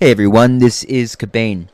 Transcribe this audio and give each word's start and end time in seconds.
Hey 0.00 0.12
everyone, 0.12 0.60
this 0.60 0.84
is 0.84 1.16
Cabane. 1.16 1.70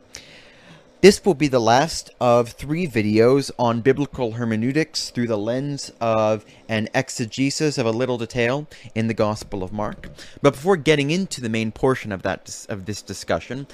This 1.02 1.22
will 1.26 1.34
be 1.34 1.46
the 1.46 1.60
last 1.60 2.08
of 2.18 2.52
three 2.52 2.86
videos 2.86 3.50
on 3.58 3.82
biblical 3.82 4.32
hermeneutics 4.32 5.10
through 5.10 5.26
the 5.26 5.36
lens 5.36 5.92
of 6.00 6.46
an 6.66 6.88
exegesis 6.94 7.76
of 7.76 7.84
a 7.84 7.90
little 7.90 8.16
detail 8.16 8.66
in 8.94 9.08
the 9.08 9.12
Gospel 9.12 9.62
of 9.62 9.74
Mark. 9.74 10.08
But 10.40 10.54
before 10.54 10.78
getting 10.78 11.10
into 11.10 11.42
the 11.42 11.50
main 11.50 11.70
portion 11.70 12.12
of 12.12 12.22
that 12.22 12.64
of 12.70 12.86
this 12.86 13.02
discussion, 13.02 13.66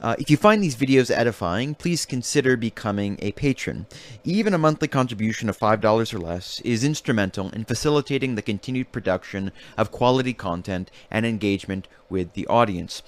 uh, 0.00 0.14
if 0.20 0.30
you 0.30 0.36
find 0.36 0.62
these 0.62 0.76
videos 0.76 1.10
edifying, 1.10 1.74
please 1.74 2.06
consider 2.06 2.56
becoming 2.56 3.18
a 3.20 3.32
patron. 3.32 3.86
Even 4.22 4.54
a 4.54 4.58
monthly 4.58 4.86
contribution 4.86 5.48
of 5.48 5.58
$5 5.58 6.14
or 6.14 6.18
less 6.18 6.60
is 6.60 6.84
instrumental 6.84 7.50
in 7.50 7.64
facilitating 7.64 8.36
the 8.36 8.42
continued 8.42 8.92
production 8.92 9.50
of 9.76 9.90
quality 9.90 10.32
content 10.32 10.92
and 11.10 11.26
engagement 11.26 11.88
with 12.08 12.34
the 12.34 12.46
audience. 12.46 13.02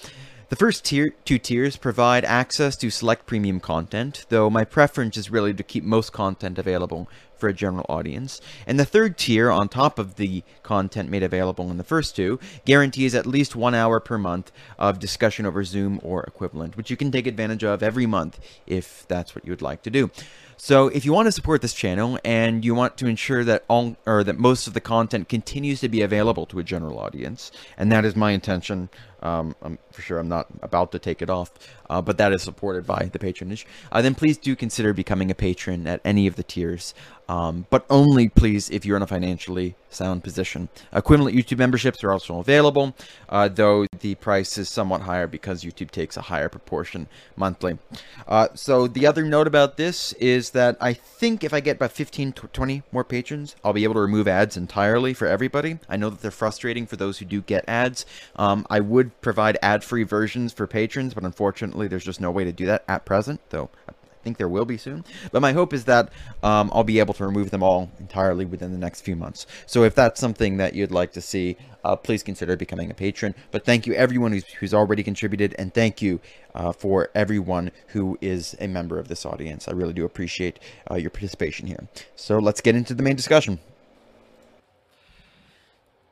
The 0.51 0.57
first 0.57 0.87
tier, 0.87 1.11
two 1.27 1.39
tiers 1.39 1.77
provide 1.77 2.25
access 2.25 2.75
to 2.77 2.89
select 2.89 3.27
premium 3.27 3.61
content, 3.61 4.25
though 4.31 4.49
my 4.49 4.65
preference 4.65 5.19
is 5.19 5.31
really 5.31 5.53
to 5.53 5.63
keep 5.63 5.85
most 5.85 6.11
content 6.15 6.59
available 6.59 7.07
for 7.37 7.51
a 7.51 7.53
general 7.53 7.85
audience. 7.87 8.41
And 8.67 8.81
the 8.81 8.87
third 8.87 9.19
tier, 9.19 9.51
on 9.51 9.69
top 9.69 9.99
of 9.99 10.17
the 10.17 10.43
content 10.63 11.11
made 11.11 11.23
available 11.23 11.71
in 11.71 11.77
the 11.77 11.85
first 11.85 12.17
two, 12.17 12.41
guarantees 12.65 13.15
at 13.15 13.27
least 13.27 13.57
one 13.57 13.75
hour 13.75 14.01
per 14.01 14.17
month 14.17 14.51
of 14.79 14.99
discussion 14.99 15.45
over 15.45 15.65
Zoom 15.65 16.01
or 16.03 16.25
equivalent, 16.25 16.79
which 16.79 16.91
you 16.91 16.97
can 16.97 17.13
take 17.13 17.27
advantage 17.27 17.63
of 17.63 17.83
every 17.83 18.07
month 18.07 18.41
if 18.67 19.07
that's 19.07 19.35
what 19.35 19.45
you 19.45 19.53
would 19.53 19.63
like 19.63 19.83
to 19.83 19.91
do. 19.91 20.11
So 20.57 20.89
if 20.89 21.05
you 21.05 21.13
want 21.13 21.27
to 21.27 21.33
support 21.33 21.63
this 21.63 21.73
channel 21.75 22.19
and 22.25 22.65
you 22.65 22.75
want 22.75 22.97
to 22.97 23.07
ensure 23.07 23.45
that 23.45 23.65
all 23.69 23.97
or 24.07 24.25
that 24.25 24.39
most 24.39 24.67
of 24.67 24.73
the 24.73 24.81
content 24.81 25.29
continues 25.29 25.81
to 25.81 25.89
be 25.89 26.03
available 26.03 26.47
to 26.47 26.59
a 26.59 26.65
general 26.65 26.99
audience, 26.99 27.53
and 27.77 27.93
that 27.93 28.05
is 28.05 28.17
my 28.17 28.33
intention 28.33 28.89
um, 29.23 29.55
I'm, 29.63 29.79
for 29.93 30.03
sure 30.03 30.19
I'm 30.19 30.29
not 30.29 30.47
about 30.63 30.93
to 30.93 30.99
take 30.99 31.23
it 31.23 31.31
off, 31.31 31.53
uh, 31.91 32.03
but 32.03 32.19
that 32.19 32.33
is 32.33 32.43
supported 32.43 32.87
by 32.87 33.11
the 33.13 33.19
patronage. 33.19 33.67
Uh, 33.91 34.03
then 34.03 34.15
please 34.15 34.37
do 34.39 34.55
consider 34.55 34.93
becoming 34.93 35.31
a 35.31 35.35
patron 35.35 35.87
at 35.87 36.01
any 36.05 36.27
of 36.27 36.37
the 36.37 36.43
tiers, 36.43 36.95
um, 37.29 37.67
but 37.71 37.85
only 37.91 38.29
please 38.29 38.71
if 38.71 38.85
you're 38.85 38.97
in 38.97 39.03
a 39.03 39.07
financially 39.07 39.75
sound 39.91 40.23
position. 40.23 40.69
Equivalent 40.93 41.37
YouTube 41.37 41.59
memberships 41.59 42.05
are 42.05 42.13
also 42.13 42.39
available, 42.39 42.95
uh, 43.29 43.49
though 43.49 43.87
the 44.01 44.15
price 44.17 44.59
is 44.59 44.69
somewhat 44.69 45.03
higher 45.03 45.27
because 45.27 45.65
YouTube 45.65 45.91
takes 45.91 46.17
a 46.17 46.23
higher 46.23 46.49
proportion 46.49 47.09
monthly. 47.37 47.79
Uh, 48.27 48.49
so 48.55 48.87
the 48.87 49.07
other 49.07 49.25
note 49.25 49.47
about 49.47 49.77
this 49.77 50.13
is 50.15 50.51
that 50.51 50.77
I 50.81 50.93
think 50.93 51.45
if 51.45 51.53
I 51.53 51.61
get 51.61 51.77
about 51.77 51.93
15 51.93 52.33
to 52.33 52.47
20 52.49 52.83
more 52.93 53.05
patrons, 53.05 53.57
I'll 53.65 53.73
be 53.73 53.85
able 53.85 53.95
to 53.95 54.01
remove 54.01 54.29
ads 54.29 54.57
entirely 54.57 55.15
for 55.15 55.27
everybody. 55.27 55.79
I 55.89 55.97
know 55.97 56.11
that 56.11 56.21
they're 56.21 56.31
frustrating 56.31 56.87
for 56.87 56.97
those 56.97 57.19
who 57.19 57.25
do 57.25 57.41
get 57.41 57.65
ads. 57.69 58.07
Um, 58.37 58.67
I 58.71 58.81
would 58.81 59.08
would 59.09 59.21
provide 59.21 59.59
ad-free 59.63 60.05
versions 60.05 60.53
for 60.53 60.67
patrons, 60.67 61.15
but 61.15 61.25
unfortunately 61.25 61.89
there's 61.89 62.05
just 62.05 62.21
no 62.21 62.31
way 62.31 62.45
to 62.45 62.53
do 62.53 62.67
that 62.67 62.85
at 62.89 63.05
present, 63.05 63.41
though 63.51 63.71
I 63.89 63.93
think 64.23 64.37
there 64.37 64.49
will 64.49 64.65
be 64.65 64.77
soon. 64.77 65.05
But 65.33 65.43
my 65.43 65.53
hope 65.53 65.73
is 65.73 65.85
that 65.85 66.13
um, 66.43 66.71
I'll 66.75 66.85
be 66.85 66.99
able 66.99 67.15
to 67.15 67.25
remove 67.25 67.51
them 67.51 67.63
all 67.63 67.91
entirely 67.99 68.45
within 68.45 68.73
the 68.73 68.79
next 68.79 69.03
few 69.03 69.17
months. 69.17 69.47
So 69.67 69.85
if 69.85 69.95
that's 69.95 70.21
something 70.21 70.59
that 70.59 70.75
you'd 70.75 70.91
like 70.91 71.13
to 71.13 71.21
see, 71.21 71.57
uh, 71.85 71.97
please 71.97 72.23
consider 72.23 72.57
becoming 72.57 72.91
a 72.91 72.95
patron. 72.95 73.35
But 73.51 73.65
thank 73.65 73.87
you 73.87 73.95
everyone 73.95 74.33
who's, 74.33 74.45
who's 74.55 74.75
already 74.75 75.03
contributed, 75.03 75.55
and 75.59 75.73
thank 75.73 76.03
you 76.03 76.21
uh, 76.55 76.73
for 76.73 77.11
everyone 77.15 77.71
who 77.89 78.19
is 78.21 78.57
a 78.61 78.67
member 78.67 78.99
of 78.99 79.09
this 79.09 79.25
audience. 79.25 79.69
I 79.69 79.73
really 79.73 79.95
do 79.95 80.05
appreciate 80.05 80.59
uh, 80.91 80.97
your 80.97 81.11
participation 81.11 81.67
here. 81.67 81.89
So 82.17 82.39
let's 82.39 82.61
get 82.61 82.75
into 82.75 82.95
the 82.95 83.03
main 83.03 83.17
discussion. 83.17 83.61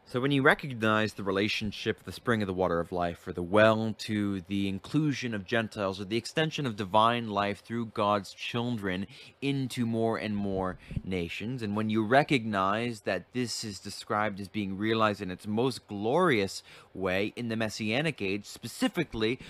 So 0.08 0.20
when 0.20 0.30
you 0.30 0.42
recognize 0.42 1.14
the 1.14 1.24
relationship 1.24 1.98
of 1.98 2.04
the 2.04 2.12
spring 2.12 2.40
of 2.40 2.46
the 2.46 2.54
water 2.54 2.78
of 2.78 2.92
life, 2.92 3.26
or 3.26 3.32
the 3.32 3.42
well, 3.42 3.92
to 3.98 4.40
the 4.42 4.68
inclusion 4.68 5.34
of 5.34 5.44
Gentiles, 5.44 6.00
or 6.00 6.04
the 6.04 6.16
extension 6.16 6.64
of 6.64 6.76
divine 6.76 7.28
life 7.28 7.64
through 7.64 7.86
God's 7.86 8.32
children 8.32 9.08
into 9.42 9.84
more 9.84 10.16
and 10.16 10.36
more 10.36 10.78
nations, 11.02 11.60
and 11.60 11.74
when 11.74 11.90
you 11.90 12.04
recognize 12.04 13.00
that 13.00 13.24
this 13.32 13.64
is 13.64 13.80
described 13.80 14.38
as 14.38 14.46
being 14.46 14.78
realized 14.78 15.20
in 15.20 15.32
its 15.32 15.44
most 15.44 15.88
glorious 15.88 16.62
way 16.94 17.32
in 17.34 17.48
the 17.48 17.56
Messianic 17.56 18.22
age, 18.22 18.46
specifically 18.46 19.40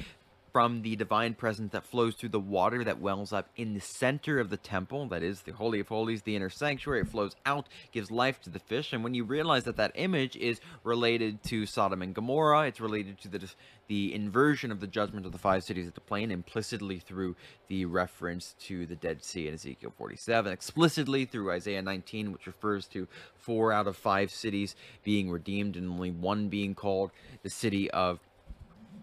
from 0.57 0.81
the 0.81 0.97
divine 0.97 1.35
presence 1.35 1.73
that 1.73 1.85
flows 1.85 2.15
through 2.15 2.31
the 2.31 2.41
water 2.41 2.83
that 2.83 2.99
wells 2.99 3.31
up 3.31 3.51
in 3.57 3.75
the 3.75 3.81
center 3.81 4.39
of 4.39 4.49
the 4.49 4.57
temple, 4.57 5.07
that 5.07 5.23
is 5.23 5.43
the 5.43 5.53
Holy 5.53 5.81
of 5.81 5.89
Holies, 5.89 6.23
the 6.23 6.35
inner 6.35 6.49
sanctuary. 6.49 7.03
It 7.03 7.09
flows 7.09 7.37
out, 7.45 7.69
gives 7.93 8.11
life 8.11 8.41
to 8.41 8.49
the 8.49 8.59
fish. 8.59 8.95
And 8.95 9.05
when 9.05 9.13
you 9.13 9.23
realize 9.23 9.65
that 9.65 9.77
that 9.77 9.93
image 9.97 10.35
is 10.35 10.63
related 10.83 11.43
to 11.43 11.67
Sodom 11.67 12.01
and 12.01 12.15
Gomorrah, 12.15 12.69
it's 12.69 12.81
related 12.81 13.21
to 13.21 13.29
the, 13.29 13.51
the 13.87 14.15
inversion 14.15 14.73
of 14.73 14.81
the 14.81 14.87
judgment 14.87 15.27
of 15.27 15.33
the 15.33 15.37
five 15.37 15.63
cities 15.63 15.89
of 15.89 15.93
the 15.93 16.01
plain 16.01 16.31
implicitly 16.31 17.01
through 17.01 17.37
the 17.69 17.85
reference 17.85 18.55
to 18.61 18.87
the 18.87 18.97
Dead 18.97 19.23
Sea 19.23 19.49
in 19.49 19.53
Ezekiel 19.53 19.93
47, 19.99 20.51
explicitly 20.51 21.27
through 21.27 21.51
Isaiah 21.51 21.83
19, 21.83 22.33
which 22.33 22.47
refers 22.47 22.87
to 22.87 23.07
four 23.35 23.75
out 23.75 23.87
of 23.87 23.95
five 23.95 24.31
cities 24.31 24.75
being 25.05 25.31
redeemed 25.31 25.77
and 25.77 25.91
only 25.91 26.13
one 26.13 26.49
being 26.49 26.75
called 26.75 27.11
the 27.43 27.51
city 27.51 27.91
of 27.91 28.21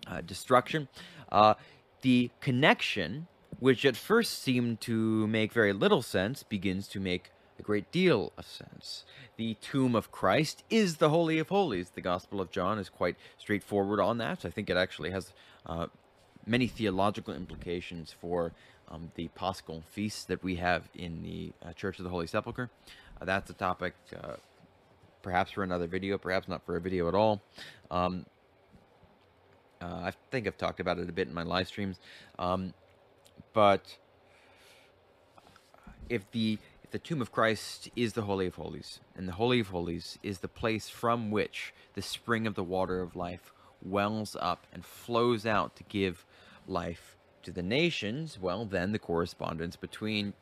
uh, 0.08 0.22
destruction. 0.22 0.88
Uh, 1.34 1.56
the 2.02 2.30
connection, 2.40 3.28
which 3.60 3.84
at 3.84 3.98
first 3.98 4.42
seemed 4.42 4.80
to 4.82 5.28
make 5.28 5.52
very 5.52 5.74
little 5.74 6.02
sense, 6.02 6.44
begins 6.44 6.88
to 6.90 7.00
make 7.00 7.32
a 7.60 7.62
great 7.62 7.92
deal 7.92 8.32
of 8.38 8.46
sense. 8.46 9.04
The 9.38 9.56
tomb 9.56 9.96
of 9.96 10.12
Christ 10.12 10.64
is 10.70 10.98
the 10.98 11.10
Holy 11.10 11.40
of 11.40 11.50
Holies. 11.50 11.92
The 11.96 12.02
Gospel 12.02 12.40
of 12.40 12.52
John 12.52 12.78
is 12.80 12.90
quite 12.90 13.16
straightforward 13.38 14.00
on 14.00 14.18
that. 14.20 14.46
I 14.46 14.50
think 14.50 14.70
it 14.70 14.78
actually 14.78 15.12
has 15.12 15.34
uh, 15.66 15.88
many 16.46 16.68
theological 16.68 17.34
implications 17.34 18.14
for 18.20 18.54
um, 18.90 19.12
the 19.16 19.30
Paschal 19.30 19.84
feast 19.92 20.28
that 20.28 20.44
we 20.44 20.56
have 20.56 20.90
in 20.94 21.24
the 21.24 21.52
uh, 21.66 21.74
Church 21.74 22.00
of 22.00 22.04
the 22.04 22.10
Holy 22.10 22.28
Sepulchre. 22.28 22.70
Uh, 23.20 23.26
that's 23.26 23.50
a 23.50 23.54
topic 23.54 23.96
uh, 24.22 24.34
perhaps 25.22 25.52
for 25.52 25.64
another 25.64 25.88
video, 25.88 26.18
perhaps 26.18 26.48
not 26.48 26.64
for 26.66 26.76
a 26.76 26.82
video 26.82 27.08
at 27.08 27.16
all. 27.16 27.42
Um, 27.90 28.26
uh, 29.84 30.06
I 30.06 30.14
think 30.32 30.48
I've 30.48 30.58
talked 30.58 30.80
about 30.80 30.98
it 30.98 31.10
a 31.10 31.12
bit 31.12 31.28
in 31.28 31.34
my 31.34 31.44
live 31.44 31.68
streams. 31.68 32.00
Um, 32.40 32.74
but 33.54 33.98
if 36.10 36.30
the 36.32 36.58
if 36.84 36.92
the 36.92 37.00
tomb 37.00 37.22
of 37.22 37.32
Christ 37.32 37.90
is 37.96 38.14
the 38.14 38.22
Holy 38.22 38.46
of 38.48 38.56
Holies, 38.56 39.00
and 39.16 39.28
the 39.28 39.34
Holy 39.34 39.60
of 39.60 39.68
Holies 39.68 40.18
is 40.24 40.40
the 40.40 40.48
place 40.48 40.90
from 40.90 41.32
which 41.32 41.74
the 41.96 42.02
spring 42.02 42.48
of 42.48 42.56
the 42.56 42.64
water 42.64 43.02
of 43.02 43.16
life 43.16 43.52
wells 43.82 44.38
up 44.40 44.66
and 44.72 44.86
flows 44.86 45.46
out 45.46 45.76
to 45.76 45.84
give 45.84 46.26
life 46.68 47.18
to 47.44 47.52
the 47.52 47.64
nations, 47.64 48.40
well, 48.40 48.64
then 48.64 48.94
the 48.94 49.00
correspondence 49.00 49.76
between 49.76 50.34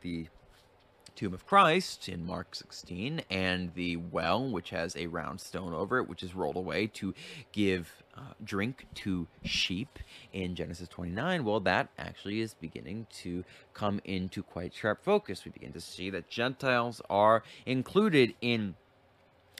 the 0.00 0.26
tomb 1.14 1.34
of 1.34 1.46
Christ 1.46 2.08
in 2.08 2.26
Mark 2.26 2.54
16 2.54 3.22
and 3.30 3.72
the 3.74 3.96
well, 3.96 4.48
which 4.48 4.70
has 4.70 4.96
a 4.96 5.06
round 5.06 5.40
stone 5.40 5.72
over 5.72 5.98
it, 5.98 6.08
which 6.08 6.22
is 6.22 6.34
rolled 6.34 6.56
away 6.56 6.86
to 6.88 7.14
give 7.52 8.02
uh, 8.16 8.32
drink 8.42 8.86
to 8.94 9.26
sheep 9.42 9.98
in 10.32 10.54
Genesis 10.54 10.88
29, 10.88 11.44
well, 11.44 11.60
that 11.60 11.88
actually 11.98 12.40
is 12.40 12.54
beginning 12.54 13.06
to 13.10 13.44
come 13.72 14.00
into 14.04 14.42
quite 14.42 14.72
sharp 14.74 15.02
focus. 15.02 15.44
We 15.44 15.50
begin 15.50 15.72
to 15.72 15.80
see 15.80 16.10
that 16.10 16.28
Gentiles 16.28 17.02
are 17.10 17.42
included 17.66 18.34
in 18.40 18.74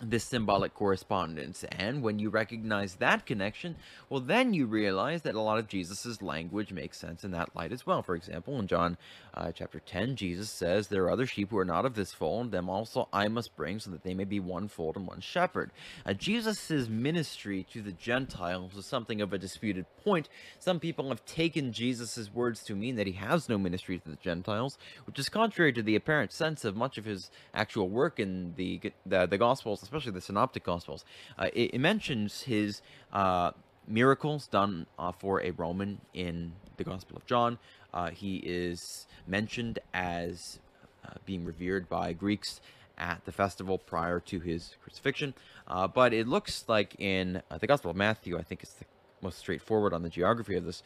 this 0.02 0.24
symbolic 0.24 0.74
correspondence. 0.74 1.64
And 1.64 2.02
when 2.02 2.18
you 2.18 2.28
recognize 2.28 2.96
that 2.96 3.26
connection, 3.26 3.76
well, 4.08 4.20
then 4.20 4.52
you 4.52 4.66
realize 4.66 5.22
that 5.22 5.36
a 5.36 5.40
lot 5.40 5.58
of 5.58 5.68
Jesus's 5.68 6.20
language 6.20 6.72
makes 6.72 6.98
sense 6.98 7.22
in 7.22 7.30
that 7.30 7.54
light 7.54 7.72
as 7.72 7.86
well. 7.86 8.02
For 8.02 8.16
example, 8.16 8.58
in 8.58 8.66
John 8.66 8.96
uh, 9.34 9.52
chapter 9.52 9.80
10, 9.80 10.16
Jesus 10.16 10.50
says, 10.50 10.88
There 10.88 11.04
are 11.04 11.10
other 11.10 11.26
sheep 11.26 11.50
who 11.50 11.58
are 11.58 11.64
not 11.64 11.84
of 11.84 11.94
this 11.94 12.12
fold, 12.12 12.46
and 12.46 12.52
them 12.52 12.68
also 12.68 13.08
I 13.12 13.28
must 13.28 13.54
bring, 13.56 13.78
so 13.78 13.90
that 13.90 14.02
they 14.02 14.14
may 14.14 14.24
be 14.24 14.40
one 14.40 14.66
fold 14.68 14.96
and 14.96 15.06
one 15.06 15.20
shepherd. 15.20 15.70
Uh, 16.04 16.12
Jesus's 16.12 16.88
ministry 16.88 17.64
to 17.72 17.80
the 17.80 17.92
Gentiles 17.92 18.74
is 18.76 18.86
something 18.86 19.20
of 19.20 19.32
a 19.32 19.38
disputed 19.38 19.86
point. 20.02 20.28
Some 20.58 20.80
people 20.80 21.08
have 21.10 21.24
taken 21.24 21.72
Jesus's 21.72 22.34
words 22.34 22.64
to 22.64 22.74
mean 22.74 22.96
that 22.96 23.06
he 23.06 23.12
has 23.14 23.48
no 23.48 23.58
ministry 23.58 23.98
to 24.00 24.10
the 24.10 24.16
Gentiles, 24.16 24.76
which 25.06 25.18
is 25.18 25.28
contrary 25.28 25.72
to 25.72 25.82
the 25.82 25.94
apparent 25.94 26.32
sense 26.32 26.64
of 26.64 26.74
much 26.74 26.98
of 26.98 27.04
his 27.04 27.30
actual 27.54 27.88
work 27.88 28.18
in 28.18 28.54
the, 28.56 28.80
the, 29.06 29.26
the 29.26 29.38
Gospels 29.38 29.83
especially 29.84 30.12
the 30.12 30.20
Synoptic 30.20 30.64
Gospels, 30.64 31.04
uh, 31.38 31.48
it, 31.52 31.74
it, 31.74 31.78
mentions 31.78 32.42
his 32.42 32.82
uh, 33.12 33.52
miracles 33.86 34.46
done 34.46 34.86
uh, 34.98 35.12
for 35.12 35.40
a 35.42 35.50
Roman 35.52 36.00
in 36.12 36.52
the 36.76 36.84
Gospel 36.84 37.16
of 37.16 37.26
John. 37.26 37.58
Uh, 37.92 38.10
he 38.10 38.36
is 38.38 39.06
mentioned 39.26 39.78
as 39.92 40.58
uh, 41.04 41.14
being 41.24 41.44
revered 41.44 41.88
by 41.88 42.12
Greeks 42.12 42.60
at 42.96 43.24
the 43.24 43.32
festival 43.32 43.78
prior 43.78 44.20
to 44.20 44.40
his 44.40 44.76
crucifixion. 44.82 45.34
Uh, 45.66 45.86
but 45.86 46.12
it 46.12 46.26
looks 46.26 46.64
like 46.68 46.94
in 46.98 47.42
the 47.60 47.66
Gospel 47.66 47.90
of 47.90 47.96
Matthew, 47.96 48.38
I 48.38 48.42
think 48.42 48.62
it's 48.62 48.74
the 48.74 48.84
most 49.20 49.38
straightforward 49.38 49.92
on 49.92 50.02
the 50.02 50.08
geography 50.08 50.56
of 50.56 50.64
this. 50.64 50.82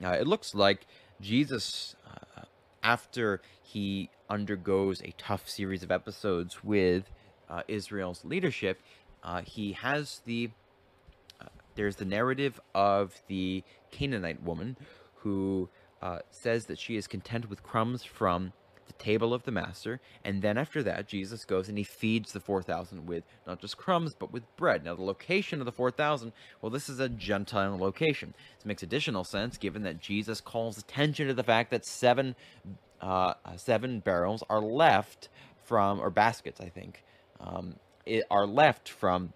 it 0.00 0.26
looks 0.26 0.54
like 0.54 0.86
Jesus, 1.20 1.94
after 2.82 3.40
he 3.62 4.10
undergoes 4.28 5.00
a 5.02 5.12
tough 5.16 5.48
series 5.48 5.82
of 5.82 5.90
episodes 5.90 6.64
with 6.64 7.04
uh, 7.52 7.62
Israel's 7.68 8.24
leadership, 8.24 8.80
uh, 9.22 9.42
he 9.42 9.72
has 9.72 10.22
the 10.24 10.50
uh, 11.40 11.46
there's 11.74 11.96
the 11.96 12.04
narrative 12.04 12.60
of 12.74 13.20
the 13.28 13.62
Canaanite 13.90 14.42
woman 14.42 14.76
who 15.16 15.68
uh, 16.00 16.18
says 16.30 16.66
that 16.66 16.78
she 16.78 16.96
is 16.96 17.06
content 17.06 17.48
with 17.48 17.62
crumbs 17.62 18.02
from 18.02 18.52
the 18.86 18.92
table 18.94 19.32
of 19.32 19.44
the 19.44 19.52
master. 19.52 20.00
And 20.24 20.42
then 20.42 20.58
after 20.58 20.82
that, 20.82 21.06
Jesus 21.06 21.44
goes 21.44 21.68
and 21.68 21.78
he 21.78 21.84
feeds 21.84 22.32
the 22.32 22.40
4,000 22.40 23.06
with 23.06 23.24
not 23.46 23.60
just 23.60 23.76
crumbs, 23.76 24.14
but 24.14 24.32
with 24.32 24.44
bread. 24.56 24.84
Now, 24.84 24.94
the 24.96 25.02
location 25.02 25.60
of 25.60 25.66
the 25.66 25.72
4,000, 25.72 26.32
well, 26.60 26.70
this 26.70 26.88
is 26.88 26.98
a 26.98 27.08
Gentile 27.08 27.78
location. 27.78 28.34
This 28.58 28.66
makes 28.66 28.82
additional 28.82 29.24
sense 29.24 29.56
given 29.56 29.82
that 29.84 30.00
Jesus 30.00 30.40
calls 30.40 30.78
attention 30.78 31.28
to 31.28 31.34
the 31.34 31.44
fact 31.44 31.70
that 31.70 31.84
seven, 31.84 32.34
uh, 33.00 33.34
seven 33.56 34.00
barrels 34.00 34.42
are 34.50 34.60
left 34.60 35.28
from, 35.64 36.00
or 36.00 36.10
baskets, 36.10 36.60
I 36.60 36.68
think, 36.68 37.04
um, 37.42 37.76
are 38.30 38.46
left 38.46 38.88
from 38.88 39.32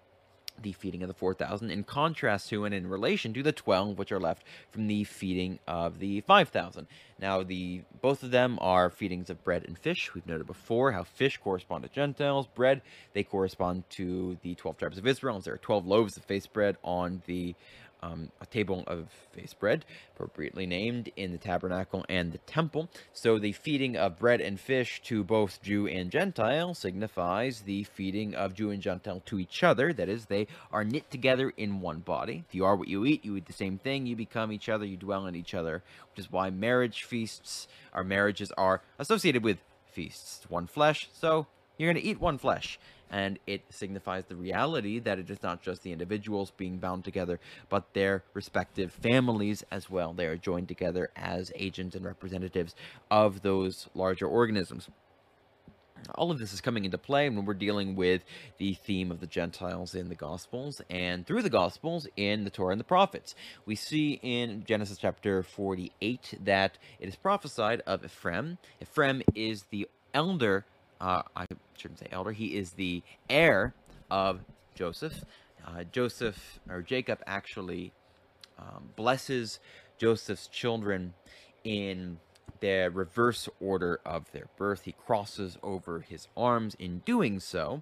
the 0.61 0.71
feeding 0.73 1.03
of 1.03 1.07
the 1.07 1.13
4,000 1.13 1.69
in 1.69 1.83
contrast 1.83 2.49
to 2.49 2.65
and 2.65 2.73
in 2.73 2.87
relation 2.87 3.33
to 3.33 3.43
the 3.43 3.51
12 3.51 3.97
which 3.97 4.11
are 4.11 4.19
left 4.19 4.43
from 4.71 4.87
the 4.87 5.03
feeding 5.03 5.59
of 5.67 5.99
the 5.99 6.21
5,000. 6.21 6.87
Now, 7.19 7.43
the 7.43 7.81
both 8.01 8.23
of 8.23 8.31
them 8.31 8.57
are 8.61 8.89
feedings 8.89 9.29
of 9.29 9.43
bread 9.43 9.65
and 9.65 9.77
fish. 9.77 10.13
We've 10.13 10.25
noted 10.25 10.47
before 10.47 10.91
how 10.91 11.03
fish 11.03 11.37
correspond 11.37 11.83
to 11.83 11.89
Gentiles. 11.89 12.47
Bread, 12.47 12.81
they 13.13 13.23
correspond 13.23 13.89
to 13.91 14.37
the 14.41 14.55
12 14.55 14.77
tribes 14.77 14.97
of 14.97 15.07
Israel. 15.07 15.39
There 15.39 15.53
are 15.53 15.57
12 15.59 15.85
loaves 15.85 16.17
of 16.17 16.23
face 16.23 16.47
bread 16.47 16.77
on 16.83 17.21
the 17.25 17.55
um, 18.01 18.31
a 18.41 18.45
table 18.45 18.83
of 18.87 19.09
face 19.31 19.53
bread, 19.53 19.85
appropriately 20.15 20.65
named 20.65 21.11
in 21.15 21.31
the 21.31 21.37
tabernacle 21.37 22.05
and 22.09 22.31
the 22.31 22.37
temple. 22.39 22.89
So 23.13 23.39
the 23.39 23.51
feeding 23.51 23.97
of 23.97 24.19
bread 24.19 24.41
and 24.41 24.59
fish 24.59 25.01
to 25.05 25.23
both 25.23 25.61
Jew 25.61 25.87
and 25.87 26.11
Gentile 26.11 26.73
signifies 26.73 27.61
the 27.61 27.83
feeding 27.83 28.35
of 28.35 28.53
Jew 28.53 28.71
and 28.71 28.81
Gentile 28.81 29.21
to 29.25 29.39
each 29.39 29.63
other. 29.63 29.93
That 29.93 30.09
is, 30.09 30.25
they 30.25 30.47
are 30.71 30.83
knit 30.83 31.09
together 31.09 31.51
in 31.57 31.81
one 31.81 31.99
body. 31.99 32.43
If 32.47 32.55
you 32.55 32.65
are 32.65 32.75
what 32.75 32.87
you 32.87 33.05
eat, 33.05 33.25
you 33.25 33.35
eat 33.35 33.45
the 33.45 33.53
same 33.53 33.77
thing, 33.77 34.05
you 34.05 34.15
become 34.15 34.51
each 34.51 34.69
other, 34.69 34.85
you 34.85 34.97
dwell 34.97 35.25
in 35.25 35.35
each 35.35 35.53
other, 35.53 35.83
which 36.11 36.25
is 36.25 36.31
why 36.31 36.49
marriage 36.49 37.03
feasts, 37.03 37.67
our 37.93 38.03
marriages 38.03 38.51
are 38.57 38.81
associated 38.99 39.43
with 39.43 39.57
feasts. 39.85 40.45
One 40.49 40.67
flesh, 40.67 41.09
so 41.13 41.47
you're 41.77 41.91
going 41.91 42.01
to 42.01 42.07
eat 42.07 42.19
one 42.19 42.37
flesh 42.37 42.79
and 43.11 43.39
it 43.47 43.63
signifies 43.69 44.25
the 44.25 44.35
reality 44.35 44.99
that 44.99 45.19
it 45.19 45.29
is 45.29 45.41
not 45.43 45.61
just 45.61 45.83
the 45.83 45.91
individuals 45.91 46.51
being 46.57 46.77
bound 46.77 47.03
together, 47.03 47.39
but 47.69 47.93
their 47.93 48.23
respective 48.33 48.91
families 48.91 49.63
as 49.71 49.89
well. 49.89 50.13
They 50.13 50.25
are 50.25 50.37
joined 50.37 50.67
together 50.67 51.09
as 51.15 51.51
agents 51.55 51.95
and 51.95 52.05
representatives 52.05 52.75
of 53.09 53.41
those 53.41 53.87
larger 53.93 54.27
organisms. 54.27 54.89
All 56.15 56.31
of 56.31 56.39
this 56.39 56.53
is 56.53 56.61
coming 56.61 56.85
into 56.85 56.97
play 56.97 57.27
when 57.29 57.45
we're 57.45 57.53
dealing 57.53 57.95
with 57.95 58.23
the 58.59 58.75
theme 58.75 59.11
of 59.11 59.19
the 59.19 59.27
Gentiles 59.27 59.95
in 59.95 60.09
the 60.09 60.15
Gospels 60.15 60.81
and 60.89 61.25
through 61.25 61.41
the 61.41 61.49
Gospels 61.49 62.07
in 62.15 62.43
the 62.43 62.49
Torah 62.49 62.71
and 62.71 62.79
the 62.79 62.85
prophets. 62.85 63.35
We 63.65 63.75
see 63.75 64.19
in 64.21 64.63
Genesis 64.65 64.99
chapter 64.99 65.43
48 65.43 66.39
that 66.43 66.77
it 66.99 67.09
is 67.09 67.15
prophesied 67.15 67.81
of 67.87 68.05
Ephraim. 68.05 68.57
Ephraim 68.81 69.21
is 69.35 69.63
the 69.69 69.89
elder 70.13 70.65
uh, 70.99 71.21
I 71.35 71.45
shouldn't 71.77 71.99
say 71.99 72.07
elder, 72.11 72.31
he 72.31 72.57
is 72.57 72.71
the 72.71 73.03
heir 73.29 73.73
of 74.09 74.41
Joseph. 74.75 75.23
Uh, 75.65 75.83
Joseph, 75.83 76.59
or 76.69 76.81
Jacob, 76.81 77.19
actually 77.27 77.91
um, 78.57 78.89
blesses 78.95 79.59
Joseph's 79.97 80.47
children 80.47 81.13
in 81.63 82.19
the 82.59 82.89
reverse 82.93 83.49
order 83.59 83.99
of 84.05 84.31
their 84.31 84.47
birth. 84.57 84.83
He 84.85 84.93
crosses 84.93 85.57
over 85.61 85.99
his 85.99 86.27
arms 86.35 86.75
in 86.79 86.99
doing 86.99 87.39
so. 87.39 87.81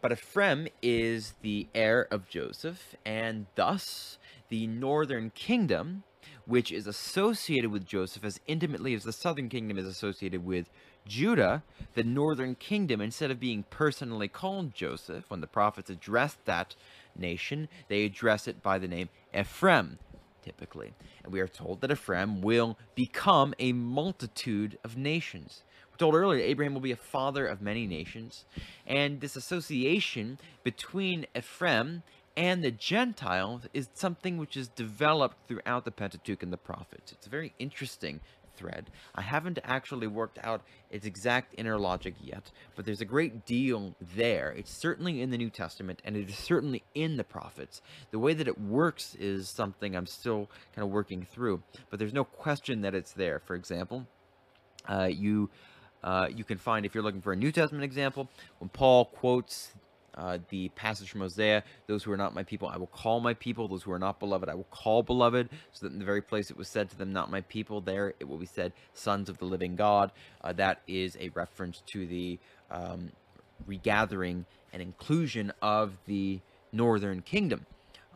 But 0.00 0.12
Ephraim 0.12 0.68
is 0.82 1.34
the 1.40 1.66
heir 1.74 2.06
of 2.10 2.28
Joseph, 2.28 2.94
and 3.06 3.46
thus 3.54 4.18
the 4.50 4.66
northern 4.66 5.30
kingdom, 5.30 6.02
which 6.46 6.70
is 6.70 6.86
associated 6.86 7.70
with 7.70 7.86
Joseph 7.86 8.24
as 8.24 8.38
intimately 8.46 8.94
as 8.94 9.04
the 9.04 9.12
southern 9.12 9.48
kingdom 9.48 9.78
is 9.78 9.86
associated 9.86 10.44
with 10.44 10.68
Judah, 11.06 11.62
the 11.94 12.02
northern 12.02 12.54
kingdom, 12.54 13.00
instead 13.00 13.30
of 13.30 13.38
being 13.40 13.64
personally 13.70 14.28
called 14.28 14.74
Joseph, 14.74 15.28
when 15.28 15.40
the 15.40 15.46
prophets 15.46 15.90
address 15.90 16.36
that 16.44 16.74
nation, 17.16 17.68
they 17.88 18.04
address 18.04 18.48
it 18.48 18.62
by 18.62 18.78
the 18.78 18.88
name 18.88 19.08
Ephraim, 19.38 19.98
typically. 20.42 20.94
And 21.22 21.32
we 21.32 21.40
are 21.40 21.48
told 21.48 21.80
that 21.80 21.90
Ephraim 21.90 22.40
will 22.40 22.78
become 22.94 23.54
a 23.58 23.72
multitude 23.72 24.78
of 24.82 24.96
nations. 24.96 25.62
We're 25.92 25.98
told 25.98 26.14
earlier 26.14 26.40
that 26.40 26.48
Abraham 26.48 26.74
will 26.74 26.80
be 26.80 26.92
a 26.92 26.96
father 26.96 27.46
of 27.46 27.62
many 27.62 27.86
nations. 27.86 28.44
And 28.86 29.20
this 29.20 29.36
association 29.36 30.38
between 30.62 31.26
Ephraim 31.36 32.02
and 32.36 32.64
the 32.64 32.72
Gentiles 32.72 33.68
is 33.72 33.88
something 33.94 34.38
which 34.38 34.56
is 34.56 34.68
developed 34.68 35.36
throughout 35.46 35.84
the 35.84 35.92
Pentateuch 35.92 36.42
and 36.42 36.52
the 36.52 36.56
prophets. 36.56 37.12
It's 37.12 37.26
very 37.26 37.52
interesting 37.58 38.20
thread. 38.56 38.90
I 39.14 39.22
haven't 39.22 39.58
actually 39.64 40.06
worked 40.06 40.38
out 40.42 40.62
its 40.90 41.06
exact 41.06 41.54
inner 41.58 41.78
logic 41.78 42.14
yet, 42.20 42.50
but 42.76 42.84
there's 42.84 43.00
a 43.00 43.06
great 43.06 43.44
deal 43.44 43.94
there. 44.00 44.52
It's 44.52 44.72
certainly 44.72 45.20
in 45.20 45.30
the 45.30 45.38
New 45.38 45.50
Testament, 45.50 46.00
and 46.04 46.16
it 46.16 46.28
is 46.28 46.36
certainly 46.36 46.82
in 46.94 47.16
the 47.16 47.24
prophets. 47.24 47.82
The 48.10 48.18
way 48.18 48.34
that 48.34 48.48
it 48.48 48.60
works 48.60 49.14
is 49.14 49.48
something 49.48 49.96
I'm 49.96 50.06
still 50.06 50.50
kind 50.74 50.84
of 50.84 50.90
working 50.90 51.24
through, 51.24 51.62
but 51.90 51.98
there's 51.98 52.12
no 52.14 52.24
question 52.24 52.82
that 52.82 52.94
it's 52.94 53.12
there. 53.12 53.38
For 53.38 53.54
example, 53.54 54.06
uh, 54.88 55.08
you 55.10 55.50
uh, 56.02 56.28
you 56.36 56.44
can 56.44 56.58
find, 56.58 56.84
if 56.84 56.94
you're 56.94 57.02
looking 57.02 57.22
for 57.22 57.32
a 57.32 57.36
New 57.36 57.50
Testament 57.50 57.82
example, 57.82 58.28
when 58.58 58.68
Paul 58.68 59.06
quotes 59.06 59.72
uh, 60.16 60.38
the 60.48 60.68
passage 60.70 61.10
from 61.10 61.20
Hosea, 61.20 61.64
those 61.86 62.02
who 62.02 62.12
are 62.12 62.16
not 62.16 62.34
my 62.34 62.42
people, 62.42 62.68
I 62.68 62.76
will 62.76 62.86
call 62.86 63.20
my 63.20 63.34
people. 63.34 63.68
Those 63.68 63.82
who 63.82 63.92
are 63.92 63.98
not 63.98 64.20
beloved, 64.20 64.48
I 64.48 64.54
will 64.54 64.66
call 64.70 65.02
beloved. 65.02 65.48
So 65.72 65.86
that 65.86 65.92
in 65.92 65.98
the 65.98 66.04
very 66.04 66.22
place 66.22 66.50
it 66.50 66.56
was 66.56 66.68
said 66.68 66.90
to 66.90 66.98
them, 66.98 67.12
not 67.12 67.30
my 67.30 67.40
people, 67.42 67.80
there 67.80 68.14
it 68.20 68.28
will 68.28 68.38
be 68.38 68.46
said, 68.46 68.72
sons 68.92 69.28
of 69.28 69.38
the 69.38 69.44
living 69.44 69.76
God. 69.76 70.12
Uh, 70.42 70.52
that 70.54 70.82
is 70.86 71.16
a 71.20 71.30
reference 71.30 71.82
to 71.86 72.06
the 72.06 72.38
um, 72.70 73.10
regathering 73.66 74.44
and 74.72 74.82
inclusion 74.82 75.52
of 75.62 75.96
the 76.06 76.40
northern 76.72 77.22
kingdom. 77.22 77.66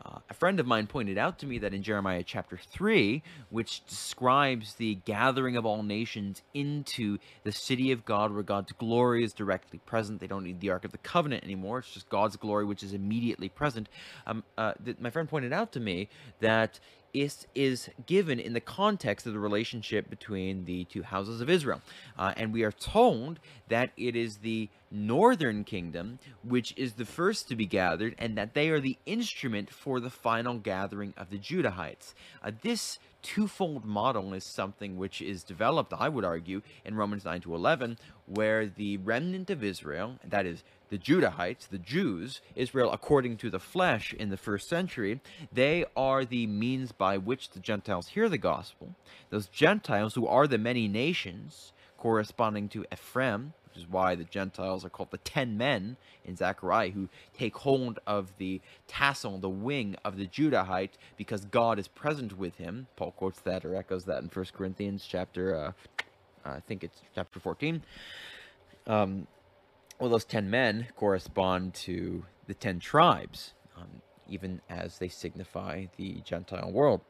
Uh, 0.05 0.19
a 0.29 0.33
friend 0.33 0.59
of 0.59 0.65
mine 0.65 0.87
pointed 0.87 1.17
out 1.17 1.39
to 1.39 1.45
me 1.45 1.57
that 1.57 1.73
in 1.73 1.83
Jeremiah 1.83 2.23
chapter 2.23 2.57
3, 2.57 3.21
which 3.49 3.85
describes 3.85 4.75
the 4.75 4.95
gathering 5.05 5.57
of 5.57 5.65
all 5.65 5.83
nations 5.83 6.41
into 6.53 7.17
the 7.43 7.51
city 7.51 7.91
of 7.91 8.05
God, 8.05 8.33
where 8.33 8.43
God's 8.43 8.71
glory 8.71 9.23
is 9.23 9.33
directly 9.33 9.79
present, 9.85 10.21
they 10.21 10.27
don't 10.27 10.43
need 10.43 10.61
the 10.61 10.69
Ark 10.69 10.85
of 10.85 10.91
the 10.91 10.97
Covenant 10.99 11.43
anymore, 11.43 11.79
it's 11.79 11.91
just 11.91 12.09
God's 12.09 12.37
glory 12.37 12.65
which 12.65 12.83
is 12.83 12.93
immediately 12.93 13.49
present. 13.49 13.89
Um, 14.25 14.43
uh, 14.57 14.73
my 14.99 15.09
friend 15.09 15.27
pointed 15.27 15.51
out 15.51 15.73
to 15.73 15.79
me 15.79 16.09
that 16.39 16.79
is 17.13 17.47
is 17.55 17.89
given 18.05 18.39
in 18.39 18.53
the 18.53 18.59
context 18.59 19.25
of 19.25 19.33
the 19.33 19.39
relationship 19.39 20.09
between 20.09 20.65
the 20.65 20.85
two 20.85 21.03
houses 21.03 21.41
of 21.41 21.49
Israel. 21.49 21.81
Uh, 22.17 22.33
and 22.37 22.53
we 22.53 22.63
are 22.63 22.71
told 22.71 23.39
that 23.67 23.91
it 23.97 24.15
is 24.15 24.37
the 24.37 24.69
northern 24.91 25.63
kingdom 25.63 26.19
which 26.43 26.73
is 26.77 26.93
the 26.93 27.05
first 27.05 27.47
to 27.47 27.55
be 27.55 27.65
gathered, 27.65 28.15
and 28.17 28.37
that 28.37 28.53
they 28.53 28.69
are 28.69 28.79
the 28.79 28.97
instrument 29.05 29.69
for 29.69 29.99
the 29.99 30.09
final 30.09 30.57
gathering 30.57 31.13
of 31.17 31.29
the 31.29 31.37
Judahites. 31.37 32.13
Uh, 32.43 32.51
this 32.61 32.99
twofold 33.21 33.85
model 33.85 34.33
is 34.33 34.43
something 34.43 34.97
which 34.97 35.21
is 35.21 35.43
developed, 35.43 35.93
I 35.93 36.09
would 36.09 36.25
argue, 36.25 36.61
in 36.85 36.95
Romans 36.95 37.25
9 37.25 37.41
to 37.41 37.55
11, 37.55 37.97
where 38.25 38.65
the 38.65 38.97
remnant 38.97 39.49
of 39.49 39.63
Israel, 39.63 40.19
that 40.23 40.45
is, 40.45 40.63
the 40.89 40.97
Judahites, 40.97 41.67
the 41.67 41.77
Jews, 41.77 42.41
Israel 42.55 42.91
according 42.91 43.37
to 43.37 43.49
the 43.49 43.59
flesh 43.59 44.13
in 44.13 44.29
the 44.29 44.37
first 44.37 44.67
century, 44.67 45.21
they 45.51 45.85
are 45.95 46.25
the 46.25 46.47
means 46.47 46.91
by 46.91 47.17
which 47.17 47.51
the 47.51 47.59
Gentiles 47.59 48.09
hear 48.09 48.27
the 48.27 48.37
gospel. 48.37 48.95
Those 49.29 49.47
Gentiles 49.47 50.15
who 50.15 50.25
are 50.27 50.47
the 50.47 50.57
many 50.57 50.87
nations, 50.87 51.73
corresponding 51.97 52.69
to 52.69 52.85
Ephraim, 52.91 53.53
which 53.69 53.83
is 53.83 53.89
why 53.89 54.15
the 54.15 54.23
Gentiles 54.23 54.83
are 54.83 54.89
called 54.89 55.11
the 55.11 55.17
ten 55.19 55.57
men 55.57 55.97
in 56.25 56.35
Zechariah, 56.35 56.91
who 56.91 57.09
take 57.37 57.55
hold 57.57 57.99
of 58.05 58.31
the 58.37 58.61
tassel, 58.87 59.37
the 59.37 59.49
wing 59.49 59.95
of 60.03 60.17
the 60.17 60.27
Judahite, 60.27 60.97
because 61.17 61.45
God 61.45 61.79
is 61.79 61.87
present 61.87 62.37
with 62.37 62.55
him. 62.55 62.87
Paul 62.95 63.11
quotes 63.11 63.39
that 63.41 63.65
or 63.65 63.75
echoes 63.75 64.05
that 64.05 64.21
in 64.21 64.29
1 64.29 64.45
Corinthians 64.53 65.05
chapter, 65.07 65.55
uh, 65.55 65.71
I 66.45 66.59
think 66.61 66.83
it's 66.83 67.01
chapter 67.13 67.39
14. 67.39 67.81
Um, 68.87 69.27
well, 69.99 70.09
those 70.09 70.25
ten 70.25 70.49
men 70.49 70.87
correspond 70.95 71.73
to 71.75 72.25
the 72.47 72.53
ten 72.53 72.79
tribes, 72.79 73.53
um, 73.77 74.01
even 74.27 74.61
as 74.69 74.97
they 74.97 75.09
signify 75.09 75.85
the 75.97 76.21
Gentile 76.23 76.71
world. 76.71 77.01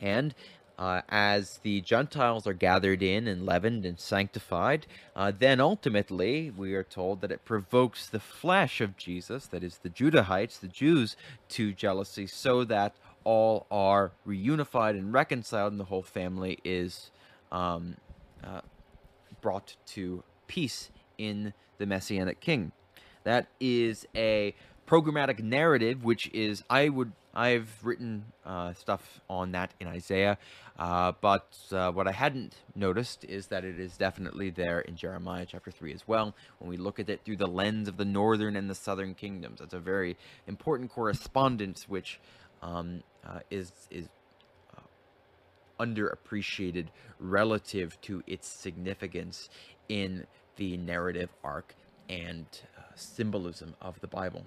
And 0.00 0.34
uh, 0.78 1.02
as 1.08 1.58
the 1.58 1.80
Gentiles 1.80 2.46
are 2.46 2.52
gathered 2.52 3.02
in 3.02 3.26
and 3.26 3.44
leavened 3.44 3.84
and 3.84 3.98
sanctified, 3.98 4.86
uh, 5.16 5.32
then 5.36 5.60
ultimately 5.60 6.52
we 6.56 6.74
are 6.74 6.84
told 6.84 7.20
that 7.20 7.32
it 7.32 7.44
provokes 7.44 8.06
the 8.06 8.20
flesh 8.20 8.80
of 8.80 8.96
Jesus, 8.96 9.46
that 9.46 9.64
is, 9.64 9.78
the 9.78 9.90
Judahites, 9.90 10.60
the 10.60 10.68
Jews, 10.68 11.16
to 11.50 11.72
jealousy, 11.72 12.28
so 12.28 12.62
that 12.64 12.94
all 13.24 13.66
are 13.70 14.12
reunified 14.26 14.90
and 14.90 15.12
reconciled, 15.12 15.72
and 15.72 15.80
the 15.80 15.84
whole 15.84 16.02
family 16.02 16.58
is 16.64 17.10
um, 17.50 17.96
uh, 18.44 18.60
brought 19.40 19.74
to 19.86 20.22
peace 20.46 20.90
in 21.18 21.52
the 21.78 21.86
Messianic 21.86 22.40
King. 22.40 22.70
That 23.24 23.48
is 23.60 24.06
a 24.14 24.54
programmatic 24.86 25.40
narrative, 25.40 26.04
which 26.04 26.30
is 26.32 26.62
I 26.70 26.88
would 26.88 27.12
I've 27.38 27.70
written 27.84 28.24
uh, 28.44 28.72
stuff 28.72 29.20
on 29.30 29.52
that 29.52 29.72
in 29.78 29.86
Isaiah, 29.86 30.38
uh, 30.76 31.12
but 31.20 31.56
uh, 31.70 31.92
what 31.92 32.08
I 32.08 32.10
hadn't 32.10 32.56
noticed 32.74 33.24
is 33.24 33.46
that 33.46 33.64
it 33.64 33.78
is 33.78 33.96
definitely 33.96 34.50
there 34.50 34.80
in 34.80 34.96
Jeremiah 34.96 35.46
chapter 35.48 35.70
three 35.70 35.92
as 35.92 36.08
well. 36.08 36.34
When 36.58 36.68
we 36.68 36.76
look 36.76 36.98
at 36.98 37.08
it 37.08 37.20
through 37.24 37.36
the 37.36 37.46
lens 37.46 37.86
of 37.86 37.96
the 37.96 38.04
northern 38.04 38.56
and 38.56 38.68
the 38.68 38.74
southern 38.74 39.14
kingdoms, 39.14 39.60
that's 39.60 39.72
a 39.72 39.78
very 39.78 40.16
important 40.48 40.90
correspondence, 40.90 41.88
which 41.88 42.18
um, 42.60 43.04
uh, 43.24 43.38
is 43.52 43.70
is 43.88 44.08
uh, 44.76 44.80
underappreciated 45.78 46.88
relative 47.20 48.00
to 48.00 48.24
its 48.26 48.48
significance 48.48 49.48
in 49.88 50.26
the 50.56 50.76
narrative 50.76 51.30
arc 51.44 51.76
and 52.08 52.46
uh, 52.76 52.82
symbolism 52.96 53.76
of 53.80 54.00
the 54.00 54.08
Bible 54.08 54.44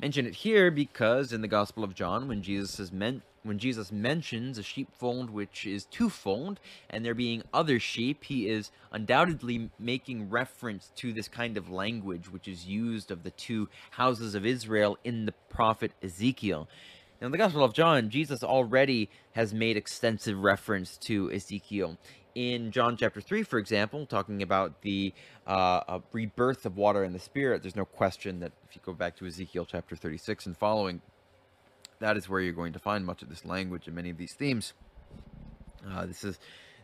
mention 0.00 0.26
it 0.26 0.34
here 0.34 0.70
because 0.70 1.32
in 1.32 1.42
the 1.42 1.48
Gospel 1.48 1.84
of 1.84 1.94
John, 1.94 2.26
when 2.26 2.42
Jesus 2.42 2.80
is 2.80 2.90
meant 2.90 3.22
when 3.42 3.58
Jesus 3.58 3.90
mentions 3.90 4.58
a 4.58 4.62
sheepfold 4.62 5.30
which 5.30 5.66
is 5.66 5.86
twofold, 5.86 6.60
and 6.90 7.02
there 7.02 7.14
being 7.14 7.42
other 7.54 7.80
sheep, 7.80 8.24
he 8.24 8.46
is 8.46 8.70
undoubtedly 8.92 9.70
making 9.78 10.28
reference 10.28 10.92
to 10.96 11.14
this 11.14 11.26
kind 11.26 11.56
of 11.56 11.70
language 11.70 12.30
which 12.30 12.46
is 12.46 12.66
used 12.66 13.10
of 13.10 13.22
the 13.22 13.30
two 13.30 13.70
houses 13.92 14.34
of 14.34 14.44
Israel 14.44 14.98
in 15.04 15.24
the 15.24 15.32
prophet 15.48 15.92
Ezekiel. 16.02 16.68
Now, 17.18 17.26
in 17.26 17.32
the 17.32 17.38
Gospel 17.38 17.64
of 17.64 17.72
John, 17.72 18.10
Jesus 18.10 18.42
already 18.42 19.08
has 19.32 19.54
made 19.54 19.76
extensive 19.76 20.38
reference 20.38 20.98
to 20.98 21.30
Ezekiel. 21.32 21.96
In 22.34 22.70
John 22.70 22.96
chapter 22.96 23.20
3, 23.20 23.42
for 23.42 23.58
example, 23.58 24.06
talking 24.06 24.42
about 24.42 24.82
the 24.82 25.12
uh, 25.46 25.98
rebirth 26.12 26.64
of 26.64 26.76
water 26.76 27.02
and 27.02 27.14
the 27.14 27.18
Spirit, 27.18 27.62
there's 27.62 27.76
no 27.76 27.84
question 27.84 28.40
that 28.40 28.52
if 28.68 28.76
you 28.76 28.82
go 28.84 28.92
back 28.92 29.16
to 29.16 29.26
Ezekiel 29.26 29.66
chapter 29.66 29.96
36 29.96 30.46
and 30.46 30.56
following, 30.56 31.00
that 31.98 32.16
is 32.16 32.28
where 32.28 32.40
you're 32.40 32.52
going 32.52 32.72
to 32.72 32.78
find 32.78 33.04
much 33.04 33.22
of 33.22 33.28
this 33.28 33.44
language 33.44 33.86
and 33.86 33.96
many 33.96 34.10
of 34.10 34.16
these 34.16 34.32
themes. 34.32 34.74
Uh, 35.88 36.06
this 36.06 36.22
is 36.22 36.38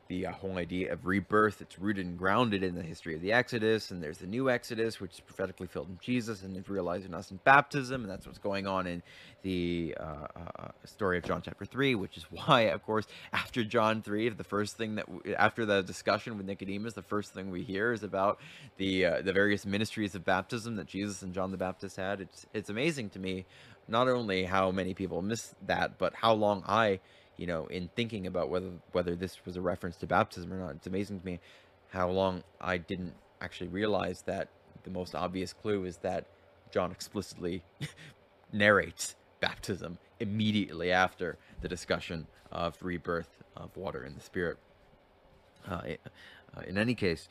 the 0.09 0.27
uh, 0.27 0.33
whole 0.33 0.57
idea 0.57 0.93
of 0.93 1.07
rebirth. 1.07 1.61
It's 1.61 1.79
rooted 1.79 2.07
and 2.07 2.19
grounded 2.19 2.63
in 2.63 2.75
the 2.75 2.83
history 2.83 3.15
of 3.15 3.21
the 3.21 3.33
Exodus, 3.33 3.91
and 3.91 4.03
there's 4.03 4.19
the 4.19 4.27
new 4.27 4.51
Exodus, 4.51 5.01
which 5.01 5.15
is 5.15 5.21
prophetically 5.21 5.67
filled 5.67 5.89
in 5.89 5.99
Jesus 6.01 6.43
and 6.43 6.57
is 6.57 6.69
realized 6.69 7.07
in 7.07 7.15
us 7.15 7.31
in 7.31 7.39
baptism, 7.45 8.03
and 8.03 8.11
that's 8.11 8.27
what's 8.27 8.39
going 8.39 8.67
on 8.67 8.87
in 8.87 9.03
the 9.43 9.97
uh, 9.99 10.27
uh, 10.37 10.69
story 10.85 11.19
of 11.19 11.25
John 11.25 11.43
chapter 11.43 11.65
three, 11.65 11.95
which 11.95 12.17
is 12.17 12.25
why, 12.31 12.63
of 12.63 12.85
course, 12.85 13.07
after 13.33 13.65
John 13.65 14.03
three, 14.03 14.29
the 14.29 14.45
first 14.45 14.77
thing 14.77 14.97
that 14.97 15.09
we, 15.09 15.35
after 15.35 15.65
the 15.65 15.83
discussion 15.83 16.37
with 16.37 16.47
Nicodemus, 16.47 16.95
the 16.95 17.03
first 17.03 17.33
thing 17.33 17.51
we 17.51 17.63
hear 17.63 17.93
is 17.93 18.03
about 18.03 18.39
the 18.77 19.07
uh, 19.07 19.23
the 19.23 19.33
various 19.33 19.67
ministries 19.67 20.15
of 20.15 20.25
baptism 20.25 20.77
that 20.77 20.87
Jesus 20.87 21.23
and 21.23 21.35
John 21.35 21.51
the 21.51 21.57
Baptist 21.57 21.97
had. 21.97 22.21
It's 22.21 22.47
it's 22.55 22.71
amazing 22.71 23.11
to 23.11 23.19
me, 23.19 23.47
not 23.89 24.09
only 24.09 24.45
how 24.45 24.71
many 24.71 24.95
people 24.95 25.23
miss 25.23 25.55
that, 25.67 25.99
but 25.99 26.15
how 26.15 26.33
long 26.33 26.63
I 26.67 27.01
you 27.37 27.47
know, 27.47 27.67
in 27.67 27.89
thinking 27.95 28.27
about 28.27 28.49
whether 28.49 28.71
whether 28.93 29.15
this 29.15 29.45
was 29.45 29.57
a 29.57 29.61
reference 29.61 29.97
to 29.97 30.07
baptism 30.07 30.53
or 30.53 30.59
not, 30.59 30.75
it's 30.77 30.87
amazing 30.87 31.21
to 31.21 31.27
me 31.27 31.41
how 31.91 32.09
long 32.09 32.43
I 32.61 32.79
didn't 32.79 33.15
actually 33.41 33.69
realize 33.69 34.23
that 34.23 34.49
the 34.85 34.91
most 34.91 35.15
obvious 35.15 35.53
clue 35.53 35.85
is 35.85 35.99
that 35.99 36.27
John 36.71 36.91
explicitly 36.91 37.63
narrates 38.53 39.17
baptism 39.41 39.99
immediately 40.21 40.91
after 40.91 41.37
the 41.61 41.69
discussion 41.69 42.27
of 42.51 42.77
rebirth 42.81 43.43
of 43.57 43.77
water 43.77 44.03
and 44.03 44.17
the 44.17 44.23
spirit. 44.23 44.59
Uh, 45.69 45.81
uh 46.57 46.61
in 46.67 46.79
any 46.79 46.95
case, 46.95 47.29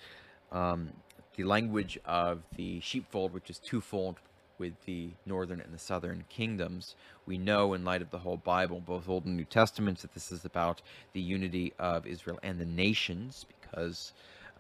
um, 0.52 0.92
the 1.36 1.44
language 1.44 1.98
of 2.06 2.44
the 2.56 2.80
sheepfold, 2.80 3.34
which 3.34 3.50
is 3.50 3.60
twofold, 3.60 4.20
with 4.58 4.74
the 4.86 5.10
northern 5.26 5.62
and 5.62 5.74
the 5.74 5.80
southern 5.80 6.26
kingdoms. 6.30 6.96
We 7.26 7.38
know, 7.38 7.74
in 7.74 7.84
light 7.84 8.02
of 8.02 8.12
the 8.12 8.20
whole 8.20 8.38
Bible, 8.38 8.80
both 8.80 9.10
Old 9.10 9.26
and 9.26 9.36
New 9.36 9.46
Testaments, 9.46 10.02
that 10.02 10.14
this 10.14 10.32
is 10.32 10.46
about 10.46 10.82
the 11.14 11.22
unity 11.22 11.74
of 11.80 12.06
Israel 12.06 12.40
and 12.44 12.60
the 12.60 12.66
nations 12.66 13.46
because 13.50 14.14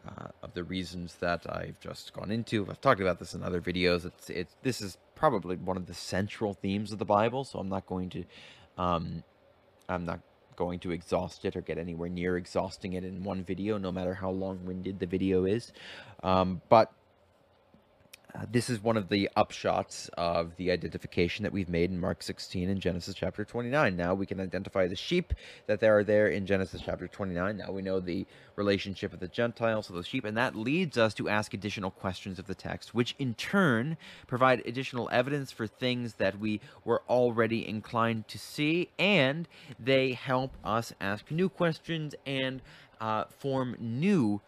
uh, 0.08 0.28
of 0.44 0.54
the 0.54 0.64
reasons 0.64 1.16
that 1.16 1.46
I've 1.50 1.80
just 1.80 2.14
gone 2.14 2.32
into. 2.32 2.68
I've 2.70 2.82
talked 2.82 3.02
about 3.02 3.20
this 3.20 3.34
in 3.34 3.44
other 3.44 3.62
videos. 3.62 4.06
It's, 4.06 4.30
it's 4.30 4.56
this 4.62 4.82
is 4.82 4.98
probably 5.16 5.56
one 5.56 5.78
of 5.78 5.88
the 5.88 5.94
central 5.94 6.54
themes 6.54 6.92
of 6.92 7.00
the 7.00 7.06
Bible, 7.06 7.44
so 7.44 7.60
I'm 7.60 7.70
not 7.70 7.86
going 7.88 8.10
to 8.12 8.24
um, 8.78 9.24
I'm 9.88 10.06
not 10.06 10.20
going 10.56 10.80
to 10.80 10.92
exhaust 10.92 11.44
it 11.46 11.56
or 11.56 11.62
get 11.62 11.78
anywhere 11.78 12.10
near 12.10 12.38
exhausting 12.38 12.94
it 12.94 13.04
in 13.04 13.24
one 13.24 13.44
video, 13.44 13.78
no 13.78 13.92
matter 13.92 14.14
how 14.14 14.30
long-winded 14.30 15.00
the 15.00 15.06
video 15.06 15.46
is. 15.46 15.74
Um, 16.24 16.62
but 16.70 16.92
this 18.51 18.70
is 18.70 18.82
one 18.82 18.98
of 18.98 19.10
the 19.10 19.30
upshots 19.38 20.10
of 20.18 20.56
the 20.58 20.72
identification 20.72 21.44
that 21.44 21.51
we've 21.51 21.70
made 21.70 21.92
in 21.92 22.00
Mark 22.00 22.22
16 22.22 22.70
and 22.70 22.82
Genesis 22.82 23.15
chapter 23.15 23.46
29. 23.46 23.96
Now 23.96 24.13
we 24.13 24.25
can 24.25 24.39
identify 24.39 24.88
the 24.88 24.96
sheep 24.96 25.34
that 25.68 25.80
there 25.80 25.98
are 25.98 26.04
there 26.04 26.27
in 26.27 26.46
Genesis 26.46 26.82
chapter 26.84 27.08
29. 27.08 27.58
Now 27.58 27.72
we 27.72 27.82
know 27.82 28.00
the 28.00 28.25
relationship 28.56 29.13
of 29.13 29.20
the 29.20 29.27
Gentiles 29.27 29.88
to 29.88 29.94
the 29.94 30.04
sheep, 30.04 30.25
and 30.25 30.38
that 30.38 30.56
leads 30.56 30.98
us 30.98 31.13
to 31.15 31.30
ask 31.30 31.54
additional 31.54 31.92
questions 31.92 32.39
of 32.39 32.48
the 32.48 32.56
text, 32.56 32.94
which 32.94 33.15
in 33.20 33.34
turn 33.36 33.98
provide 34.27 34.62
additional 34.65 35.10
evidence 35.12 35.51
for 35.51 35.68
things 35.68 36.15
that 36.15 36.39
we 36.39 36.62
were 36.84 37.04
already 37.10 37.68
inclined 37.68 38.27
to 38.27 38.38
see, 38.38 38.89
and 39.00 39.48
they 39.80 40.13
help 40.13 40.56
us 40.63 40.94
ask 41.00 41.32
new 41.32 41.50
questions 41.50 42.15
and 42.25 42.62
uh, 43.00 43.25
form 43.25 43.75
new 43.80 44.42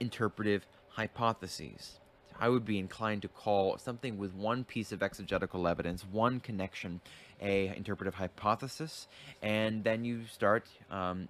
interpretive 0.00 0.66
hypotheses. 0.88 1.98
I 2.40 2.48
would 2.48 2.64
be 2.64 2.78
inclined 2.78 3.22
to 3.22 3.28
call 3.28 3.78
something 3.78 4.18
with 4.18 4.34
one 4.34 4.64
piece 4.64 4.92
of 4.92 5.02
exegetical 5.02 5.66
evidence, 5.66 6.04
one 6.04 6.40
connection, 6.40 7.00
a 7.40 7.68
interpretive 7.76 8.14
hypothesis, 8.14 9.08
and 9.42 9.84
then 9.84 10.04
you 10.04 10.26
start 10.26 10.68
um, 10.90 11.28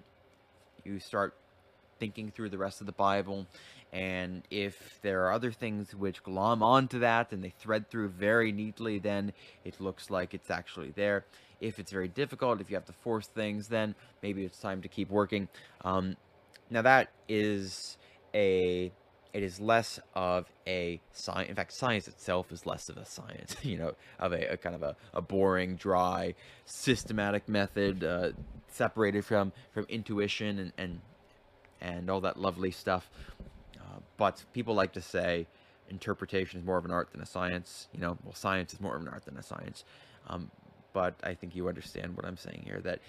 you 0.83 0.99
start 0.99 1.35
thinking 1.99 2.31
through 2.31 2.49
the 2.49 2.57
rest 2.57 2.81
of 2.81 2.87
the 2.87 2.93
Bible, 2.93 3.47
and 3.91 4.43
if 4.51 4.99
there 5.01 5.25
are 5.25 5.31
other 5.31 5.51
things 5.51 5.95
which 5.95 6.23
glom 6.23 6.61
onto 6.61 6.99
that 6.99 7.31
and 7.31 7.43
they 7.43 7.53
thread 7.59 7.89
through 7.89 8.09
very 8.09 8.51
neatly, 8.51 8.99
then 8.99 9.33
it 9.63 9.79
looks 9.79 10.09
like 10.09 10.33
it's 10.33 10.51
actually 10.51 10.91
there. 10.91 11.25
If 11.59 11.79
it's 11.79 11.91
very 11.91 12.07
difficult, 12.07 12.61
if 12.61 12.69
you 12.69 12.75
have 12.75 12.85
to 12.85 12.93
force 12.93 13.27
things, 13.27 13.67
then 13.67 13.95
maybe 14.21 14.43
it's 14.45 14.59
time 14.59 14.81
to 14.83 14.87
keep 14.87 15.09
working. 15.09 15.47
Um, 15.83 16.17
now 16.69 16.83
that 16.83 17.09
is 17.27 17.97
a 18.35 18.91
it 19.33 19.43
is 19.43 19.59
less 19.59 19.99
of 20.15 20.51
a 20.65 20.99
science. 21.11 21.49
In 21.49 21.55
fact, 21.55 21.73
science 21.73 22.07
itself 22.07 22.51
is 22.51 22.65
less 22.65 22.89
of 22.89 22.97
a 22.97 23.05
science, 23.05 23.55
you 23.61 23.77
know, 23.77 23.93
of 24.19 24.33
a, 24.33 24.53
a 24.53 24.57
kind 24.57 24.75
of 24.75 24.83
a, 24.83 24.95
a, 25.13 25.21
boring, 25.21 25.75
dry, 25.75 26.33
systematic 26.65 27.47
method 27.47 28.03
uh, 28.03 28.31
separated 28.67 29.25
from, 29.25 29.51
from 29.71 29.85
intuition 29.89 30.59
and, 30.59 30.73
and, 30.77 31.01
and 31.81 32.09
all 32.09 32.21
that 32.21 32.39
lovely 32.39 32.71
stuff. 32.71 33.09
Uh, 33.75 33.99
but 34.17 34.43
people 34.53 34.73
like 34.73 34.93
to 34.93 35.01
say 35.01 35.47
interpretation 35.89 36.59
is 36.59 36.65
more 36.65 36.77
of 36.77 36.85
an 36.85 36.91
art 36.91 37.11
than 37.11 37.21
a 37.21 37.25
science. 37.25 37.87
You 37.93 38.01
know, 38.01 38.17
well, 38.23 38.33
science 38.33 38.73
is 38.73 38.81
more 38.81 38.95
of 38.95 39.01
an 39.01 39.07
art 39.07 39.25
than 39.25 39.37
a 39.37 39.43
science. 39.43 39.83
Um, 40.27 40.51
but 40.93 41.15
I 41.23 41.33
think 41.33 41.55
you 41.55 41.67
understand 41.67 42.15
what 42.15 42.25
I'm 42.25 42.37
saying 42.37 42.63
here, 42.65 42.79
that 42.81 42.99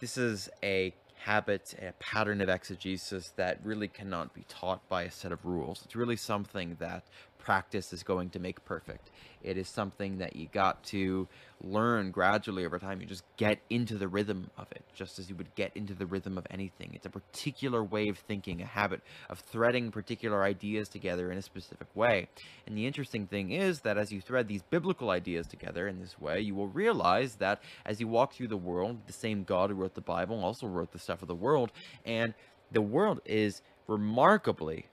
this 0.00 0.18
is 0.18 0.50
a 0.62 0.92
habit, 1.24 1.74
a 1.80 1.92
pattern 1.92 2.42
of 2.42 2.50
exegesis 2.50 3.32
that 3.36 3.58
really 3.64 3.88
cannot 3.88 4.34
be 4.34 4.44
taught 4.46 4.86
by 4.90 5.04
a 5.04 5.10
set 5.10 5.32
of 5.32 5.42
rules. 5.46 5.80
It's 5.86 5.96
really 5.96 6.16
something 6.16 6.76
that 6.80 7.04
practice 7.44 7.92
is 7.92 8.02
going 8.02 8.30
to 8.30 8.38
make 8.38 8.64
perfect. 8.64 9.10
It 9.42 9.58
is 9.58 9.68
something 9.68 10.16
that 10.18 10.34
you 10.34 10.48
got 10.50 10.82
to 10.84 11.28
learn 11.62 12.10
gradually 12.10 12.64
over 12.64 12.78
time. 12.78 13.02
You 13.02 13.06
just 13.06 13.24
get 13.36 13.58
into 13.68 13.98
the 13.98 14.08
rhythm 14.08 14.50
of 14.56 14.66
it, 14.72 14.82
just 14.94 15.18
as 15.18 15.28
you 15.28 15.36
would 15.36 15.54
get 15.54 15.70
into 15.76 15.92
the 15.92 16.06
rhythm 16.06 16.38
of 16.38 16.46
anything. 16.50 16.92
It's 16.94 17.04
a 17.04 17.10
particular 17.10 17.84
way 17.84 18.08
of 18.08 18.16
thinking, 18.16 18.62
a 18.62 18.64
habit 18.64 19.02
of 19.28 19.40
threading 19.40 19.90
particular 19.90 20.42
ideas 20.42 20.88
together 20.88 21.30
in 21.30 21.36
a 21.36 21.42
specific 21.42 21.88
way. 21.94 22.28
And 22.66 22.78
the 22.78 22.86
interesting 22.86 23.26
thing 23.26 23.50
is 23.50 23.80
that 23.80 23.98
as 23.98 24.10
you 24.10 24.22
thread 24.22 24.48
these 24.48 24.62
biblical 24.62 25.10
ideas 25.10 25.46
together 25.46 25.86
in 25.86 26.00
this 26.00 26.18
way, 26.18 26.40
you 26.40 26.54
will 26.54 26.68
realize 26.68 27.34
that 27.36 27.62
as 27.84 28.00
you 28.00 28.08
walk 28.08 28.32
through 28.32 28.48
the 28.48 28.56
world, 28.56 29.00
the 29.06 29.12
same 29.12 29.44
God 29.44 29.68
who 29.68 29.76
wrote 29.76 29.94
the 29.94 30.00
Bible 30.00 30.42
also 30.42 30.66
wrote 30.66 30.92
the 30.92 30.98
stuff 30.98 31.20
of 31.20 31.28
the 31.28 31.34
world, 31.34 31.70
and 32.06 32.32
the 32.72 32.80
world 32.80 33.20
is 33.26 33.60
remarkably, 33.86 34.86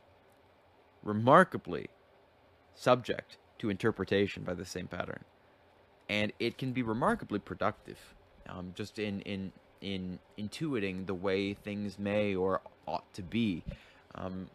remarkably 1.01 1.88
subject 2.81 3.38
to 3.59 3.69
interpretation 3.69 4.43
by 4.43 4.53
the 4.53 4.65
same 4.65 4.88
pattern. 4.88 5.23
And 6.09 6.33
it 6.39 6.57
can 6.57 6.73
be 6.73 6.81
remarkably 6.81 7.39
productive, 7.39 8.00
um, 8.50 8.73
just 8.75 9.00
in, 9.00 9.21
in, 9.21 9.51
in 9.81 10.19
intuiting 10.38 11.05
the 11.05 11.13
way 11.13 11.53
things 11.53 12.00
may 12.00 12.35
or 12.35 12.61
ought 12.88 13.13
to 13.13 13.21
be. 13.21 13.63
Um, 14.15 14.50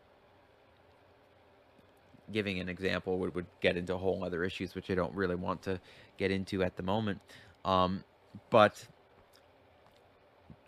giving 2.33 2.59
an 2.59 2.69
example 2.69 3.19
would, 3.19 3.35
would 3.37 3.47
get 3.61 3.77
into 3.77 3.97
whole 3.97 4.25
other 4.25 4.43
issues, 4.43 4.75
which 4.75 4.91
I 4.91 4.97
don't 4.97 5.15
really 5.15 5.37
want 5.37 5.63
to 5.63 5.81
get 6.19 6.33
into 6.33 6.65
at 6.65 6.77
the 6.77 6.83
moment. 6.83 7.21
Um, 7.65 8.03
but 8.51 8.87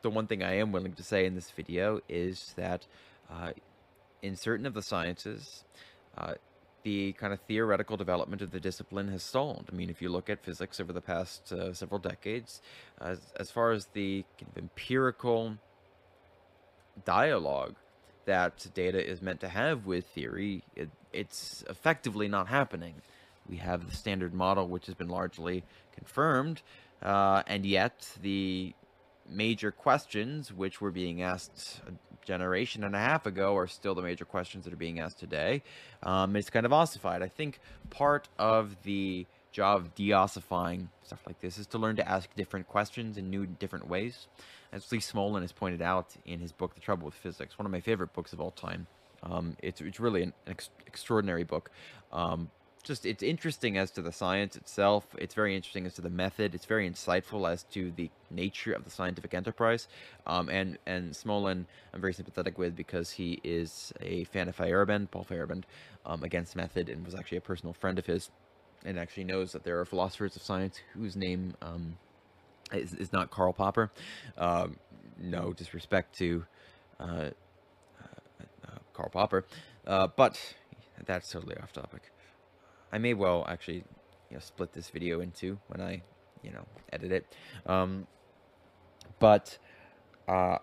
the 0.03 0.11
one 0.11 0.29
thing 0.29 0.45
I 0.45 0.55
am 0.55 0.71
willing 0.71 0.93
to 0.93 1.03
say 1.03 1.27
in 1.27 1.35
this 1.35 1.51
video 1.51 2.01
is 2.09 2.55
that 2.57 2.87
uh, 3.29 3.51
in 4.23 4.37
certain 4.37 4.65
of 4.65 4.75
the 4.75 4.83
sciences, 4.83 5.65
uh, 6.17 6.35
the 6.83 7.13
kind 7.15 7.33
of 7.33 7.41
theoretical 7.41 7.97
development 7.97 8.43
of 8.43 8.51
the 8.51 8.61
discipline 8.61 9.09
has 9.09 9.23
stalled. 9.23 9.67
I 9.71 9.75
mean, 9.75 9.91
if 9.91 10.01
you 10.01 10.09
look 10.09 10.31
at 10.31 10.43
physics 10.43 10.81
over 10.81 10.93
the 10.93 11.01
past 11.01 11.53
uh, 11.53 11.73
several 11.73 11.99
decades, 11.99 12.61
as, 13.01 13.21
as 13.37 13.51
far 13.51 13.73
as 13.73 13.87
the 13.93 14.25
kind 14.39 14.51
of 14.51 14.59
empirical 14.59 15.59
dialogue 17.05 17.75
that 18.27 18.67
data 18.75 19.05
is 19.05 19.23
meant 19.23 19.41
to 19.41 19.49
have 19.49 19.87
with 19.87 20.07
theory, 20.07 20.63
it, 20.77 20.91
it's 21.13 21.65
effectively 21.69 22.29
not 22.29 22.49
happening. 22.49 22.95
We 23.49 23.57
have 23.57 23.89
the 23.89 23.97
standard 23.97 24.35
model, 24.35 24.69
which 24.69 24.87
has 24.87 24.95
been 24.95 25.09
largely 25.09 25.65
confirmed, 25.95 26.61
uh, 27.03 27.43
and 27.47 27.65
yet 27.65 28.09
the 28.21 28.75
major 29.29 29.71
questions 29.71 30.53
which 30.53 30.81
were 30.81 30.91
being 30.91 31.23
asked 31.23 31.81
a 31.87 31.93
generation 32.27 32.85
and 32.85 32.95
a 32.95 32.99
half 32.99 33.27
ago 33.27 33.57
are 33.57 33.67
still 33.67 33.95
the 33.95 34.03
major 34.03 34.25
questions 34.25 34.65
that 34.65 34.73
are 34.73 34.77
being 34.77 35.01
asked 35.01 35.19
today. 35.19 35.63
Um, 36.03 36.37
it's 36.37 36.51
kind 36.51 36.67
of 36.67 36.73
ossified. 36.73 37.23
I 37.23 37.29
think 37.29 37.61
part 37.91 38.29
of 38.39 38.77
the 38.83 39.27
job 39.51 39.81
of 39.81 39.95
deossifying 39.95 40.89
stuff 41.03 41.21
like 41.27 41.41
this 41.41 41.59
is 41.59 41.67
to 41.69 41.79
learn 41.79 41.97
to 41.97 42.09
ask 42.09 42.29
different 42.37 42.69
questions 42.69 43.17
in 43.17 43.31
new, 43.31 43.47
different 43.47 43.89
ways. 43.89 44.27
As 44.73 44.91
Lee 44.93 44.99
Smolin 44.99 45.41
has 45.41 45.53
pointed 45.53 45.81
out 45.81 46.15
in 46.27 46.39
his 46.41 46.53
book, 46.53 46.75
The 46.75 46.81
Trouble 46.81 47.07
with 47.07 47.15
Physics, 47.15 47.59
one 47.59 47.65
of 47.65 47.73
my 47.73 47.81
favorite 47.81 48.13
books 48.13 48.35
of 48.35 48.41
all 48.41 48.51
time. 48.51 48.87
Um, 49.23 49.57
it's, 49.63 49.81
it's 49.81 49.99
really 49.99 50.23
an 50.23 50.33
ex 50.47 50.71
extraordinary 50.87 51.45
book. 51.45 51.71
Um, 52.13 52.51
just 52.89 53.07
it's 53.07 53.23
interesting 53.23 53.79
as 53.79 53.93
to 53.93 54.03
the 54.03 54.11
science 54.11 54.57
itself. 54.57 55.05
It's 55.19 55.35
very 55.35 55.55
interesting 55.55 55.87
as 55.87 55.95
to 55.95 56.01
the 56.01 56.11
method. 56.11 56.55
It's 56.55 56.65
very 56.65 56.91
insightful 56.91 57.49
as 57.49 57.63
to 57.75 57.93
the 57.93 58.11
nature 58.31 58.73
of 58.73 58.83
the 58.85 58.91
scientific 58.91 59.35
enterprise. 59.35 59.87
Um, 60.27 60.49
and 60.49 60.79
and 60.87 61.13
Smolin, 61.13 61.67
I'm 61.95 62.01
very 62.01 62.15
sympathetic 62.15 62.59
with 62.59 62.75
because 62.75 63.13
he 63.13 63.41
is 63.45 63.93
a 64.01 64.25
fan 64.25 64.49
of 64.49 64.57
Feyerabend, 64.57 65.13
Paul 65.13 65.25
Feyerabend, 65.31 65.65
um, 66.05 66.25
against 66.25 66.57
method, 66.57 66.89
and 66.89 67.05
was 67.05 67.15
actually 67.15 67.39
a 67.39 67.43
personal 67.43 67.75
friend 67.75 67.99
of 67.99 68.07
his, 68.07 68.31
and 68.85 68.99
actually 68.99 69.25
knows 69.25 69.53
that 69.53 69.63
there 69.63 69.79
are 69.79 69.85
philosophers 69.85 70.35
of 70.35 70.43
science 70.43 70.81
whose 70.95 71.15
name 71.15 71.55
um, 71.63 71.99
is, 72.73 72.95
is 72.95 73.13
not 73.13 73.31
Karl 73.31 73.53
Popper. 73.53 73.93
Um, 74.37 74.77
no 75.21 75.53
disrespect 75.53 76.17
to 76.19 76.45
uh, 76.99 77.05
uh, 77.05 77.31
uh, 78.67 78.79
Karl 78.95 79.11
Popper, 79.11 79.45
uh, 79.87 80.09
but 80.17 80.41
that's 81.05 81.31
totally 81.31 81.57
off 81.59 81.73
topic. 81.73 82.11
I 82.93 82.99
may 82.99 83.15
well 83.15 83.45
actually, 83.49 83.85
you 84.31 84.35
know, 84.35 84.41
split 84.41 84.73
this 84.73 84.91
video 84.91 85.21
into 85.21 85.59
when 85.69 85.81
I, 85.81 86.03
you 86.43 86.51
know, 86.51 86.67
edit 86.93 87.13
it. 87.13 87.27
Um, 87.67 88.07
but 89.19 89.59
uh, 90.27 90.59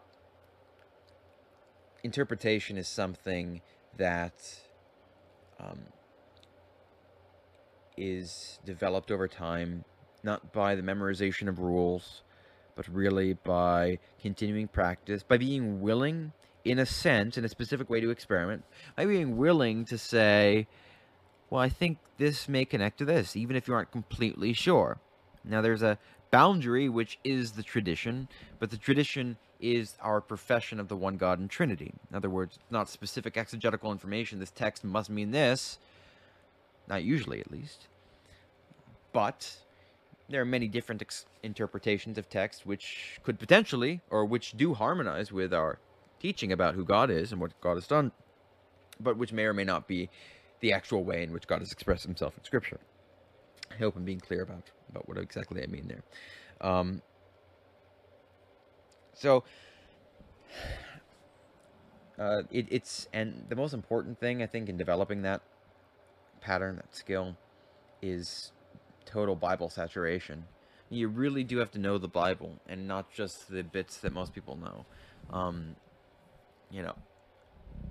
interpretation 2.04 2.78
is 2.78 2.88
something 2.88 3.62
that 3.98 4.60
um, 5.60 5.80
is 7.98 8.60
developed 8.66 9.12
over 9.12 9.28
time, 9.28 9.84
not 10.24 10.52
by 10.54 10.76
the 10.76 10.82
memorization 10.82 11.48
of 11.48 11.60
rules, 11.60 12.24
but 12.76 12.88
really 12.88 13.34
by 13.34 14.00
continuing 14.22 14.68
practice, 14.68 15.24
by 15.24 15.38
being 15.38 15.82
willing, 15.82 16.34
in 16.64 16.80
a 16.80 16.86
sense, 16.86 17.38
in 17.38 17.46
a 17.46 17.50
specific 17.50 17.90
way 17.90 18.02
to 18.02 18.10
experiment, 18.10 18.64
by 18.96 19.06
being 19.06 19.38
willing 19.38 19.86
to 19.86 19.98
say, 19.98 20.68
well, 21.50 21.62
I 21.62 21.70
think 21.70 22.00
this 22.18 22.50
may 22.50 22.66
connect 22.66 22.98
to 23.00 23.06
this, 23.06 23.36
even 23.36 23.56
if 23.56 23.68
you 23.68 23.74
aren't 23.74 23.92
completely 23.92 24.54
sure. 24.54 24.98
Now, 25.44 25.62
there's 25.62 25.84
a 25.84 26.00
boundary, 26.32 26.90
which 26.90 27.20
is 27.24 27.52
the 27.52 27.64
tradition, 27.64 28.28
but 28.60 28.72
the 28.72 28.78
tradition 28.78 29.38
is 29.60 29.96
our 30.02 30.22
profession 30.22 30.80
of 30.80 30.88
the 30.88 30.96
one 30.96 31.18
God 31.18 31.40
and 31.40 31.50
Trinity. 31.50 31.94
In 32.10 32.16
other 32.16 32.30
words, 32.30 32.60
not 32.70 32.90
specific 32.90 33.38
exegetical 33.38 33.92
information. 33.92 34.40
This 34.40 34.52
text 34.52 34.84
must 34.84 35.10
mean 35.10 35.32
this, 35.32 35.78
not 36.88 37.04
usually 37.04 37.40
at 37.40 37.52
least. 37.52 37.88
But 39.14 39.56
there 40.28 40.42
are 40.42 40.46
many 40.46 40.68
different 40.68 41.04
interpretations 41.44 42.18
of 42.18 42.30
text 42.30 42.66
which 42.66 43.20
could 43.24 43.40
potentially, 43.40 44.02
or 44.10 44.26
which 44.26 44.58
do 44.58 44.74
harmonize 44.74 45.32
with 45.32 45.54
our 45.54 45.80
teaching 46.20 46.52
about 46.52 46.76
who 46.76 46.84
God 46.84 47.10
is 47.10 47.32
and 47.32 47.40
what 47.40 47.60
God 47.62 47.76
has 47.76 47.88
done, 47.88 48.12
but 49.00 49.18
which 49.18 49.32
may 49.32 49.44
or 49.44 49.54
may 49.54 49.64
not 49.64 49.88
be 49.88 50.10
the 50.60 50.74
actual 50.74 51.04
way 51.04 51.24
in 51.24 51.32
which 51.32 51.48
God 51.48 51.60
has 51.60 51.72
expressed 51.72 52.04
himself 52.04 52.38
in 52.38 52.44
Scripture. 52.44 52.80
I 53.72 53.76
hope 53.76 53.96
I'm 53.96 54.06
being 54.06 54.20
clear 54.20 54.42
about, 54.42 54.64
about 54.90 55.08
what 55.08 55.18
exactly 55.18 55.62
I 55.62 55.68
mean 55.68 55.88
there. 55.88 56.04
Um, 56.62 57.02
so, 59.14 59.44
uh, 62.20 62.44
it, 62.52 62.68
it's, 62.70 63.08
and 63.14 63.46
the 63.50 63.56
most 63.56 63.74
important 63.74 64.20
thing, 64.20 64.42
I 64.42 64.48
think, 64.48 64.70
in 64.70 64.78
developing 64.78 65.24
that 65.24 65.42
pattern, 66.42 66.78
that 66.78 66.96
skill, 66.96 67.36
is 68.02 68.52
total 69.06 69.36
Bible 69.36 69.70
saturation. 69.70 70.46
You 70.90 71.08
really 71.08 71.44
do 71.44 71.58
have 71.58 71.72
to 71.72 71.80
know 71.80 71.98
the 71.98 72.08
Bible 72.08 72.60
and 72.68 72.88
not 72.88 73.12
just 73.12 73.50
the 73.50 73.64
bits 73.64 73.98
that 73.98 74.14
most 74.14 74.34
people 74.34 74.56
know. 74.56 74.86
Um, 75.32 75.76
you 76.70 76.84
know, 76.84 76.96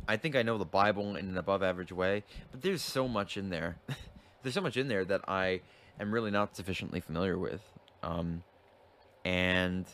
I 0.07 0.16
think 0.16 0.37
I 0.37 0.42
know 0.42 0.59
the 0.59 0.64
Bible 0.64 1.16
in 1.16 1.29
an 1.29 1.38
above 1.38 1.62
average 1.62 1.92
way, 1.92 2.25
but 2.51 2.62
there's 2.62 2.83
so 2.83 3.09
much 3.09 3.37
in 3.37 3.51
there. 3.51 3.77
there's 4.42 4.55
so 4.55 4.61
much 4.61 4.77
in 4.77 4.88
there 4.88 5.05
that 5.05 5.23
I 5.29 5.61
am 5.99 6.12
really 6.12 6.31
not 6.31 6.57
sufficiently 6.57 7.01
familiar 7.01 7.38
with. 7.38 7.62
Um, 8.03 8.42
and 9.25 9.87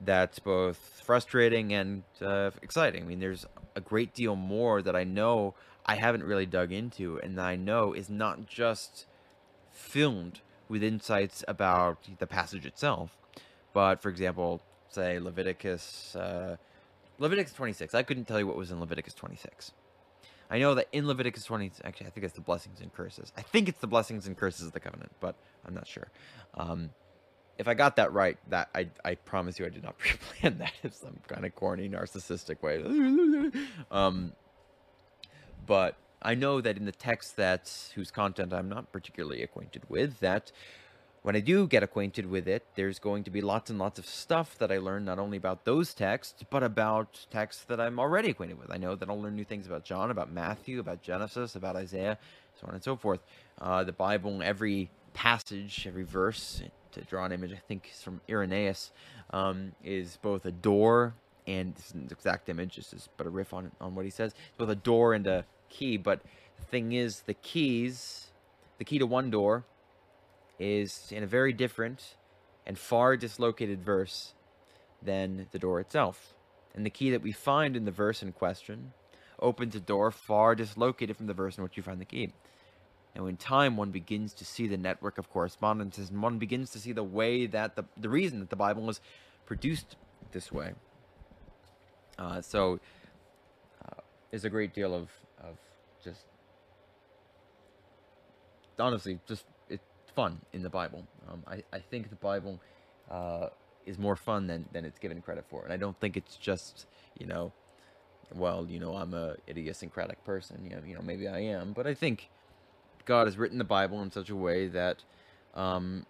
that's 0.00 0.38
both 0.38 1.02
frustrating 1.04 1.72
and 1.72 2.04
uh, 2.22 2.50
exciting. 2.62 3.02
I 3.02 3.06
mean, 3.06 3.20
there's 3.20 3.46
a 3.74 3.80
great 3.80 4.14
deal 4.14 4.36
more 4.36 4.80
that 4.82 4.94
I 4.94 5.04
know 5.04 5.54
I 5.84 5.96
haven't 5.96 6.22
really 6.22 6.46
dug 6.46 6.72
into, 6.72 7.18
and 7.18 7.36
that 7.36 7.44
I 7.44 7.56
know 7.56 7.92
is 7.92 8.08
not 8.08 8.46
just 8.46 9.06
filmed 9.70 10.40
with 10.68 10.84
insights 10.84 11.42
about 11.48 11.98
the 12.18 12.26
passage 12.26 12.64
itself, 12.64 13.18
but 13.72 14.00
for 14.00 14.08
example, 14.08 14.60
say 14.88 15.18
Leviticus. 15.18 16.14
Uh, 16.14 16.56
Leviticus 17.20 17.52
26. 17.52 17.94
I 17.94 18.02
couldn't 18.02 18.24
tell 18.24 18.38
you 18.38 18.46
what 18.46 18.56
was 18.56 18.70
in 18.70 18.80
Leviticus 18.80 19.14
26. 19.14 19.72
I 20.50 20.58
know 20.58 20.74
that 20.74 20.88
in 20.90 21.06
Leviticus 21.06 21.44
20, 21.44 21.70
actually, 21.84 22.08
I 22.08 22.10
think 22.10 22.24
it's 22.24 22.34
the 22.34 22.40
blessings 22.40 22.80
and 22.80 22.92
curses. 22.92 23.32
I 23.36 23.42
think 23.42 23.68
it's 23.68 23.78
the 23.78 23.86
blessings 23.86 24.26
and 24.26 24.36
curses 24.36 24.66
of 24.66 24.72
the 24.72 24.80
covenant, 24.80 25.12
but 25.20 25.36
I'm 25.64 25.74
not 25.74 25.86
sure. 25.86 26.08
Um, 26.54 26.90
if 27.58 27.68
I 27.68 27.74
got 27.74 27.96
that 27.96 28.12
right, 28.14 28.38
that 28.48 28.70
I, 28.74 28.88
I 29.04 29.14
promise 29.14 29.58
you 29.58 29.66
I 29.66 29.68
did 29.68 29.84
not 29.84 29.98
pre-plan 29.98 30.58
that 30.58 30.72
in 30.82 30.92
some 30.92 31.20
kind 31.28 31.44
of 31.44 31.54
corny, 31.54 31.88
narcissistic 31.90 32.62
way. 32.62 32.82
um, 33.90 34.32
but 35.66 35.96
I 36.22 36.34
know 36.34 36.62
that 36.62 36.78
in 36.78 36.86
the 36.86 36.92
text 36.92 37.36
that 37.36 37.70
whose 37.94 38.10
content 38.10 38.54
I'm 38.54 38.70
not 38.70 38.92
particularly 38.92 39.42
acquainted 39.42 39.82
with, 39.88 40.20
that 40.20 40.52
when 41.22 41.36
I 41.36 41.40
do 41.40 41.66
get 41.66 41.82
acquainted 41.82 42.26
with 42.26 42.48
it, 42.48 42.66
there's 42.76 42.98
going 42.98 43.24
to 43.24 43.30
be 43.30 43.42
lots 43.42 43.68
and 43.68 43.78
lots 43.78 43.98
of 43.98 44.06
stuff 44.06 44.56
that 44.58 44.72
I 44.72 44.78
learn 44.78 45.04
not 45.04 45.18
only 45.18 45.36
about 45.36 45.64
those 45.64 45.92
texts, 45.92 46.44
but 46.48 46.62
about 46.62 47.26
texts 47.30 47.64
that 47.64 47.80
I'm 47.80 47.98
already 47.98 48.30
acquainted 48.30 48.58
with. 48.58 48.70
I 48.70 48.78
know 48.78 48.94
that 48.94 49.08
I'll 49.08 49.20
learn 49.20 49.36
new 49.36 49.44
things 49.44 49.66
about 49.66 49.84
John, 49.84 50.10
about 50.10 50.32
Matthew, 50.32 50.80
about 50.80 51.02
Genesis, 51.02 51.56
about 51.56 51.76
Isaiah, 51.76 52.18
so 52.58 52.66
on 52.68 52.74
and 52.74 52.82
so 52.82 52.96
forth. 52.96 53.20
Uh, 53.60 53.84
the 53.84 53.92
Bible, 53.92 54.40
every 54.42 54.90
passage, 55.12 55.84
every 55.86 56.04
verse, 56.04 56.62
to 56.92 57.02
draw 57.02 57.26
an 57.26 57.32
image, 57.32 57.52
I 57.52 57.60
think 57.68 57.90
is 57.92 58.02
from 58.02 58.22
Irenaeus, 58.28 58.90
um, 59.30 59.72
is 59.84 60.18
both 60.22 60.46
a 60.46 60.52
door 60.52 61.14
and 61.46 61.74
this 61.74 61.86
is 61.86 61.94
an 61.94 62.08
exact 62.10 62.48
image, 62.48 62.76
this 62.76 62.92
is 62.92 63.08
but 63.16 63.26
a 63.26 63.30
riff 63.30 63.52
on, 63.52 63.72
on 63.80 63.94
what 63.94 64.04
he 64.04 64.10
says, 64.10 64.32
it's 64.32 64.56
both 64.56 64.68
a 64.68 64.74
door 64.74 65.14
and 65.14 65.26
a 65.26 65.44
key. 65.68 65.96
But 65.96 66.20
the 66.58 66.64
thing 66.64 66.92
is, 66.92 67.22
the 67.22 67.34
keys, 67.34 68.28
the 68.78 68.84
key 68.84 68.98
to 68.98 69.06
one 69.06 69.30
door 69.30 69.64
is 70.60 71.10
in 71.10 71.22
a 71.22 71.26
very 71.26 71.52
different 71.52 72.14
and 72.66 72.78
far 72.78 73.16
dislocated 73.16 73.82
verse 73.82 74.34
than 75.02 75.46
the 75.50 75.58
door 75.58 75.80
itself. 75.80 76.34
And 76.74 76.86
the 76.86 76.90
key 76.90 77.10
that 77.10 77.22
we 77.22 77.32
find 77.32 77.74
in 77.74 77.86
the 77.86 77.90
verse 77.90 78.22
in 78.22 78.30
question 78.32 78.92
opens 79.40 79.74
a 79.74 79.80
door 79.80 80.10
far 80.10 80.54
dislocated 80.54 81.16
from 81.16 81.26
the 81.26 81.34
verse 81.34 81.56
in 81.56 81.64
which 81.64 81.76
you 81.76 81.82
find 81.82 82.00
the 82.00 82.04
key. 82.04 82.32
And 83.14 83.26
in 83.26 83.36
time, 83.36 83.76
one 83.76 83.90
begins 83.90 84.34
to 84.34 84.44
see 84.44 84.68
the 84.68 84.76
network 84.76 85.18
of 85.18 85.30
correspondences, 85.30 86.10
and 86.10 86.22
one 86.22 86.38
begins 86.38 86.70
to 86.70 86.78
see 86.78 86.92
the 86.92 87.02
way 87.02 87.46
that 87.46 87.74
the, 87.74 87.84
the 87.96 88.08
reason 88.08 88.38
that 88.38 88.50
the 88.50 88.56
Bible 88.56 88.82
was 88.82 89.00
produced 89.46 89.96
this 90.30 90.52
way. 90.52 90.74
Uh, 92.18 92.40
so, 92.40 92.78
uh, 93.84 94.00
there's 94.30 94.44
a 94.44 94.50
great 94.50 94.74
deal 94.74 94.94
of, 94.94 95.08
of 95.42 95.56
just, 96.04 96.26
honestly, 98.78 99.18
just 99.26 99.44
fun 100.10 100.40
in 100.52 100.62
the 100.62 100.70
Bible. 100.70 101.06
Um, 101.30 101.42
I, 101.46 101.62
I 101.72 101.78
think 101.78 102.10
the 102.10 102.16
Bible 102.16 102.60
uh, 103.10 103.48
is 103.86 103.98
more 103.98 104.16
fun 104.16 104.46
than, 104.46 104.66
than 104.72 104.84
it's 104.84 104.98
given 104.98 105.20
credit 105.20 105.44
for. 105.48 105.64
And 105.64 105.72
I 105.72 105.76
don't 105.76 105.98
think 106.00 106.16
it's 106.16 106.36
just, 106.36 106.86
you 107.18 107.26
know, 107.26 107.52
well, 108.34 108.66
you 108.68 108.78
know, 108.78 108.96
I'm 108.96 109.14
a 109.14 109.36
idiosyncratic 109.48 110.24
person. 110.24 110.60
You 110.64 110.76
know, 110.76 110.82
you 110.86 110.94
know, 110.94 111.02
maybe 111.02 111.28
I 111.28 111.40
am. 111.40 111.72
But 111.72 111.86
I 111.86 111.94
think 111.94 112.28
God 113.04 113.26
has 113.26 113.36
written 113.36 113.58
the 113.58 113.64
Bible 113.64 114.02
in 114.02 114.10
such 114.10 114.30
a 114.30 114.36
way 114.36 114.68
that 114.68 115.02
um, 115.54 116.06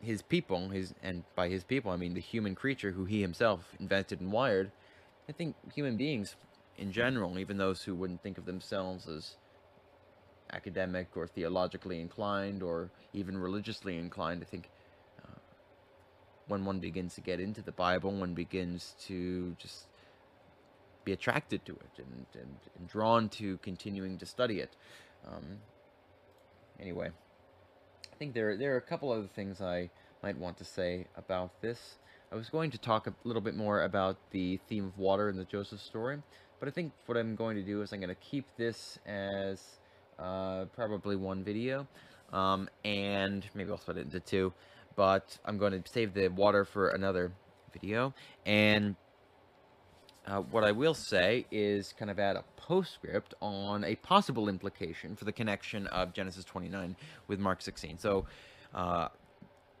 his 0.00 0.22
people, 0.22 0.70
his 0.70 0.94
and 1.02 1.24
by 1.34 1.48
his 1.48 1.64
people, 1.64 1.90
I 1.90 1.96
mean 1.96 2.14
the 2.14 2.20
human 2.20 2.54
creature 2.54 2.92
who 2.92 3.04
he 3.04 3.20
himself 3.20 3.74
invented 3.78 4.20
and 4.20 4.32
wired. 4.32 4.70
I 5.28 5.32
think 5.32 5.54
human 5.74 5.96
beings 5.96 6.34
in 6.78 6.92
general, 6.92 7.38
even 7.38 7.58
those 7.58 7.82
who 7.82 7.94
wouldn't 7.94 8.22
think 8.22 8.38
of 8.38 8.44
themselves 8.44 9.06
as 9.08 9.36
academic 10.52 11.16
or 11.16 11.26
theologically 11.26 12.00
inclined 12.00 12.62
or 12.62 12.90
even 13.12 13.36
religiously 13.36 13.96
inclined. 13.98 14.42
I 14.42 14.46
think 14.46 14.70
uh, 15.22 15.38
when 16.48 16.64
one 16.64 16.78
begins 16.78 17.14
to 17.14 17.20
get 17.20 17.40
into 17.40 17.62
the 17.62 17.72
Bible, 17.72 18.12
one 18.12 18.34
begins 18.34 18.94
to 19.06 19.56
just 19.58 19.86
be 21.04 21.12
attracted 21.12 21.64
to 21.66 21.72
it 21.72 21.98
and, 21.98 22.26
and, 22.34 22.56
and 22.78 22.88
drawn 22.88 23.28
to 23.28 23.58
continuing 23.58 24.18
to 24.18 24.26
study 24.26 24.60
it. 24.60 24.76
Um, 25.26 25.58
anyway, 26.78 27.10
I 28.12 28.16
think 28.16 28.34
there, 28.34 28.56
there 28.56 28.74
are 28.74 28.78
a 28.78 28.82
couple 28.82 29.10
other 29.10 29.26
things 29.26 29.60
I 29.60 29.90
might 30.22 30.38
want 30.38 30.56
to 30.58 30.64
say 30.64 31.06
about 31.16 31.60
this. 31.60 31.96
I 32.30 32.36
was 32.36 32.48
going 32.48 32.70
to 32.70 32.78
talk 32.78 33.06
a 33.06 33.14
little 33.24 33.42
bit 33.42 33.56
more 33.56 33.82
about 33.82 34.16
the 34.30 34.58
theme 34.68 34.86
of 34.86 34.98
water 34.98 35.28
in 35.28 35.36
the 35.36 35.44
Joseph 35.44 35.80
story, 35.80 36.22
but 36.60 36.68
I 36.68 36.70
think 36.70 36.92
what 37.06 37.18
I'm 37.18 37.34
going 37.34 37.56
to 37.56 37.62
do 37.62 37.82
is 37.82 37.92
I'm 37.92 38.00
going 38.00 38.08
to 38.08 38.14
keep 38.14 38.46
this 38.56 38.98
as 39.04 39.60
uh, 40.22 40.66
probably 40.66 41.16
one 41.16 41.42
video, 41.42 41.86
um, 42.32 42.68
and 42.84 43.44
maybe 43.54 43.70
I'll 43.70 43.78
split 43.78 43.98
it 43.98 44.04
into 44.04 44.20
two, 44.20 44.52
but 44.96 45.36
I'm 45.44 45.58
going 45.58 45.82
to 45.82 45.90
save 45.90 46.14
the 46.14 46.28
water 46.28 46.64
for 46.64 46.88
another 46.90 47.32
video, 47.72 48.14
and 48.46 48.94
uh, 50.26 50.40
what 50.40 50.62
I 50.62 50.70
will 50.70 50.94
say 50.94 51.46
is 51.50 51.92
kind 51.98 52.10
of 52.10 52.18
add 52.20 52.36
a 52.36 52.44
postscript 52.56 53.34
on 53.42 53.82
a 53.82 53.96
possible 53.96 54.48
implication 54.48 55.16
for 55.16 55.24
the 55.24 55.32
connection 55.32 55.88
of 55.88 56.12
Genesis 56.12 56.44
29 56.44 56.94
with 57.26 57.40
Mark 57.40 57.60
16. 57.60 57.98
So, 57.98 58.26
uh, 58.72 59.08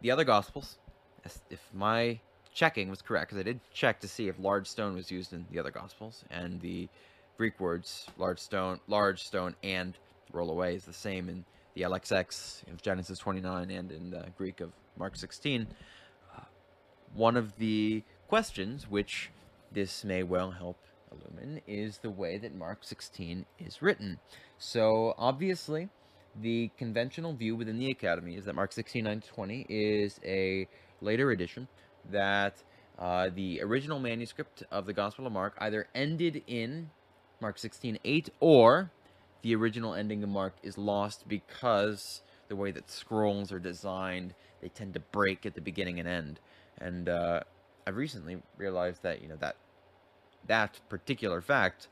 the 0.00 0.10
other 0.10 0.24
Gospels, 0.24 0.78
if 1.48 1.60
my 1.72 2.18
checking 2.52 2.90
was 2.90 3.00
correct, 3.00 3.30
because 3.30 3.40
I 3.40 3.44
did 3.44 3.60
check 3.72 4.00
to 4.00 4.08
see 4.08 4.26
if 4.26 4.36
large 4.40 4.66
stone 4.66 4.96
was 4.96 5.12
used 5.12 5.32
in 5.32 5.46
the 5.52 5.60
other 5.60 5.70
Gospels, 5.70 6.24
and 6.30 6.60
the 6.60 6.88
Greek 7.36 7.60
words 7.60 8.06
large 8.18 8.40
stone, 8.40 8.80
large 8.88 9.22
stone, 9.22 9.54
and 9.62 9.96
roll 10.32 10.50
away 10.50 10.74
is 10.74 10.84
the 10.84 10.92
same 10.92 11.28
in 11.28 11.44
the 11.74 11.82
LXX 11.82 12.68
of 12.72 12.82
Genesis 12.82 13.18
29 13.18 13.70
and 13.70 13.92
in 13.92 14.10
the 14.10 14.26
Greek 14.36 14.60
of 14.60 14.72
Mark 14.96 15.16
16. 15.16 15.66
Uh, 16.34 16.40
one 17.14 17.36
of 17.36 17.56
the 17.56 18.02
questions 18.28 18.88
which 18.88 19.30
this 19.70 20.04
may 20.04 20.22
well 20.22 20.50
help 20.50 20.78
illumine 21.10 21.60
is 21.66 21.98
the 21.98 22.10
way 22.10 22.38
that 22.38 22.54
Mark 22.54 22.78
16 22.82 23.46
is 23.58 23.82
written. 23.82 24.18
So 24.58 25.14
obviously, 25.18 25.88
the 26.40 26.70
conventional 26.78 27.34
view 27.34 27.56
within 27.56 27.78
the 27.78 27.90
Academy 27.90 28.36
is 28.36 28.44
that 28.46 28.54
Mark 28.54 28.72
16 28.72 29.04
9 29.04 29.20
20 29.20 29.66
is 29.68 30.20
a 30.24 30.68
later 31.00 31.30
edition 31.30 31.68
that 32.10 32.62
uh, 32.98 33.30
the 33.34 33.60
original 33.62 33.98
manuscript 33.98 34.62
of 34.70 34.86
the 34.86 34.92
Gospel 34.92 35.26
of 35.26 35.32
Mark 35.32 35.54
either 35.58 35.88
ended 35.94 36.42
in 36.46 36.90
Mark 37.40 37.58
16 37.58 37.98
8 38.04 38.30
or 38.40 38.90
the 39.42 39.54
original 39.54 39.94
ending 39.94 40.22
of 40.22 40.28
Mark 40.28 40.54
is 40.62 40.78
lost 40.78 41.28
because 41.28 42.22
the 42.48 42.56
way 42.56 42.70
that 42.70 42.90
scrolls 42.90 43.52
are 43.52 43.58
designed, 43.58 44.34
they 44.60 44.68
tend 44.68 44.94
to 44.94 45.00
break 45.00 45.44
at 45.44 45.54
the 45.54 45.60
beginning 45.60 45.98
and 45.98 46.08
end. 46.08 46.40
And 46.78 47.08
uh, 47.08 47.40
I've 47.86 47.96
recently 47.96 48.38
realized 48.56 49.02
that 49.02 49.22
you 49.22 49.28
know 49.28 49.36
that 49.36 49.56
that 50.46 50.80
particular 50.88 51.40
fact 51.40 51.88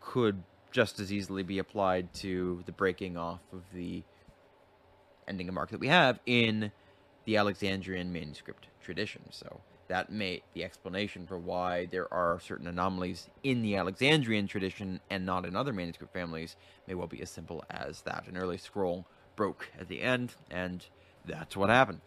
could 0.00 0.42
just 0.70 1.00
as 1.00 1.12
easily 1.12 1.42
be 1.42 1.58
applied 1.58 2.12
to 2.14 2.62
the 2.66 2.72
breaking 2.72 3.16
off 3.16 3.40
of 3.52 3.62
the 3.72 4.02
ending 5.26 5.48
of 5.48 5.54
Mark 5.54 5.70
that 5.70 5.80
we 5.80 5.88
have 5.88 6.18
in 6.26 6.72
the 7.24 7.36
Alexandrian 7.36 8.12
manuscript 8.12 8.66
tradition. 8.82 9.22
So 9.30 9.60
that 9.88 10.12
may 10.12 10.42
the 10.54 10.64
explanation 10.64 11.26
for 11.26 11.38
why 11.38 11.86
there 11.86 12.12
are 12.12 12.38
certain 12.40 12.66
anomalies 12.66 13.28
in 13.42 13.62
the 13.62 13.76
Alexandrian 13.76 14.46
tradition 14.46 15.00
and 15.10 15.26
not 15.26 15.44
in 15.44 15.56
other 15.56 15.72
manuscript 15.72 16.12
families 16.12 16.56
may 16.86 16.94
well 16.94 17.06
be 17.06 17.22
as 17.22 17.30
simple 17.30 17.64
as 17.70 18.02
that. 18.02 18.26
An 18.28 18.36
early 18.36 18.58
scroll 18.58 19.06
broke 19.34 19.70
at 19.80 19.88
the 19.88 20.02
end, 20.02 20.34
and 20.50 20.84
that's 21.24 21.56
what 21.56 21.70
happened. 21.70 22.00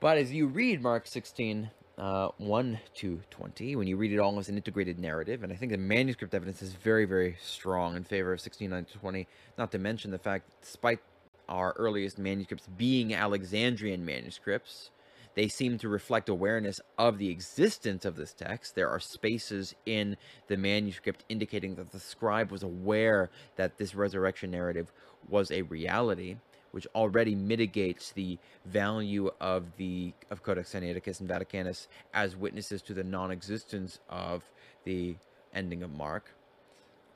But 0.00 0.18
as 0.18 0.32
you 0.32 0.46
read 0.46 0.82
Mark 0.82 1.06
16, 1.06 1.70
uh, 1.98 2.28
1 2.38 2.80
to 2.94 3.20
20, 3.30 3.76
when 3.76 3.86
you 3.86 3.96
read 3.96 4.12
it 4.12 4.18
all 4.18 4.38
as 4.38 4.48
an 4.48 4.56
integrated 4.56 4.98
narrative, 4.98 5.42
and 5.42 5.52
I 5.52 5.56
think 5.56 5.72
the 5.72 5.78
manuscript 5.78 6.34
evidence 6.34 6.62
is 6.62 6.72
very, 6.72 7.04
very 7.04 7.36
strong 7.40 7.96
in 7.96 8.04
favor 8.04 8.32
of 8.32 8.40
16 8.40 8.70
9 8.70 8.84
to 8.86 8.98
20, 8.98 9.28
not 9.58 9.70
to 9.72 9.78
mention 9.78 10.10
the 10.10 10.18
fact 10.18 10.48
that 10.48 10.62
despite 10.62 11.00
our 11.48 11.74
earliest 11.76 12.18
manuscripts 12.18 12.66
being 12.76 13.14
Alexandrian 13.14 14.04
manuscripts, 14.04 14.90
they 15.34 15.48
seem 15.48 15.78
to 15.78 15.88
reflect 15.88 16.28
awareness 16.28 16.80
of 16.98 17.18
the 17.18 17.30
existence 17.30 18.04
of 18.04 18.16
this 18.16 18.32
text. 18.32 18.74
There 18.74 18.88
are 18.88 19.00
spaces 19.00 19.74
in 19.86 20.16
the 20.48 20.56
manuscript 20.56 21.24
indicating 21.28 21.74
that 21.76 21.90
the 21.90 22.00
scribe 22.00 22.50
was 22.50 22.62
aware 22.62 23.30
that 23.56 23.78
this 23.78 23.94
resurrection 23.94 24.50
narrative 24.50 24.92
was 25.28 25.50
a 25.50 25.62
reality 25.62 26.36
which 26.72 26.86
already 26.94 27.34
mitigates 27.34 28.12
the 28.12 28.38
value 28.64 29.30
of 29.40 29.76
the 29.76 30.12
of 30.30 30.42
Codex 30.42 30.72
Sinaiticus 30.72 31.20
and 31.20 31.28
Vaticanus 31.28 31.86
as 32.14 32.34
witnesses 32.34 32.82
to 32.82 32.94
the 32.94 33.04
non-existence 33.04 34.00
of 34.08 34.42
the 34.84 35.16
ending 35.54 35.82
of 35.82 35.92
Mark. 35.92 36.34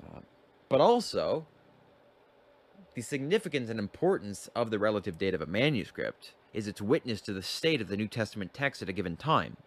Uh, 0.05 0.21
but 0.69 0.81
also, 0.81 1.47
the 2.95 3.03
significance 3.03 3.71
and 3.71 3.79
importance 3.79 4.49
of 4.55 4.71
the 4.71 4.79
relative 4.79 5.17
date 5.19 5.35
of 5.35 5.41
a 5.41 5.47
manuscript 5.47 6.35
is 6.57 6.67
its 6.67 6.81
witness 6.81 7.21
to 7.21 7.35
the 7.35 7.43
state 7.43 7.83
of 7.83 7.89
the 7.89 7.99
New 7.99 8.09
Testament 8.09 8.55
text 8.55 8.81
at 8.81 8.89
a 8.89 8.93
given 8.93 9.15
time. 9.15 9.59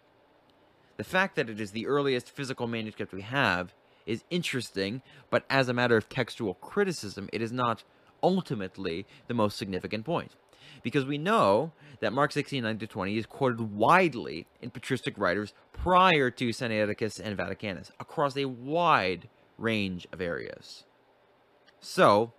The 0.98 1.04
fact 1.04 1.36
that 1.36 1.50
it 1.50 1.62
is 1.62 1.72
the 1.72 1.86
earliest 1.86 2.30
physical 2.30 2.68
manuscript 2.68 3.14
we 3.14 3.22
have 3.22 3.74
is 4.08 4.24
interesting, 4.32 5.04
but 5.30 5.46
as 5.50 5.70
a 5.70 5.74
matter 5.74 5.96
of 5.96 6.10
textual 6.10 6.56
criticism, 6.56 7.30
it 7.32 7.44
is 7.44 7.52
not 7.52 7.84
ultimately 8.24 9.06
the 9.28 9.36
most 9.36 9.58
significant 9.58 10.04
point. 10.04 10.32
Because 10.82 11.06
we 11.06 11.20
know 11.20 11.72
that 12.00 12.12
Mark 12.12 12.32
16, 12.32 12.64
9 12.64 12.80
to 12.80 12.88
20 12.88 13.18
is 13.18 13.26
quoted 13.28 13.62
widely 13.62 14.48
in 14.62 14.72
patristic 14.72 15.18
writers 15.18 15.54
prior 15.72 16.32
to 16.32 16.50
Sinaiticus 16.50 17.20
and 17.20 17.38
Vaticanus 17.38 17.92
across 18.00 18.36
a 18.36 18.46
wide 18.46 19.30
range 19.60 20.08
of 20.12 20.22
areas. 20.22 20.86
So, 21.80 22.34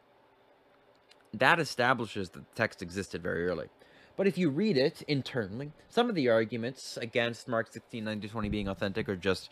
that 1.32 1.60
establishes 1.60 2.30
that 2.30 2.40
the 2.40 2.54
text 2.56 2.82
existed 2.82 3.22
very 3.22 3.46
early. 3.46 3.68
But 4.20 4.26
if 4.26 4.36
you 4.36 4.50
read 4.50 4.76
it 4.76 5.00
internally, 5.08 5.72
some 5.88 6.10
of 6.10 6.14
the 6.14 6.28
arguments 6.28 6.98
against 6.98 7.48
Mark 7.48 7.72
16, 7.72 8.04
9 8.04 8.20
to 8.20 8.28
20 8.28 8.50
being 8.50 8.68
authentic 8.68 9.08
are 9.08 9.16
just 9.16 9.48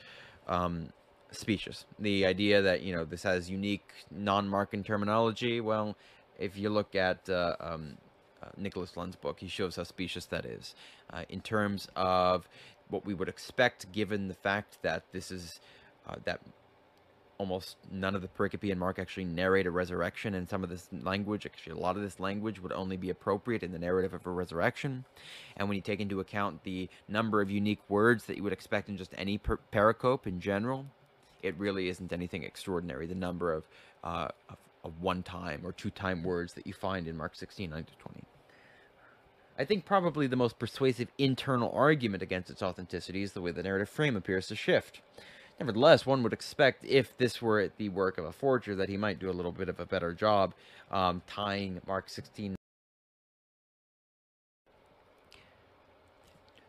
um, 0.46 0.92
specious. 1.30 1.86
The 1.98 2.26
idea 2.26 2.60
that, 2.60 2.82
you 2.82 2.94
know, 2.94 3.06
this 3.06 3.22
has 3.22 3.48
unique 3.48 3.90
non-Markan 4.10 4.84
terminology, 4.84 5.62
well, 5.62 5.96
if 6.38 6.58
you 6.58 6.68
look 6.68 6.94
at 6.94 7.30
uh, 7.30 7.56
um, 7.60 7.96
uh, 8.42 8.48
Nicholas 8.58 8.94
Lunn's 8.94 9.16
book, 9.16 9.40
he 9.40 9.48
shows 9.48 9.76
how 9.76 9.84
specious 9.84 10.26
that 10.26 10.44
is 10.44 10.74
uh, 11.14 11.22
in 11.30 11.40
terms 11.40 11.88
of 11.96 12.46
what 12.90 13.06
we 13.06 13.14
would 13.14 13.30
expect, 13.30 13.90
given 13.90 14.28
the 14.28 14.34
fact 14.34 14.82
that 14.82 15.02
this 15.12 15.30
is 15.30 15.60
uh, 16.06 16.16
that 16.26 16.42
almost 17.38 17.76
none 17.90 18.14
of 18.14 18.22
the 18.22 18.28
pericope 18.28 18.70
and 18.70 18.80
Mark 18.80 18.98
actually 18.98 19.24
narrate 19.24 19.66
a 19.66 19.70
resurrection, 19.70 20.34
and 20.34 20.48
some 20.48 20.62
of 20.62 20.70
this 20.70 20.88
language, 21.02 21.46
actually 21.46 21.72
a 21.72 21.80
lot 21.80 21.96
of 21.96 22.02
this 22.02 22.20
language, 22.20 22.60
would 22.60 22.72
only 22.72 22.96
be 22.96 23.10
appropriate 23.10 23.62
in 23.62 23.72
the 23.72 23.78
narrative 23.78 24.12
of 24.12 24.26
a 24.26 24.30
resurrection. 24.30 25.04
And 25.56 25.68
when 25.68 25.76
you 25.76 25.82
take 25.82 26.00
into 26.00 26.20
account 26.20 26.64
the 26.64 26.88
number 27.08 27.40
of 27.40 27.50
unique 27.50 27.80
words 27.88 28.24
that 28.24 28.36
you 28.36 28.42
would 28.42 28.52
expect 28.52 28.88
in 28.88 28.96
just 28.96 29.14
any 29.16 29.38
per- 29.38 29.60
pericope 29.72 30.26
in 30.26 30.40
general, 30.40 30.86
it 31.42 31.56
really 31.56 31.88
isn't 31.88 32.12
anything 32.12 32.42
extraordinary. 32.42 33.06
The 33.06 33.14
number 33.14 33.52
of, 33.52 33.64
uh, 34.02 34.28
of 34.48 34.58
of 34.84 35.00
one 35.00 35.22
time 35.22 35.60
or 35.64 35.72
two 35.72 35.90
time 35.90 36.22
words 36.22 36.54
that 36.54 36.66
you 36.66 36.72
find 36.72 37.06
in 37.06 37.16
Mark 37.16 37.34
16, 37.34 37.70
9 37.70 37.84
to 37.84 37.92
20. 37.98 38.22
I 39.58 39.64
think 39.64 39.84
probably 39.84 40.26
the 40.26 40.36
most 40.36 40.58
persuasive 40.58 41.08
internal 41.18 41.70
argument 41.72 42.22
against 42.22 42.50
its 42.50 42.62
authenticity 42.62 43.22
is 43.22 43.32
the 43.32 43.40
way 43.40 43.50
the 43.50 43.62
narrative 43.62 43.88
frame 43.88 44.16
appears 44.16 44.46
to 44.48 44.56
shift. 44.56 45.00
Nevertheless, 45.58 46.06
one 46.06 46.22
would 46.22 46.32
expect 46.32 46.84
if 46.84 47.16
this 47.18 47.42
were 47.42 47.70
the 47.78 47.88
work 47.88 48.16
of 48.16 48.24
a 48.24 48.32
forger 48.32 48.76
that 48.76 48.88
he 48.88 48.96
might 48.96 49.18
do 49.18 49.28
a 49.28 49.32
little 49.32 49.50
bit 49.50 49.68
of 49.68 49.80
a 49.80 49.86
better 49.86 50.12
job 50.12 50.54
um, 50.90 51.22
tying 51.26 51.80
Mark 51.86 52.08
16 52.08 52.54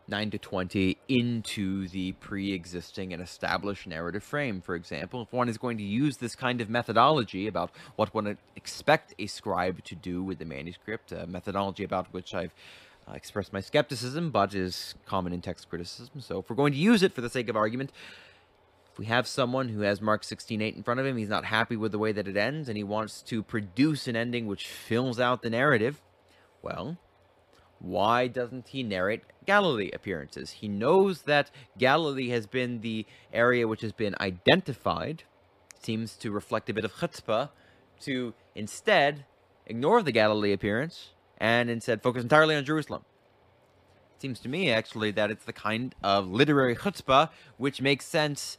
9 0.08 0.30
to 0.32 0.38
20 0.38 0.98
into 1.08 1.86
the 1.86 2.10
pre-existing 2.12 3.12
and 3.12 3.22
established 3.22 3.86
narrative 3.86 4.24
frame. 4.24 4.60
For 4.60 4.74
example, 4.74 5.22
if 5.22 5.32
one 5.32 5.48
is 5.48 5.56
going 5.56 5.78
to 5.78 5.84
use 5.84 6.16
this 6.16 6.34
kind 6.34 6.60
of 6.60 6.68
methodology 6.68 7.46
about 7.46 7.70
what 7.94 8.12
one 8.12 8.24
would 8.24 8.38
expect 8.56 9.14
a 9.20 9.28
scribe 9.28 9.84
to 9.84 9.94
do 9.94 10.20
with 10.22 10.40
the 10.40 10.44
manuscript, 10.44 11.12
a 11.12 11.28
methodology 11.28 11.84
about 11.84 12.12
which 12.12 12.34
I've 12.34 12.52
uh, 13.08 13.12
expressed 13.12 13.52
my 13.52 13.60
skepticism, 13.60 14.30
but 14.30 14.52
is 14.52 14.96
common 15.06 15.32
in 15.32 15.42
text 15.42 15.68
criticism. 15.70 16.20
So 16.20 16.40
if 16.40 16.50
we're 16.50 16.56
going 16.56 16.72
to 16.72 16.78
use 16.78 17.04
it 17.04 17.14
for 17.14 17.20
the 17.20 17.30
sake 17.30 17.48
of 17.48 17.54
argument, 17.54 17.92
we 19.00 19.06
have 19.06 19.26
someone 19.26 19.70
who 19.70 19.80
has 19.80 20.02
Mark 20.02 20.20
16.8 20.20 20.76
in 20.76 20.82
front 20.82 21.00
of 21.00 21.06
him, 21.06 21.16
he's 21.16 21.30
not 21.30 21.46
happy 21.46 21.74
with 21.74 21.90
the 21.90 21.98
way 21.98 22.12
that 22.12 22.28
it 22.28 22.36
ends, 22.36 22.68
and 22.68 22.76
he 22.76 22.84
wants 22.84 23.22
to 23.22 23.42
produce 23.42 24.06
an 24.06 24.14
ending 24.14 24.46
which 24.46 24.68
fills 24.68 25.18
out 25.18 25.40
the 25.40 25.48
narrative, 25.48 26.02
well, 26.60 26.98
why 27.78 28.26
doesn't 28.26 28.68
he 28.68 28.82
narrate 28.82 29.22
Galilee 29.46 29.88
appearances? 29.94 30.50
He 30.50 30.68
knows 30.68 31.22
that 31.22 31.50
Galilee 31.78 32.28
has 32.28 32.46
been 32.46 32.82
the 32.82 33.06
area 33.32 33.66
which 33.66 33.80
has 33.80 33.92
been 33.92 34.14
identified. 34.20 35.22
Seems 35.82 36.14
to 36.16 36.30
reflect 36.30 36.68
a 36.68 36.74
bit 36.74 36.84
of 36.84 36.92
chutzpah 36.96 37.48
to 38.02 38.34
instead 38.54 39.24
ignore 39.64 40.02
the 40.02 40.12
Galilee 40.12 40.52
appearance 40.52 41.14
and 41.38 41.70
instead 41.70 42.02
focus 42.02 42.22
entirely 42.22 42.54
on 42.54 42.66
Jerusalem. 42.66 43.06
It 44.14 44.20
seems 44.20 44.40
to 44.40 44.50
me, 44.50 44.70
actually, 44.70 45.10
that 45.12 45.30
it's 45.30 45.46
the 45.46 45.54
kind 45.54 45.94
of 46.02 46.30
literary 46.30 46.76
chutzpah 46.76 47.30
which 47.56 47.80
makes 47.80 48.04
sense 48.04 48.58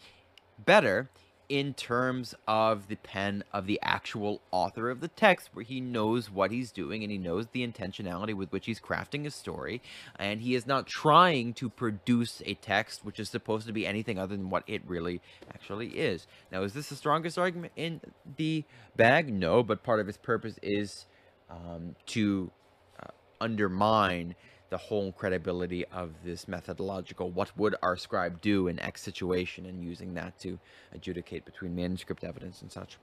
better 0.66 1.10
in 1.52 1.74
terms 1.74 2.34
of 2.48 2.88
the 2.88 2.96
pen 2.96 3.44
of 3.52 3.66
the 3.66 3.78
actual 3.84 4.42
author 4.52 4.90
of 4.90 5.02
the 5.02 5.10
text, 5.10 5.50
where 5.52 5.66
he 5.66 5.82
knows 5.82 6.32
what 6.32 6.50
he's 6.50 6.72
doing 6.72 7.04
and 7.04 7.12
he 7.12 7.18
knows 7.18 7.46
the 7.52 7.68
intentionality 7.68 8.34
with 8.34 8.50
which 8.54 8.68
he's 8.68 8.80
crafting 8.80 9.26
his 9.26 9.36
story, 9.36 9.82
and 10.18 10.40
he 10.40 10.56
is 10.56 10.66
not 10.66 10.88
trying 10.88 11.54
to 11.54 11.68
produce 11.68 12.42
a 12.46 12.54
text 12.54 13.04
which 13.04 13.20
is 13.20 13.30
supposed 13.30 13.68
to 13.68 13.74
be 13.74 13.86
anything 13.86 14.18
other 14.18 14.38
than 14.38 14.50
what 14.50 14.64
it 14.66 14.82
really 14.88 15.20
actually 15.54 15.90
is. 15.90 16.26
Now, 16.54 16.64
is 16.64 16.72
this 16.72 16.88
the 16.88 16.96
strongest 16.96 17.38
argument 17.38 17.74
in 17.76 18.00
the 18.38 18.64
bag? 18.96 19.34
No, 19.34 19.62
but 19.62 19.84
part 19.84 20.00
of 20.00 20.08
its 20.08 20.18
purpose 20.18 20.58
is 20.64 21.06
um, 21.50 21.98
to 22.06 22.50
uh, 22.98 23.12
undermine 23.42 24.36
the 24.72 24.78
whole 24.78 25.12
credibility 25.12 25.86
of 25.88 26.12
this 26.24 26.48
methodological 26.48 27.30
what 27.30 27.56
would 27.58 27.76
our 27.84 27.98
scribe 27.98 28.42
do 28.42 28.68
in 28.70 28.80
X 28.80 29.02
situation 29.02 29.66
and 29.66 29.84
using 29.84 30.14
that 30.14 30.40
to 30.40 30.58
adjudicate 30.94 31.44
between 31.46 31.76
manuscript 31.76 32.24
evidence 32.24 32.62
and 32.62 32.72
such. 32.72 32.98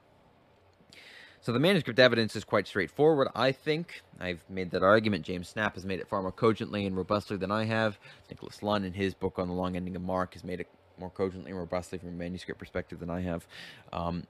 So 1.43 1.53
the 1.53 1.61
manuscript 1.61 1.99
evidence 1.99 2.35
is 2.35 2.43
quite 2.43 2.67
straightforward, 2.67 3.29
I 3.35 3.53
think. 3.53 4.03
I've 4.19 4.43
made 4.49 4.71
that 4.73 4.83
argument. 4.83 5.25
James 5.25 5.53
Snapp 5.53 5.75
has 5.75 5.85
made 5.85 6.01
it 6.01 6.09
far 6.09 6.23
more 6.23 6.33
cogently 6.33 6.87
and 6.87 6.97
robustly 6.97 7.37
than 7.37 7.53
I 7.53 7.65
have. 7.67 7.99
Nicholas 8.31 8.63
Lunn, 8.63 8.83
in 8.83 8.95
his 8.95 9.15
book 9.15 9.39
on 9.39 9.47
the 9.47 9.55
long 9.55 9.77
ending 9.77 9.95
of 9.95 10.03
Mark, 10.03 10.33
has 10.33 10.43
made 10.43 10.61
it 10.61 10.69
more 10.99 11.11
cogently 11.11 11.51
and 11.51 11.61
robustly 11.61 11.99
from 11.99 12.09
a 12.09 12.13
manuscript 12.13 12.59
perspective 12.59 12.99
than 12.99 13.11
I 13.11 13.21
have. 13.21 13.47
Um, 13.93 14.25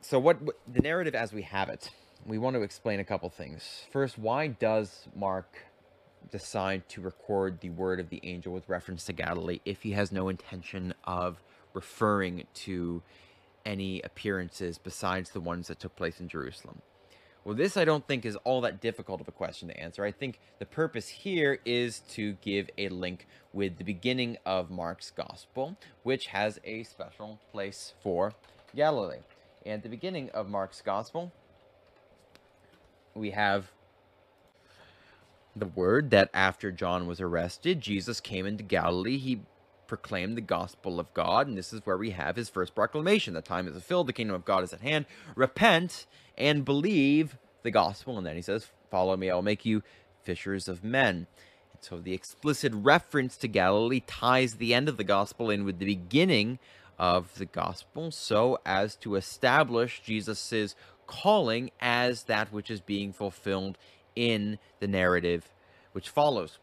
so 0.00 0.18
what, 0.18 0.42
what 0.42 0.58
the 0.70 0.80
narrative 0.80 1.14
as 1.14 1.32
we 1.32 1.42
have 1.42 1.68
it 1.68 1.88
we 2.26 2.38
want 2.38 2.54
to 2.56 2.62
explain 2.62 3.00
a 3.00 3.04
couple 3.04 3.28
things. 3.28 3.86
First, 3.90 4.18
why 4.18 4.48
does 4.48 5.08
Mark 5.14 5.66
decide 6.30 6.88
to 6.88 7.00
record 7.00 7.60
the 7.60 7.70
word 7.70 7.98
of 8.00 8.08
the 8.08 8.20
angel 8.22 8.52
with 8.52 8.68
reference 8.68 9.04
to 9.04 9.12
Galilee 9.12 9.60
if 9.64 9.82
he 9.82 9.92
has 9.92 10.12
no 10.12 10.28
intention 10.28 10.94
of 11.04 11.42
referring 11.74 12.44
to 12.54 13.02
any 13.64 14.00
appearances 14.02 14.78
besides 14.78 15.30
the 15.30 15.40
ones 15.40 15.68
that 15.68 15.80
took 15.80 15.96
place 15.96 16.20
in 16.20 16.28
Jerusalem? 16.28 16.82
Well, 17.44 17.56
this 17.56 17.76
I 17.76 17.84
don't 17.84 18.06
think 18.06 18.24
is 18.24 18.36
all 18.44 18.60
that 18.60 18.80
difficult 18.80 19.20
of 19.20 19.26
a 19.26 19.32
question 19.32 19.66
to 19.68 19.80
answer. 19.80 20.04
I 20.04 20.12
think 20.12 20.38
the 20.60 20.66
purpose 20.66 21.08
here 21.08 21.58
is 21.64 22.00
to 22.10 22.34
give 22.34 22.70
a 22.78 22.88
link 22.88 23.26
with 23.52 23.78
the 23.78 23.84
beginning 23.84 24.38
of 24.46 24.70
Mark's 24.70 25.10
gospel, 25.10 25.76
which 26.04 26.26
has 26.26 26.60
a 26.62 26.84
special 26.84 27.40
place 27.50 27.94
for 28.00 28.32
Galilee. 28.76 29.18
And 29.66 29.82
the 29.82 29.88
beginning 29.88 30.30
of 30.30 30.48
Mark's 30.48 30.82
gospel, 30.82 31.32
we 33.14 33.30
have 33.30 33.72
the 35.54 35.66
word 35.66 36.10
that 36.10 36.30
after 36.32 36.70
John 36.70 37.06
was 37.06 37.20
arrested, 37.20 37.80
Jesus 37.80 38.20
came 38.20 38.46
into 38.46 38.62
Galilee. 38.62 39.18
He 39.18 39.42
proclaimed 39.86 40.36
the 40.36 40.42
gospel 40.42 40.98
of 40.98 41.12
God, 41.12 41.46
and 41.46 41.58
this 41.58 41.72
is 41.72 41.82
where 41.84 41.98
we 41.98 42.10
have 42.10 42.36
his 42.36 42.48
first 42.48 42.74
proclamation. 42.74 43.34
The 43.34 43.42
time 43.42 43.66
is 43.66 43.74
fulfilled, 43.74 44.06
the 44.06 44.14
kingdom 44.14 44.34
of 44.34 44.44
God 44.44 44.64
is 44.64 44.72
at 44.72 44.80
hand. 44.80 45.04
Repent 45.36 46.06
and 46.38 46.64
believe 46.64 47.36
the 47.62 47.70
gospel. 47.70 48.16
And 48.16 48.26
then 48.26 48.36
he 48.36 48.42
says, 48.42 48.70
Follow 48.90 49.16
me, 49.16 49.30
I 49.30 49.34
will 49.34 49.42
make 49.42 49.64
you 49.64 49.82
fishers 50.22 50.68
of 50.68 50.84
men. 50.84 51.26
And 51.72 51.80
so 51.80 51.98
the 51.98 52.14
explicit 52.14 52.72
reference 52.74 53.36
to 53.38 53.48
Galilee 53.48 54.02
ties 54.06 54.54
the 54.54 54.74
end 54.74 54.88
of 54.88 54.96
the 54.96 55.04
gospel 55.04 55.50
in 55.50 55.64
with 55.64 55.78
the 55.78 55.86
beginning 55.86 56.58
of 56.98 57.36
the 57.38 57.46
gospel 57.46 58.10
so 58.10 58.58
as 58.64 58.96
to 58.96 59.16
establish 59.16 60.02
Jesus' 60.04 60.74
calling 61.12 61.70
as 61.78 62.24
that 62.24 62.50
which 62.52 62.70
is 62.70 62.80
being 62.80 63.12
fulfilled 63.12 63.76
in 64.16 64.58
the 64.80 64.88
narrative 64.88 65.50
which 65.92 66.08
follows. 66.08 66.58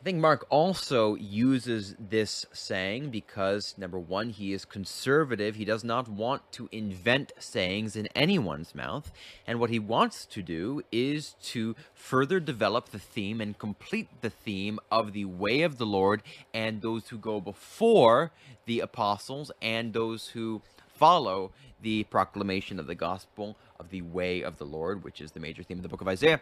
I 0.00 0.02
think 0.02 0.16
Mark 0.16 0.46
also 0.48 1.14
uses 1.14 1.94
this 1.98 2.46
saying 2.54 3.10
because, 3.10 3.74
number 3.76 3.98
one, 3.98 4.30
he 4.30 4.54
is 4.54 4.64
conservative. 4.64 5.56
He 5.56 5.66
does 5.66 5.84
not 5.84 6.08
want 6.08 6.50
to 6.52 6.70
invent 6.72 7.32
sayings 7.38 7.96
in 7.96 8.06
anyone's 8.16 8.74
mouth. 8.74 9.12
And 9.46 9.60
what 9.60 9.68
he 9.68 9.78
wants 9.78 10.24
to 10.24 10.40
do 10.40 10.80
is 10.90 11.34
to 11.42 11.76
further 11.92 12.40
develop 12.40 12.88
the 12.88 12.98
theme 12.98 13.42
and 13.42 13.58
complete 13.58 14.08
the 14.22 14.30
theme 14.30 14.80
of 14.90 15.12
the 15.12 15.26
way 15.26 15.60
of 15.60 15.76
the 15.76 15.84
Lord 15.84 16.22
and 16.54 16.80
those 16.80 17.10
who 17.10 17.18
go 17.18 17.38
before 17.38 18.30
the 18.64 18.80
apostles 18.80 19.52
and 19.60 19.92
those 19.92 20.28
who 20.28 20.62
follow 20.96 21.52
the 21.82 22.04
proclamation 22.04 22.80
of 22.80 22.86
the 22.86 22.94
gospel 22.94 23.54
of 23.78 23.90
the 23.90 24.00
way 24.00 24.40
of 24.40 24.56
the 24.56 24.64
Lord, 24.64 25.04
which 25.04 25.20
is 25.20 25.32
the 25.32 25.40
major 25.40 25.62
theme 25.62 25.76
of 25.76 25.82
the 25.82 25.90
book 25.90 26.00
of 26.00 26.08
Isaiah, 26.08 26.40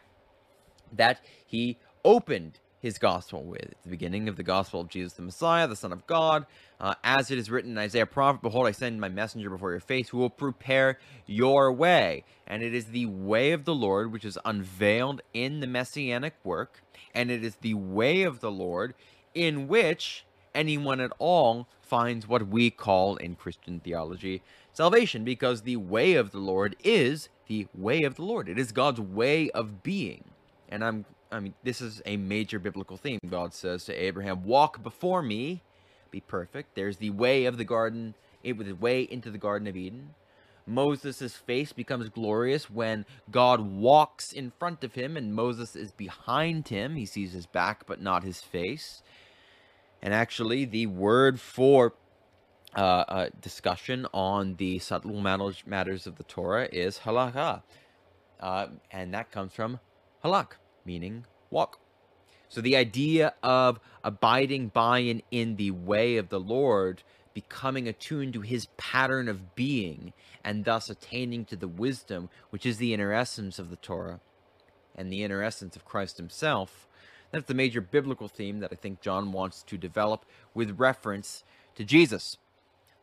that 0.93 1.21
he 1.45 1.77
opened 2.05 2.61
his 2.81 2.99
gospel 2.99 3.43
with. 3.43 3.63
At 3.63 3.83
the 3.83 3.91
beginning 3.91 4.29
of 4.29 4.37
the 4.37 4.43
gospel 4.43 4.81
of 4.81 4.89
Jesus 4.89 5.15
the 5.15 5.23
Messiah, 5.23 5.67
the 5.67 5.77
Son 5.77 5.93
of 5.93 6.07
God, 6.07 6.47
uh, 6.81 6.95
as 7.03 7.31
it 7.31 7.39
is 7.39 7.51
written 7.51 7.73
in 7.73 7.79
Isaiah 7.79 8.07
prophet, 8.07 8.43
Behold, 8.43 8.67
I 8.67 8.73
send 8.73 9.01
my 9.01 9.09
messenger 9.09 9.51
before 9.51 9.73
your 9.73 9.81
face 9.81 10.09
who 10.09 10.19
will 10.19 10.31
prepare 10.31 10.99
your 11.27 11.73
way. 11.73 12.25
And 12.47 12.63
it 12.63 12.75
is 12.75 12.87
the 12.87 13.07
way 13.07 13.53
of 13.53 13.65
the 13.65 13.75
Lord 13.75 14.13
which 14.13 14.25
is 14.25 14.39
unveiled 14.45 15.23
in 15.35 15.61
the 15.61 15.67
messianic 15.67 16.35
work, 16.45 16.83
and 17.15 17.31
it 17.31 17.45
is 17.45 17.57
the 17.57 17.75
way 17.75 18.23
of 18.23 18.41
the 18.41 18.51
Lord 18.51 18.95
in 19.35 19.69
which 19.69 20.25
anyone 20.55 21.01
at 21.01 21.13
all 21.19 21.69
finds 21.81 22.29
what 22.29 22.49
we 22.49 22.71
call 22.71 23.17
in 23.17 23.35
Christian 23.35 23.81
theology 23.81 24.43
salvation, 24.73 25.25
because 25.25 25.63
the 25.63 25.77
way 25.77 26.15
of 26.15 26.31
the 26.31 26.39
Lord 26.39 26.77
is 26.85 27.29
the 27.49 27.67
way 27.75 28.05
of 28.05 28.15
the 28.15 28.23
Lord. 28.23 28.49
It 28.49 28.59
is 28.59 28.71
God's 28.71 29.01
way 29.01 29.51
of 29.51 29.83
being. 29.83 30.25
And 30.69 30.85
I'm 30.85 31.05
I 31.31 31.41
mean, 31.41 31.55
this 31.63 31.81
is 31.81 32.01
a 32.07 32.17
major 32.17 32.59
biblical 32.59 32.97
theme. 32.97 33.19
God 33.29 33.53
says 33.53 33.85
to 33.85 33.95
Abraham, 33.95 34.45
Walk 34.45 34.83
before 34.83 35.23
me, 35.23 35.63
be 36.11 36.21
perfect. 36.21 36.75
There's 36.75 36.97
the 36.99 37.11
way 37.11 37.45
of 37.45 37.59
the 37.59 37.65
garden, 37.65 38.15
it 38.43 38.57
was 38.57 38.67
the 38.67 38.73
way 38.75 39.03
into 39.03 39.31
the 39.31 39.39
Garden 39.39 39.69
of 39.69 39.77
Eden. 39.77 40.15
Moses' 40.67 41.35
face 41.35 41.73
becomes 41.73 42.09
glorious 42.11 42.71
when 42.71 43.07
God 43.31 43.61
walks 43.61 44.33
in 44.33 44.53
front 44.59 44.85
of 44.85 44.95
him 44.95 45.17
and 45.17 45.35
Moses 45.35 45.75
is 45.75 45.93
behind 45.93 46.69
him. 46.69 46.95
He 46.95 47.07
sees 47.07 47.33
his 47.33 47.47
back 47.47 47.87
but 47.87 48.01
not 48.01 48.23
his 48.23 48.41
face. 48.41 49.03
And 50.03 50.15
actually, 50.15 50.65
the 50.65 50.87
word 50.87 51.41
for 51.41 51.95
uh, 52.77 52.81
uh, 52.81 53.29
discussion 53.41 54.07
on 54.13 54.57
the 54.57 54.79
subtle 54.79 55.21
matters, 55.21 56.07
of 56.07 56.17
the 56.17 56.25
Torah 56.25 56.69
is 56.71 57.01
halakha. 57.01 57.63
Uh, 58.39 58.67
and 58.93 59.13
that 59.15 59.33
comes 59.33 59.53
from 59.53 59.81
halak, 60.23 60.53
meaning 60.89 61.27
walk. 61.51 61.79
So 62.49 62.63
the 62.63 62.77
idea 62.77 63.35
of 63.43 63.79
abiding 64.03 64.69
by 64.69 65.01
and 65.01 65.23
in 65.31 65.57
the 65.57 65.71
way 65.71 66.17
of 66.17 66.31
the 66.31 66.41
Lord, 66.41 67.03
becoming 67.35 67.87
attuned 67.87 68.33
to 68.33 68.41
his 68.41 68.69
pattern 68.79 69.29
of 69.29 69.55
being, 69.55 70.15
and 70.43 70.65
thus 70.65 70.89
attaining 70.89 71.45
to 71.45 71.57
the 71.57 71.69
wisdom 71.69 72.31
which 72.49 72.65
is 72.65 72.79
the 72.79 72.95
inner 72.95 73.13
essence 73.13 73.59
of 73.59 73.69
the 73.69 73.77
Torah 73.77 74.21
and 74.97 75.13
the 75.13 75.23
inner 75.23 75.43
essence 75.43 75.77
of 75.77 75.85
Christ 75.85 76.17
himself, 76.17 76.89
that's 77.31 77.45
the 77.45 77.53
major 77.53 77.83
biblical 77.83 78.29
theme 78.29 78.61
that 78.61 78.73
I 78.73 78.77
think 78.77 79.03
John 79.03 79.31
wants 79.33 79.63
to 79.65 79.77
develop 79.77 80.25
with 80.55 80.81
reference 80.81 81.45
to 81.75 81.85
Jesus. 81.85 82.39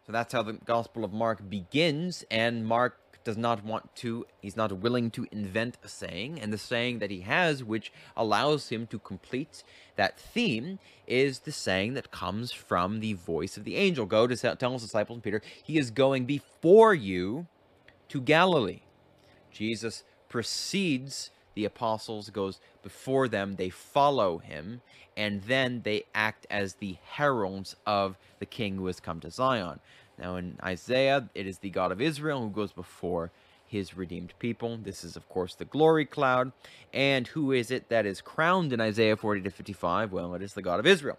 So 0.08 0.12
that's 0.12 0.34
how 0.34 0.42
the 0.42 0.54
Gospel 0.54 1.06
of 1.06 1.14
Mark 1.14 1.48
begins, 1.48 2.26
and 2.32 2.66
Mark 2.66 3.05
does 3.26 3.36
not 3.36 3.66
want 3.66 3.94
to, 3.96 4.26
he's 4.42 4.56
not 4.56 4.72
willing 4.72 5.12
to 5.12 5.28
invent 5.32 5.78
a 5.84 5.90
saying, 5.90 6.40
and 6.40 6.54
the 6.54 6.58
saying 6.58 7.00
that 7.00 7.12
he 7.12 7.22
has, 7.22 7.64
which 7.64 7.92
allows 8.16 8.70
him 8.70 8.88
to 8.88 9.00
complete 9.00 9.64
that 9.98 10.18
theme, 10.18 10.80
is 11.08 11.40
the 11.40 11.52
saying 11.52 11.96
that 11.96 12.12
comes 12.12 12.52
from 12.52 13.02
the 13.02 13.14
voice 13.14 13.58
of 13.58 13.66
the 13.66 13.76
angel. 13.76 14.06
Go 14.06 14.28
to 14.28 14.56
tell 14.56 14.74
his 14.74 14.84
disciples 14.84 15.18
and 15.18 15.24
Peter, 15.24 15.42
he 15.64 15.78
is 15.78 15.92
going 15.92 16.26
before 16.26 16.94
you 16.94 17.48
to 18.10 18.22
Galilee. 18.22 18.82
Jesus 19.52 20.04
precedes 20.30 21.32
the 21.56 21.66
apostles, 21.66 22.30
goes 22.30 22.60
before 22.84 23.28
them, 23.28 23.56
they 23.56 23.70
follow 23.70 24.38
him, 24.38 24.82
and 25.18 25.42
then 25.44 25.82
they 25.84 26.04
act 26.14 26.46
as 26.52 26.76
the 26.76 26.98
heralds 27.04 27.76
of 27.88 28.18
the 28.40 28.46
king 28.46 28.76
who 28.76 28.86
has 28.86 29.00
come 29.00 29.20
to 29.22 29.32
Zion. 29.32 29.80
Now, 30.18 30.38
in 30.38 30.58
Isaiah, 30.64 31.30
it 31.36 31.46
is 31.46 31.60
the 31.60 31.70
God 31.70 31.92
of 31.92 32.02
Israel 32.02 32.42
who 32.42 32.50
goes 32.50 32.72
before 32.72 33.32
his 33.66 33.98
redeemed 33.98 34.34
people. 34.40 34.78
This 34.78 35.04
is, 35.04 35.16
of 35.16 35.28
course, 35.28 35.56
the 35.56 35.66
glory 35.66 36.06
cloud. 36.06 36.52
And 36.94 37.28
who 37.28 37.52
is 37.52 37.72
it 37.72 37.90
that 37.90 38.06
is 38.06 38.22
crowned 38.22 38.72
in 38.72 38.80
Isaiah 38.80 39.18
40 39.18 39.42
to 39.42 39.50
55? 39.50 40.12
Well, 40.12 40.34
it 40.36 40.42
is 40.42 40.54
the 40.54 40.62
God 40.62 40.80
of 40.80 40.86
Israel. 40.86 41.18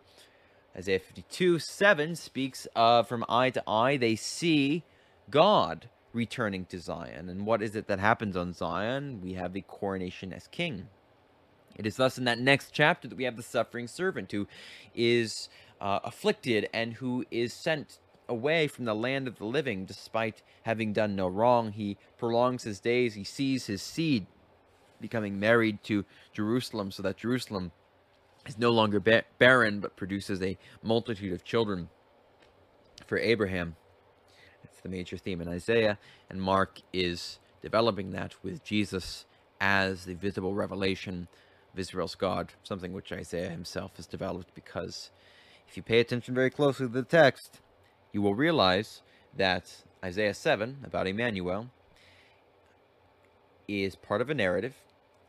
Isaiah 0.77 0.99
52 0.99 1.59
7 1.59 2.17
speaks 2.17 2.67
of 2.77 3.09
from 3.09 3.25
eye 3.29 3.51
to 3.51 3.63
eye, 3.67 3.97
they 3.97 4.15
see 4.15 4.85
God 5.31 5.89
returning 6.13 6.65
to 6.67 6.79
Zion. 6.79 7.29
And 7.29 7.47
what 7.47 7.63
is 7.63 7.77
it 7.77 7.87
that 7.89 7.99
happens 7.99 8.37
on 8.37 8.53
Zion? 8.53 9.21
We 9.23 9.35
have 9.35 9.53
the 9.53 9.63
coronation 9.63 10.33
as 10.33 10.47
king. 10.49 10.89
It 11.77 11.87
is 11.87 11.97
thus 11.97 12.19
in 12.19 12.25
that 12.25 12.39
next 12.39 12.73
chapter 12.73 13.09
that 13.09 13.17
we 13.17 13.25
have 13.25 13.37
the 13.37 13.43
suffering 13.43 13.87
servant 13.87 14.33
who 14.33 14.47
is 14.95 15.49
uh, 15.81 16.01
afflicted 16.05 16.69
and 16.73 16.95
who 16.95 17.25
is 17.31 17.53
sent 17.53 17.99
away 18.29 18.67
from 18.67 18.85
the 18.85 18.95
land 18.95 19.29
of 19.29 19.39
the 19.39 19.45
living 19.45 19.85
despite 19.85 20.43
having 20.63 20.93
done 20.93 21.17
no 21.17 21.29
wrong. 21.29 21.73
He 21.73 21.97
prolongs 22.19 22.65
his 22.65 22.81
days. 22.81 23.15
He 23.15 23.25
sees 23.25 23.67
his 23.67 23.83
seed 23.83 24.27
becoming 25.01 25.39
married 25.39 25.83
to 25.85 26.05
Jerusalem 26.33 26.91
so 26.91 27.03
that 27.03 27.19
Jerusalem 27.19 27.73
is 28.47 28.59
no 28.59 28.71
longer 28.71 29.01
ba- 29.01 29.25
barren 29.39 29.81
but 29.81 29.97
produces 29.97 30.43
a 30.43 30.57
multitude 30.83 31.33
of 31.33 31.45
children 31.45 31.89
for 33.07 33.19
Abraham. 33.19 33.77
That's 34.63 34.81
the 34.81 34.89
major 34.89 35.17
theme 35.17 35.41
in 35.41 35.49
Isaiah, 35.49 35.99
and 36.31 36.41
Mark 36.41 36.81
is 36.93 37.39
developing 37.63 38.13
that 38.13 38.35
with 38.43 38.65
Jesus 38.65 39.27
as 39.61 40.05
the 40.05 40.15
visible 40.15 40.55
revelation 40.55 41.29
of 41.73 41.79
Israel's 41.79 42.15
God, 42.15 42.53
something 42.63 42.93
which 42.93 43.13
Isaiah 43.13 43.51
himself 43.51 43.97
has 43.97 44.07
developed 44.07 44.55
because 44.55 45.11
if 45.69 45.77
you 45.77 45.83
pay 45.83 46.01
attention 46.01 46.35
very 46.35 46.51
closely 46.51 46.87
to 46.87 46.93
the 46.93 47.03
text, 47.03 47.61
you 48.17 48.23
will 48.23 48.35
realize 48.35 49.03
that 49.37 49.83
Isaiah 50.03 50.33
7 50.33 50.79
about 50.83 51.07
Emmanuel 51.07 51.69
is 53.69 53.95
part 53.95 54.23
of 54.23 54.31
a 54.31 54.35
narrative, 54.35 54.75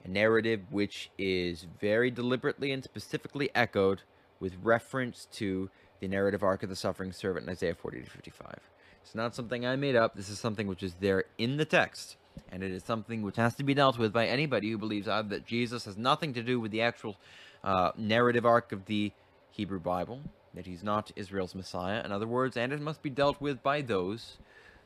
a 0.05 0.07
narrative 0.07 0.61
which 0.71 1.09
is 1.17 1.67
very 1.81 2.09
deliberately 2.09 2.71
and 2.71 2.81
specifically 2.81 3.49
echoed 3.53 4.03
with 4.39 4.53
reference 4.63 5.27
to 5.33 5.69
the 5.99 6.07
narrative 6.07 6.43
arc 6.43 6.63
of 6.63 6.69
the 6.69 6.77
suffering 6.77 7.11
servant 7.11 7.45
in 7.45 7.51
Isaiah 7.51 7.75
40 7.75 8.03
to 8.03 8.09
55. 8.09 8.55
It's 9.03 9.13
not 9.13 9.35
something 9.35 9.65
I 9.65 9.75
made 9.75 9.97
up. 9.97 10.15
This 10.15 10.29
is 10.29 10.39
something 10.39 10.65
which 10.65 10.81
is 10.81 10.93
there 11.01 11.25
in 11.37 11.57
the 11.57 11.65
text, 11.65 12.15
and 12.53 12.63
it 12.63 12.71
is 12.71 12.85
something 12.85 13.21
which 13.21 13.35
has 13.35 13.53
to 13.55 13.65
be 13.65 13.73
dealt 13.73 13.97
with 13.97 14.13
by 14.13 14.27
anybody 14.27 14.71
who 14.71 14.77
believes 14.77 15.09
either 15.09 15.27
that 15.27 15.45
Jesus 15.45 15.83
has 15.83 15.97
nothing 15.97 16.33
to 16.35 16.41
do 16.41 16.57
with 16.57 16.71
the 16.71 16.83
actual 16.83 17.17
uh, 17.65 17.91
narrative 17.97 18.45
arc 18.45 18.71
of 18.71 18.85
the 18.85 19.11
Hebrew 19.51 19.81
Bible, 19.81 20.21
that 20.53 20.65
he's 20.65 20.83
not 20.83 21.11
Israel's 21.15 21.55
Messiah, 21.55 22.03
in 22.03 22.11
other 22.11 22.27
words, 22.27 22.57
and 22.57 22.73
it 22.73 22.81
must 22.81 23.01
be 23.01 23.09
dealt 23.09 23.39
with 23.41 23.61
by 23.61 23.81
those 23.81 24.37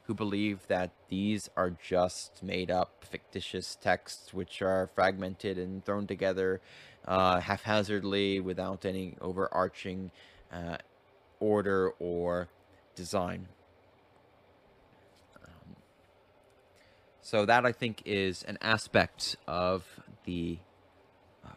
who 0.04 0.14
believe 0.14 0.68
that 0.68 0.92
these 1.10 1.50
are 1.56 1.70
just 1.70 2.44
made 2.44 2.72
up 2.72 3.06
fictitious 3.10 3.78
texts 3.80 4.34
which 4.34 4.62
are 4.62 4.90
fragmented 4.94 5.58
and 5.58 5.86
thrown 5.86 6.08
together 6.08 6.60
uh, 7.06 7.40
haphazardly 7.40 8.40
without 8.40 8.86
any 8.86 9.16
overarching 9.22 10.12
uh, 10.52 10.78
order 11.40 11.92
or 12.00 12.50
design. 12.96 13.48
Um, 15.36 15.76
so 17.22 17.46
that 17.46 17.66
I 17.66 17.72
think 17.72 18.02
is 18.06 18.44
an 18.44 18.58
aspect 18.62 19.36
of 19.48 19.86
the 20.26 20.58
uh, 21.46 21.50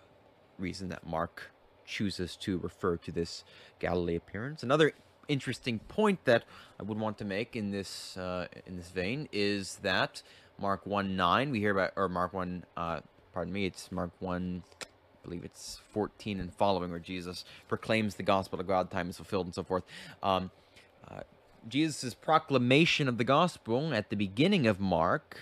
reason 0.58 0.90
that 0.90 1.06
Mark 1.06 1.50
chooses 1.84 2.36
to 2.36 2.58
refer 2.58 2.96
to 2.98 3.12
this 3.12 3.44
Galilee 3.78 4.16
appearance. 4.16 4.62
Another 4.62 4.92
interesting 5.28 5.78
point 5.78 6.24
that 6.24 6.44
I 6.78 6.82
would 6.82 6.98
want 6.98 7.18
to 7.18 7.24
make 7.24 7.56
in 7.56 7.70
this 7.70 8.16
uh, 8.16 8.46
in 8.66 8.76
this 8.76 8.90
vein 8.90 9.28
is 9.32 9.76
that 9.76 10.22
Mark 10.58 10.86
one 10.86 11.16
nine 11.16 11.50
we 11.50 11.60
hear 11.60 11.72
about 11.72 11.92
or 11.96 12.08
Mark 12.08 12.32
one 12.32 12.64
uh, 12.76 13.00
pardon 13.32 13.52
me 13.52 13.66
it's 13.66 13.90
Mark 13.90 14.10
one 14.20 14.62
I 14.82 14.86
believe 15.24 15.44
it's 15.44 15.80
14 15.92 16.40
and 16.40 16.52
following 16.52 16.90
where 16.90 16.98
Jesus 16.98 17.44
proclaims 17.68 18.16
the 18.16 18.22
gospel 18.22 18.60
of 18.60 18.66
God 18.66 18.90
time 18.90 19.08
is 19.08 19.16
fulfilled 19.16 19.46
and 19.46 19.54
so 19.54 19.62
forth 19.62 19.84
um, 20.22 20.50
uh, 21.08 21.20
Jesus' 21.68 22.12
proclamation 22.12 23.08
of 23.08 23.16
the 23.16 23.24
gospel 23.24 23.94
at 23.94 24.10
the 24.10 24.16
beginning 24.16 24.66
of 24.66 24.78
Mark 24.78 25.38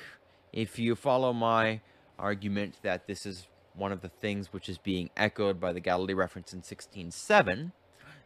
if 0.53 0.79
you 0.79 0.95
follow 0.95 1.33
my 1.33 1.81
argument 2.19 2.77
that 2.83 3.07
this 3.07 3.27
is 3.27 3.47
one 3.75 3.93
of 3.93 4.01
the 4.01 4.09
things 4.09 4.53
which 4.53 4.69
is 4.69 4.79
being 4.79 5.11
echoed 5.17 5.61
by 5.61 5.73
the 5.73 5.81
Galilee 5.81 6.15
reference 6.15 6.53
in 6.53 6.63
16.7 6.63 7.73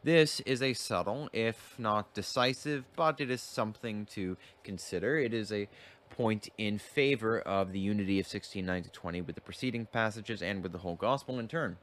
this 0.06 0.38
is 0.40 0.62
a 0.62 0.72
subtle, 0.72 1.28
if 1.32 1.74
not 1.78 2.14
decisive, 2.14 2.84
but 2.94 3.20
it 3.20 3.28
is 3.28 3.42
something 3.42 4.06
to 4.12 4.36
consider. 4.62 5.18
It 5.18 5.34
is 5.34 5.50
a 5.50 5.68
point 6.10 6.48
in 6.56 6.78
favor 6.78 7.40
of 7.40 7.72
the 7.72 7.80
unity 7.80 8.20
of 8.20 8.26
16:9 8.28 8.84
to 8.84 8.90
20 8.90 9.20
with 9.22 9.34
the 9.34 9.40
preceding 9.40 9.84
passages 9.86 10.42
and 10.42 10.62
with 10.62 10.70
the 10.70 10.78
whole 10.78 10.94
gospel 10.94 11.40
in 11.40 11.48
turn 11.48 11.76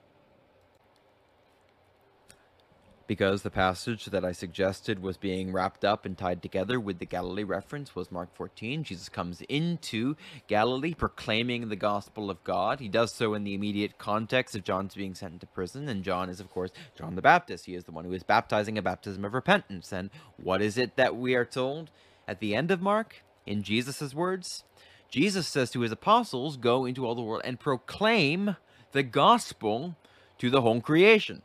because 3.05 3.41
the 3.41 3.49
passage 3.49 4.05
that 4.05 4.23
I 4.23 4.31
suggested 4.31 5.01
was 5.01 5.17
being 5.17 5.51
wrapped 5.51 5.83
up 5.83 6.05
and 6.05 6.17
tied 6.17 6.41
together 6.41 6.79
with 6.79 6.99
the 6.99 7.05
Galilee 7.05 7.43
reference 7.43 7.95
was 7.95 8.11
Mark 8.11 8.33
14. 8.33 8.83
Jesus 8.83 9.09
comes 9.09 9.41
into 9.49 10.15
Galilee 10.47 10.93
proclaiming 10.93 11.67
the 11.67 11.75
gospel 11.75 12.29
of 12.29 12.43
God. 12.43 12.79
He 12.79 12.87
does 12.87 13.11
so 13.11 13.33
in 13.33 13.43
the 13.43 13.53
immediate 13.53 13.97
context 13.97 14.55
of 14.55 14.63
John's 14.63 14.95
being 14.95 15.15
sent 15.15 15.33
into 15.33 15.47
prison, 15.47 15.89
and 15.89 16.03
John 16.03 16.29
is, 16.29 16.39
of 16.39 16.51
course, 16.51 16.71
John 16.97 17.15
the 17.15 17.21
Baptist. 17.21 17.65
He 17.65 17.75
is 17.75 17.83
the 17.83 17.91
one 17.91 18.05
who 18.05 18.13
is 18.13 18.23
baptizing 18.23 18.77
a 18.77 18.81
baptism 18.81 19.25
of 19.25 19.33
repentance. 19.33 19.91
And 19.91 20.09
what 20.37 20.61
is 20.61 20.77
it 20.77 20.95
that 20.95 21.15
we 21.15 21.35
are 21.35 21.45
told 21.45 21.89
at 22.27 22.39
the 22.39 22.55
end 22.55 22.71
of 22.71 22.81
Mark, 22.81 23.23
in 23.45 23.63
Jesus' 23.63 24.13
words? 24.13 24.63
Jesus 25.09 25.47
says 25.47 25.69
to 25.71 25.81
his 25.81 25.91
apostles, 25.91 26.57
Go 26.57 26.85
into 26.85 27.05
all 27.05 27.15
the 27.15 27.21
world 27.21 27.43
and 27.45 27.59
proclaim 27.59 28.55
the 28.93 29.03
gospel 29.03 29.95
to 30.39 30.49
the 30.49 30.61
whole 30.61 30.81
creation. 30.81 31.41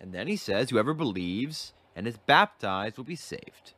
And 0.00 0.12
then 0.12 0.28
he 0.28 0.36
says, 0.36 0.70
Whoever 0.70 0.94
believes 0.94 1.72
and 1.94 2.06
is 2.06 2.16
baptized 2.16 2.96
will 2.96 3.04
be 3.04 3.16
saved. 3.16 3.72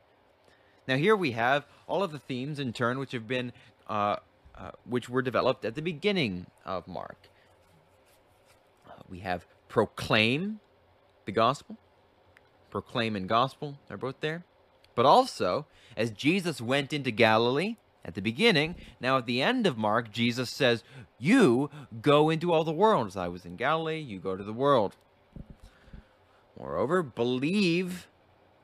Now, 0.86 0.96
here 0.96 1.14
we 1.14 1.32
have 1.32 1.66
all 1.86 2.02
of 2.02 2.12
the 2.12 2.18
themes 2.18 2.58
in 2.58 2.72
turn 2.72 2.98
which 2.98 3.12
have 3.12 3.28
been, 3.28 3.52
uh, 3.88 4.16
uh, 4.54 4.70
which 4.84 5.08
were 5.08 5.22
developed 5.22 5.64
at 5.64 5.74
the 5.74 5.82
beginning 5.82 6.46
of 6.64 6.88
Mark. 6.88 7.28
Uh, 8.88 8.94
we 9.08 9.20
have 9.20 9.46
proclaim 9.68 10.60
the 11.26 11.32
gospel, 11.32 11.76
proclaim 12.70 13.14
and 13.14 13.28
gospel 13.28 13.78
are 13.90 13.98
both 13.98 14.20
there. 14.20 14.44
But 14.94 15.06
also, 15.06 15.66
as 15.96 16.10
Jesus 16.10 16.60
went 16.60 16.92
into 16.92 17.10
Galilee 17.10 17.76
at 18.04 18.14
the 18.14 18.22
beginning, 18.22 18.74
now 19.00 19.18
at 19.18 19.26
the 19.26 19.42
end 19.42 19.66
of 19.66 19.76
Mark, 19.76 20.10
Jesus 20.10 20.50
says, 20.50 20.82
You 21.18 21.70
go 22.00 22.30
into 22.30 22.52
all 22.52 22.64
the 22.64 22.72
world. 22.72 23.06
As 23.06 23.16
I 23.16 23.28
was 23.28 23.44
in 23.44 23.56
Galilee, 23.56 24.00
you 24.00 24.18
go 24.18 24.36
to 24.36 24.42
the 24.42 24.52
world. 24.52 24.96
Moreover, 26.58 27.02
believe 27.02 28.08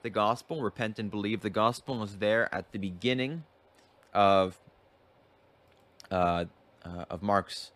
the 0.02 0.10
gospel, 0.10 0.62
repent 0.62 0.98
and 0.98 1.10
believe 1.10 1.42
the 1.42 1.50
gospel 1.50 1.98
was 1.98 2.18
there 2.18 2.52
at 2.54 2.72
the 2.72 2.78
beginning 2.78 3.44
of 4.12 4.58
uh, 6.10 6.44
uh, 6.84 7.04
of 7.08 7.22
Mark's 7.22 7.72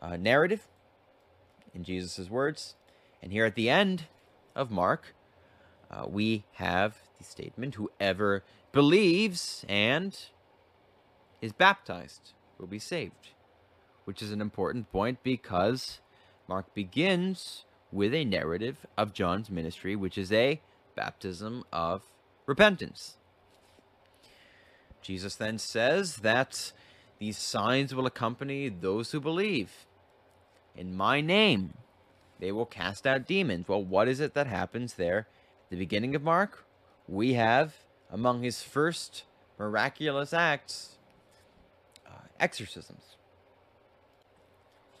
uh, 0.00 0.16
narrative 0.16 0.66
in 1.74 1.84
Jesus' 1.84 2.30
words. 2.30 2.74
And 3.22 3.32
here 3.32 3.44
at 3.44 3.54
the 3.54 3.68
end 3.68 4.04
of 4.54 4.70
Mark, 4.70 5.14
uh, 5.90 6.06
we 6.08 6.44
have 6.54 6.96
the 7.18 7.24
statement 7.24 7.74
whoever 7.74 8.44
believes 8.72 9.64
and 9.68 10.18
is 11.40 11.52
baptized 11.52 12.32
will 12.58 12.66
be 12.66 12.78
saved, 12.78 13.30
which 14.04 14.22
is 14.22 14.32
an 14.32 14.40
important 14.40 14.90
point 14.90 15.22
because 15.22 16.00
Mark 16.48 16.72
begins 16.74 17.64
with 17.96 18.12
a 18.12 18.26
narrative 18.26 18.86
of 18.98 19.14
John's 19.14 19.50
ministry, 19.50 19.96
which 19.96 20.18
is 20.18 20.30
a 20.30 20.60
baptism 20.94 21.64
of 21.72 22.02
repentance. 22.44 23.16
Jesus 25.00 25.34
then 25.34 25.56
says 25.56 26.16
that 26.16 26.72
these 27.18 27.38
signs 27.38 27.94
will 27.94 28.04
accompany 28.04 28.68
those 28.68 29.12
who 29.12 29.18
believe. 29.20 29.86
In 30.76 30.94
my 30.94 31.22
name, 31.22 31.72
they 32.38 32.52
will 32.52 32.66
cast 32.66 33.06
out 33.06 33.26
demons. 33.26 33.66
Well, 33.66 33.82
what 33.82 34.08
is 34.08 34.20
it 34.20 34.34
that 34.34 34.46
happens 34.46 34.94
there? 34.94 35.20
At 35.20 35.70
the 35.70 35.76
beginning 35.76 36.14
of 36.14 36.22
Mark, 36.22 36.66
we 37.08 37.32
have 37.32 37.76
among 38.10 38.42
his 38.42 38.62
first 38.62 39.24
miraculous 39.58 40.34
acts 40.34 40.98
uh, 42.06 42.26
exorcisms. 42.38 43.16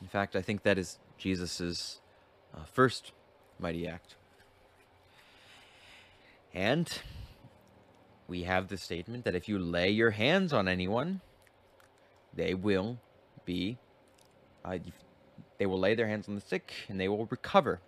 In 0.00 0.08
fact, 0.08 0.34
I 0.34 0.40
think 0.40 0.62
that 0.62 0.78
is 0.78 0.98
Jesus's 1.18 2.00
uh, 2.54 2.64
first 2.64 3.12
mighty 3.58 3.86
act. 3.86 4.16
And 6.54 6.90
we 8.28 8.44
have 8.44 8.68
the 8.68 8.76
statement 8.76 9.24
that 9.24 9.34
if 9.34 9.48
you 9.48 9.58
lay 9.58 9.90
your 9.90 10.10
hands 10.10 10.52
on 10.52 10.68
anyone, 10.68 11.20
they 12.34 12.54
will 12.54 12.98
be, 13.44 13.78
uh, 14.64 14.78
they 15.58 15.66
will 15.66 15.78
lay 15.78 15.94
their 15.94 16.08
hands 16.08 16.28
on 16.28 16.34
the 16.34 16.40
sick 16.40 16.72
and 16.88 16.98
they 16.98 17.08
will 17.08 17.26
recover. 17.26 17.80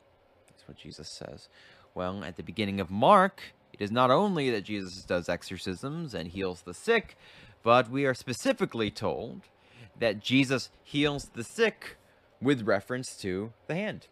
That's 0.48 0.68
what 0.68 0.76
Jesus 0.76 1.08
says. 1.08 1.48
Well, 1.94 2.22
at 2.22 2.36
the 2.36 2.42
beginning 2.42 2.80
of 2.80 2.90
Mark, 2.90 3.40
it 3.72 3.80
is 3.80 3.90
not 3.90 4.10
only 4.10 4.50
that 4.50 4.64
Jesus 4.64 5.02
does 5.04 5.28
exorcisms 5.28 6.14
and 6.14 6.28
heals 6.28 6.62
the 6.62 6.74
sick, 6.74 7.16
but 7.62 7.90
we 7.90 8.06
are 8.06 8.14
specifically 8.14 8.90
told 8.90 9.42
that 9.98 10.20
Jesus 10.20 10.70
heals 10.84 11.30
the 11.34 11.42
sick 11.42 11.96
with 12.40 12.62
reference 12.62 13.16
to 13.16 13.52
the 13.66 13.74
hand 13.74 14.06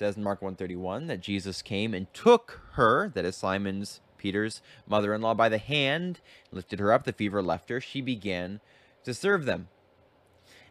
says 0.00 0.16
in 0.16 0.24
Mark 0.24 0.40
131 0.40 1.08
that 1.08 1.20
Jesus 1.20 1.60
came 1.60 1.92
and 1.92 2.12
took 2.14 2.62
her, 2.72 3.10
that 3.10 3.26
is 3.26 3.36
Simon's 3.36 4.00
Peter's 4.16 4.62
mother-in-law, 4.88 5.34
by 5.34 5.50
the 5.50 5.58
hand, 5.58 6.20
lifted 6.50 6.78
her 6.78 6.90
up, 6.90 7.04
the 7.04 7.12
fever 7.12 7.42
left 7.42 7.68
her, 7.68 7.82
she 7.82 8.00
began 8.00 8.60
to 9.04 9.12
serve 9.12 9.44
them. 9.44 9.68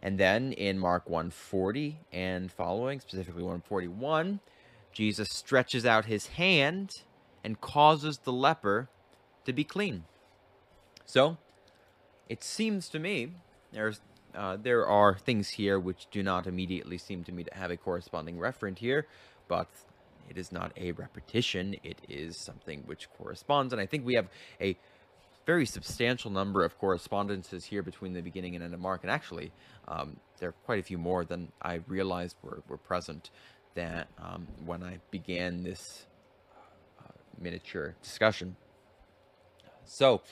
And 0.02 0.18
then 0.18 0.52
in 0.52 0.80
Mark 0.80 1.08
140 1.08 2.00
and 2.12 2.50
following, 2.50 2.98
specifically 2.98 3.44
141, 3.44 4.40
Jesus 4.92 5.28
stretches 5.30 5.86
out 5.86 6.06
his 6.06 6.26
hand 6.26 7.02
and 7.44 7.60
causes 7.60 8.18
the 8.24 8.32
leper 8.32 8.88
to 9.44 9.52
be 9.52 9.62
clean. 9.62 10.06
So, 11.04 11.36
it 12.28 12.42
seems 12.42 12.88
to 12.88 12.98
me 12.98 13.34
there's 13.70 14.00
uh, 14.34 14.56
there 14.62 14.86
are 14.86 15.16
things 15.16 15.48
here 15.48 15.78
which 15.78 16.06
do 16.10 16.22
not 16.22 16.46
immediately 16.46 16.98
seem 16.98 17.24
to 17.24 17.32
me 17.32 17.44
to 17.44 17.54
have 17.54 17.70
a 17.70 17.76
corresponding 17.76 18.36
referent 18.36 18.78
here, 18.78 19.06
but 19.48 19.68
it 20.28 20.38
is 20.38 20.52
not 20.52 20.72
a 20.76 20.92
repetition. 20.92 21.76
It 21.82 21.98
is 22.08 22.36
something 22.36 22.82
which 22.86 23.08
corresponds, 23.18 23.72
and 23.72 23.80
I 23.80 23.86
think 23.86 24.04
we 24.04 24.14
have 24.14 24.28
a 24.60 24.76
very 25.46 25.66
substantial 25.66 26.30
number 26.30 26.64
of 26.64 26.78
correspondences 26.78 27.64
here 27.64 27.82
between 27.82 28.12
the 28.12 28.20
beginning 28.20 28.54
and 28.54 28.62
end 28.62 28.74
of 28.74 28.80
Mark, 28.80 29.02
and 29.02 29.10
actually, 29.10 29.50
um, 29.88 30.16
there 30.38 30.50
are 30.50 30.54
quite 30.64 30.78
a 30.78 30.82
few 30.82 30.98
more 30.98 31.24
than 31.24 31.50
I 31.60 31.80
realized 31.88 32.36
were, 32.42 32.62
were 32.68 32.76
present 32.76 33.30
that 33.74 34.08
um, 34.18 34.46
when 34.64 34.82
I 34.82 34.98
began 35.10 35.62
this 35.62 36.06
uh, 37.00 37.12
miniature 37.40 37.94
discussion. 38.02 38.56
So, 39.84 40.22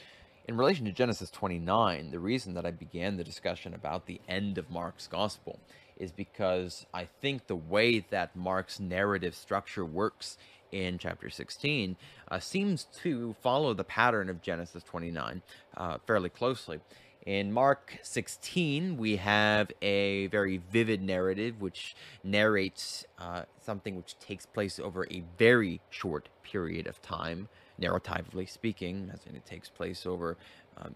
in 0.49 0.57
relation 0.57 0.87
to 0.87 0.93
Genesis 0.93 1.31
29, 1.31 2.11
the 2.11 2.19
reason 2.19 2.55
that 2.55 2.65
I 2.65 2.71
began 2.71 3.19
the 3.19 3.25
discussion 3.25 3.75
about 3.75 4.07
the 4.07 4.19
end 4.27 4.57
of 4.57 4.71
Mark's 4.71 5.07
gospel 5.07 5.61
is 5.99 6.11
because 6.11 6.87
I 6.95 7.07
think 7.21 7.47
the 7.47 7.57
way 7.57 8.01
that 8.11 8.35
Mark's 8.35 8.81
narrative 8.81 9.35
structure 9.35 9.85
works 9.85 10.39
in 10.73 10.97
chapter 10.97 11.29
16 11.29 11.97
uh, 12.31 12.39
seems 12.39 12.85
to 13.03 13.37
follow 13.43 13.75
the 13.75 13.85
pattern 13.85 14.31
of 14.31 14.41
Genesis 14.41 14.83
29 14.85 15.43
uh, 15.77 15.99
fairly 16.07 16.31
closely. 16.31 16.81
In 17.27 17.53
Mark 17.53 17.99
16, 18.03 18.97
we 18.97 19.17
have 19.17 19.71
a 19.83 20.29
very 20.29 20.63
vivid 20.73 21.03
narrative 21.03 21.61
which 21.61 21.95
narrates 22.25 23.05
uh, 23.19 23.43
something 23.61 23.97
which 23.97 24.19
takes 24.19 24.47
place 24.47 24.79
over 24.79 25.07
a 25.11 25.23
very 25.37 25.83
short 25.91 26.31
period 26.43 26.87
of 26.87 27.03
time 27.03 27.51
narratively 27.81 28.49
speaking, 28.49 29.11
as 29.13 29.21
in 29.27 29.37
it 29.37 29.47
takes 29.47 29.69
place 29.69 30.07
over 30.07 30.37
um, 30.79 30.95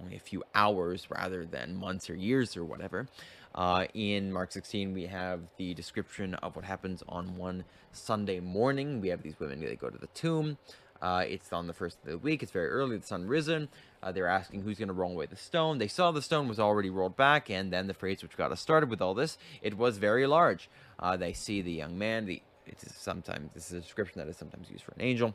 only 0.00 0.16
a 0.16 0.20
few 0.20 0.42
hours 0.54 1.08
rather 1.10 1.44
than 1.44 1.74
months 1.74 2.08
or 2.08 2.14
years 2.14 2.56
or 2.56 2.64
whatever. 2.64 3.08
Uh, 3.54 3.86
in 3.94 4.32
Mark 4.32 4.52
16, 4.52 4.92
we 4.92 5.06
have 5.06 5.40
the 5.58 5.74
description 5.74 6.34
of 6.36 6.56
what 6.56 6.64
happens 6.64 7.02
on 7.08 7.36
one 7.36 7.64
Sunday 7.92 8.40
morning. 8.40 9.00
We 9.00 9.08
have 9.08 9.22
these 9.22 9.38
women, 9.38 9.60
they 9.60 9.76
go 9.76 9.90
to 9.90 9.98
the 9.98 10.06
tomb. 10.08 10.58
Uh, 11.02 11.24
it's 11.26 11.52
on 11.52 11.66
the 11.66 11.72
first 11.72 11.98
of 12.04 12.10
the 12.10 12.18
week. 12.18 12.44
It's 12.44 12.52
very 12.52 12.68
early. 12.68 12.96
The 12.96 13.06
sun 13.06 13.26
risen. 13.26 13.68
Uh, 14.02 14.12
they're 14.12 14.28
asking 14.28 14.62
who's 14.62 14.78
going 14.78 14.88
to 14.88 14.94
roll 14.94 15.10
away 15.10 15.26
the 15.26 15.36
stone. 15.36 15.78
They 15.78 15.88
saw 15.88 16.12
the 16.12 16.22
stone 16.22 16.46
was 16.46 16.60
already 16.60 16.90
rolled 16.90 17.16
back, 17.16 17.50
and 17.50 17.72
then 17.72 17.88
the 17.88 17.94
phrase 17.94 18.22
which 18.22 18.36
got 18.36 18.52
us 18.52 18.60
started 18.60 18.88
with 18.88 19.02
all 19.02 19.12
this, 19.12 19.36
it 19.62 19.76
was 19.76 19.98
very 19.98 20.28
large. 20.28 20.70
Uh, 21.00 21.16
they 21.16 21.32
see 21.32 21.60
the 21.60 21.72
young 21.72 21.98
man. 21.98 22.26
The 22.26 22.40
it's 22.66 22.84
sometimes 22.96 23.50
this 23.52 23.66
is 23.66 23.72
a 23.72 23.80
description 23.80 24.20
that 24.20 24.28
is 24.28 24.36
sometimes 24.36 24.70
used 24.70 24.84
for 24.84 24.92
an 24.92 25.02
angel. 25.02 25.34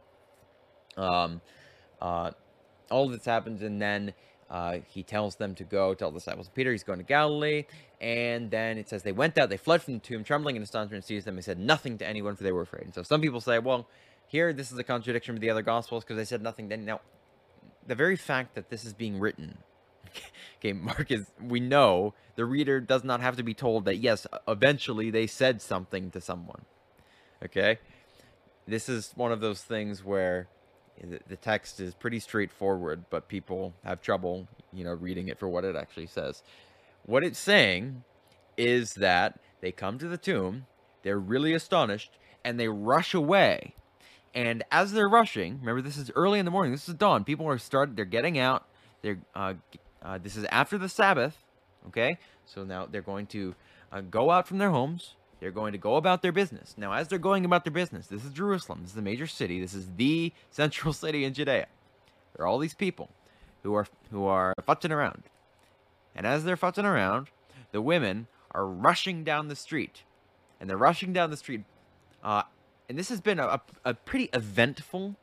Um, 0.98 1.42
uh, 2.02 2.32
all 2.90 3.06
of 3.06 3.12
this 3.12 3.26
happens, 3.26 3.62
and 3.62 3.82
then 3.82 4.14
uh, 4.50 4.80
he 4.88 5.04
tells 5.04 5.36
them 5.36 5.56
to 5.56 5.64
go 5.64 5.94
tell 5.94 6.12
the 6.12 6.20
disciples 6.20 6.48
of 6.48 6.56
Peter 6.56 6.72
he's 6.72 6.84
going 6.84 7.00
to 7.00 7.06
Galilee. 7.06 7.66
And 8.00 8.50
then 8.50 8.78
it 8.78 8.88
says 8.90 9.04
they 9.04 9.12
went 9.12 9.38
out, 9.38 9.50
they 9.50 9.58
fled 9.58 9.82
from 9.82 9.96
the 9.96 10.00
tomb, 10.00 10.24
trembling 10.24 10.56
and 10.56 10.64
astonishment, 10.64 10.98
and 10.98 11.06
seized 11.06 11.28
them. 11.28 11.36
They 11.36 11.42
said 11.42 11.60
nothing 11.60 11.98
to 11.98 12.08
anyone, 12.08 12.36
for 12.36 12.44
they 12.44 12.52
were 12.52 12.62
afraid. 12.62 12.84
And 12.84 12.94
so 12.94 13.04
some 13.04 13.22
people 13.22 13.42
say, 13.42 13.60
well, 13.60 13.88
here 14.28 14.54
this 14.54 14.72
is 14.72 14.78
a 14.78 14.84
contradiction 14.84 15.36
with 15.36 15.42
the 15.42 15.50
other 15.50 15.62
gospels 15.62 16.04
because 16.04 16.18
they 16.18 16.26
said 16.26 16.42
nothing. 16.42 16.70
Then 16.70 16.86
now, 16.86 17.02
the 17.86 17.96
very 17.96 18.16
fact 18.16 18.56
that 18.56 18.70
this 18.70 18.86
is 18.86 18.94
being 18.94 19.20
written, 19.20 19.58
okay, 20.60 20.74
Mark 20.74 21.12
is 21.12 21.28
we 21.42 21.60
know 21.60 22.14
the 22.36 22.46
reader 22.46 22.80
does 22.80 23.04
not 23.04 23.22
have 23.22 23.36
to 23.38 23.44
be 23.44 23.54
told 23.54 23.86
that 23.86 23.98
yes, 23.98 24.28
eventually 24.48 25.10
they 25.10 25.28
said 25.28 25.62
something 25.62 26.12
to 26.12 26.22
someone. 26.22 26.66
Okay, 27.44 27.80
this 28.68 28.90
is 28.90 29.12
one 29.16 29.32
of 29.32 29.42
those 29.42 29.62
things 29.62 30.04
where 30.04 30.48
the 31.28 31.36
text 31.36 31.80
is 31.80 31.94
pretty 31.94 32.20
straightforward, 32.20 33.06
but 33.10 33.28
people 33.28 33.74
have 33.84 34.02
trouble, 34.02 34.48
you 34.74 34.84
know, 34.84 34.94
reading 34.94 35.28
it 35.28 35.38
for 35.38 35.48
what 35.48 35.64
it 35.64 35.76
actually 35.76 36.08
says. 36.08 36.42
What 37.06 37.24
it's 37.24 37.40
saying 37.40 38.04
is 38.58 38.96
that 38.96 39.40
they 39.62 39.72
come 39.72 39.98
to 40.00 40.08
the 40.08 40.18
tomb, 40.18 40.66
they're 41.04 41.20
really 41.20 41.54
astonished, 41.54 42.18
and 42.44 42.60
they 42.60 42.68
rush 42.68 43.14
away. 43.14 43.76
And 44.34 44.64
as 44.72 44.92
they're 44.92 45.10
rushing, 45.10 45.60
remember 45.60 45.82
this 45.82 45.98
is 45.98 46.12
early 46.16 46.40
in 46.40 46.46
the 46.46 46.52
morning. 46.52 46.72
This 46.72 46.88
is 46.88 46.96
dawn. 46.96 47.24
People 47.24 47.48
are 47.48 47.58
started. 47.58 47.96
They're 47.96 48.06
getting 48.06 48.38
out. 48.38 48.68
They're 49.02 49.20
uh, 49.36 49.56
uh, 50.02 50.20
this 50.22 50.36
is 50.36 50.46
after 50.52 50.78
the 50.78 50.90
Sabbath. 50.90 51.38
Okay, 51.88 52.18
so 52.46 52.64
now 52.64 52.86
they're 52.86 53.02
going 53.02 53.28
to 53.28 53.56
uh, 53.92 54.02
go 54.02 54.30
out 54.30 54.48
from 54.48 54.58
their 54.58 54.72
homes. 54.72 55.16
They're 55.40 55.52
going 55.52 55.72
to 55.74 55.78
go 55.78 55.96
about 55.96 56.22
their 56.22 56.32
business. 56.32 56.74
Now, 56.78 56.94
as 56.94 57.08
they're 57.08 57.20
going 57.20 57.46
about 57.46 57.64
their 57.64 57.72
business, 57.72 58.08
this 58.08 58.26
is 58.26 58.32
Jerusalem. 58.32 58.80
This 58.82 58.92
is 58.92 58.96
the 58.96 59.02
major 59.02 59.28
city. 59.28 59.60
This 59.60 59.74
is 59.74 59.88
the 59.96 60.34
central 60.52 60.94
city 60.94 61.24
in 61.26 61.34
Judea. 61.34 61.68
There 62.36 62.46
are 62.46 62.48
all 62.48 62.60
these 62.60 62.74
people 62.74 63.10
who 63.64 63.74
are 63.74 63.88
who 64.12 64.26
are 64.26 64.54
futzing 64.68 64.92
around. 64.92 65.24
And 66.16 66.26
as 66.26 66.44
they're 66.44 66.58
futzing 66.58 66.86
around, 66.86 67.28
the 67.72 67.82
women 67.82 68.28
are 68.52 68.66
rushing 68.66 69.24
down 69.24 69.48
the 69.48 69.56
street. 69.56 70.04
And 70.60 70.70
they're 70.70 70.78
rushing 70.78 71.14
down 71.14 71.30
the 71.30 71.38
street. 71.38 71.64
Uh, 72.24 72.44
and 72.90 72.98
this 72.98 73.10
has 73.10 73.22
been 73.22 73.40
a, 73.40 73.62
a 73.86 73.94
pretty 73.94 74.30
eventful 74.34 75.16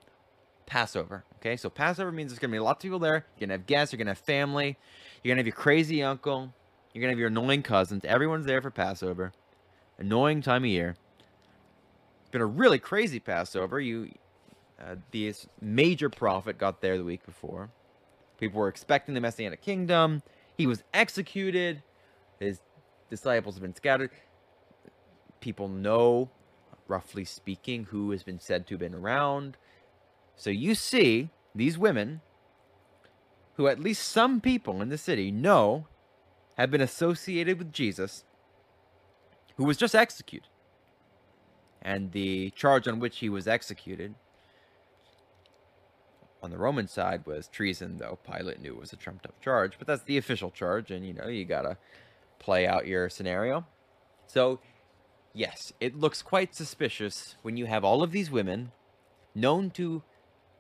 Passover. 0.66 1.24
Okay, 1.36 1.56
so 1.56 1.68
Passover 1.68 2.12
means 2.12 2.30
there's 2.30 2.38
going 2.38 2.50
to 2.50 2.54
be 2.54 2.60
lots 2.60 2.78
of 2.78 2.82
people 2.82 2.98
there. 3.00 3.26
You're 3.36 3.48
going 3.48 3.48
to 3.48 3.54
have 3.54 3.66
guests. 3.66 3.92
You're 3.92 3.98
going 3.98 4.06
to 4.06 4.12
have 4.12 4.18
family. 4.18 4.78
You're 5.22 5.30
going 5.34 5.36
to 5.36 5.40
have 5.40 5.46
your 5.46 5.56
crazy 5.56 6.02
uncle. 6.02 6.52
You're 6.92 7.02
going 7.02 7.08
to 7.08 7.14
have 7.14 7.18
your 7.18 7.28
annoying 7.28 7.62
cousins. 7.62 8.04
Everyone's 8.04 8.46
there 8.46 8.62
for 8.62 8.70
Passover 8.70 9.32
annoying 9.98 10.42
time 10.42 10.64
of 10.64 10.70
year. 10.70 10.96
It's 12.20 12.30
been 12.30 12.40
a 12.40 12.46
really 12.46 12.78
crazy 12.78 13.20
Passover. 13.20 13.80
You, 13.80 14.10
uh, 14.80 14.96
this 15.10 15.46
major 15.60 16.08
prophet 16.10 16.58
got 16.58 16.80
there 16.80 16.98
the 16.98 17.04
week 17.04 17.24
before. 17.24 17.70
People 18.38 18.60
were 18.60 18.68
expecting 18.68 19.14
the 19.14 19.20
Messianic 19.20 19.62
kingdom. 19.62 20.22
He 20.56 20.66
was 20.66 20.82
executed. 20.92 21.82
His 22.40 22.60
disciples 23.10 23.54
have 23.54 23.62
been 23.62 23.74
scattered. 23.74 24.10
People 25.40 25.68
know, 25.68 26.30
roughly 26.88 27.24
speaking, 27.24 27.84
who 27.84 28.10
has 28.10 28.22
been 28.22 28.40
said 28.40 28.66
to 28.66 28.74
have 28.74 28.80
been 28.80 28.94
around. 28.94 29.56
So 30.36 30.50
you 30.50 30.74
see 30.74 31.30
these 31.54 31.78
women, 31.78 32.20
who 33.56 33.68
at 33.68 33.78
least 33.78 34.08
some 34.08 34.40
people 34.40 34.82
in 34.82 34.88
the 34.88 34.98
city 34.98 35.30
know 35.30 35.86
have 36.56 36.70
been 36.70 36.80
associated 36.80 37.58
with 37.58 37.72
Jesus, 37.72 38.24
who 39.56 39.64
was 39.64 39.76
just 39.76 39.94
executed. 39.94 40.48
And 41.82 42.12
the 42.12 42.50
charge 42.50 42.88
on 42.88 42.98
which 42.98 43.18
he 43.18 43.28
was 43.28 43.46
executed 43.46 44.14
on 46.42 46.50
the 46.50 46.58
Roman 46.58 46.88
side 46.88 47.26
was 47.26 47.48
treason, 47.48 47.96
though 47.98 48.18
Pilate 48.30 48.60
knew 48.60 48.74
it 48.74 48.80
was 48.80 48.92
a 48.92 48.96
trumped 48.96 49.26
up 49.26 49.40
charge. 49.40 49.74
But 49.78 49.86
that's 49.86 50.02
the 50.02 50.18
official 50.18 50.50
charge, 50.50 50.90
and 50.90 51.06
you 51.06 51.14
know, 51.14 51.28
you 51.28 51.44
gotta 51.44 51.78
play 52.38 52.66
out 52.66 52.86
your 52.86 53.08
scenario. 53.08 53.66
So, 54.26 54.60
yes, 55.32 55.72
it 55.80 55.94
looks 55.94 56.22
quite 56.22 56.54
suspicious 56.54 57.36
when 57.42 57.56
you 57.56 57.66
have 57.66 57.84
all 57.84 58.02
of 58.02 58.12
these 58.12 58.30
women 58.30 58.72
known 59.34 59.70
to 59.70 60.02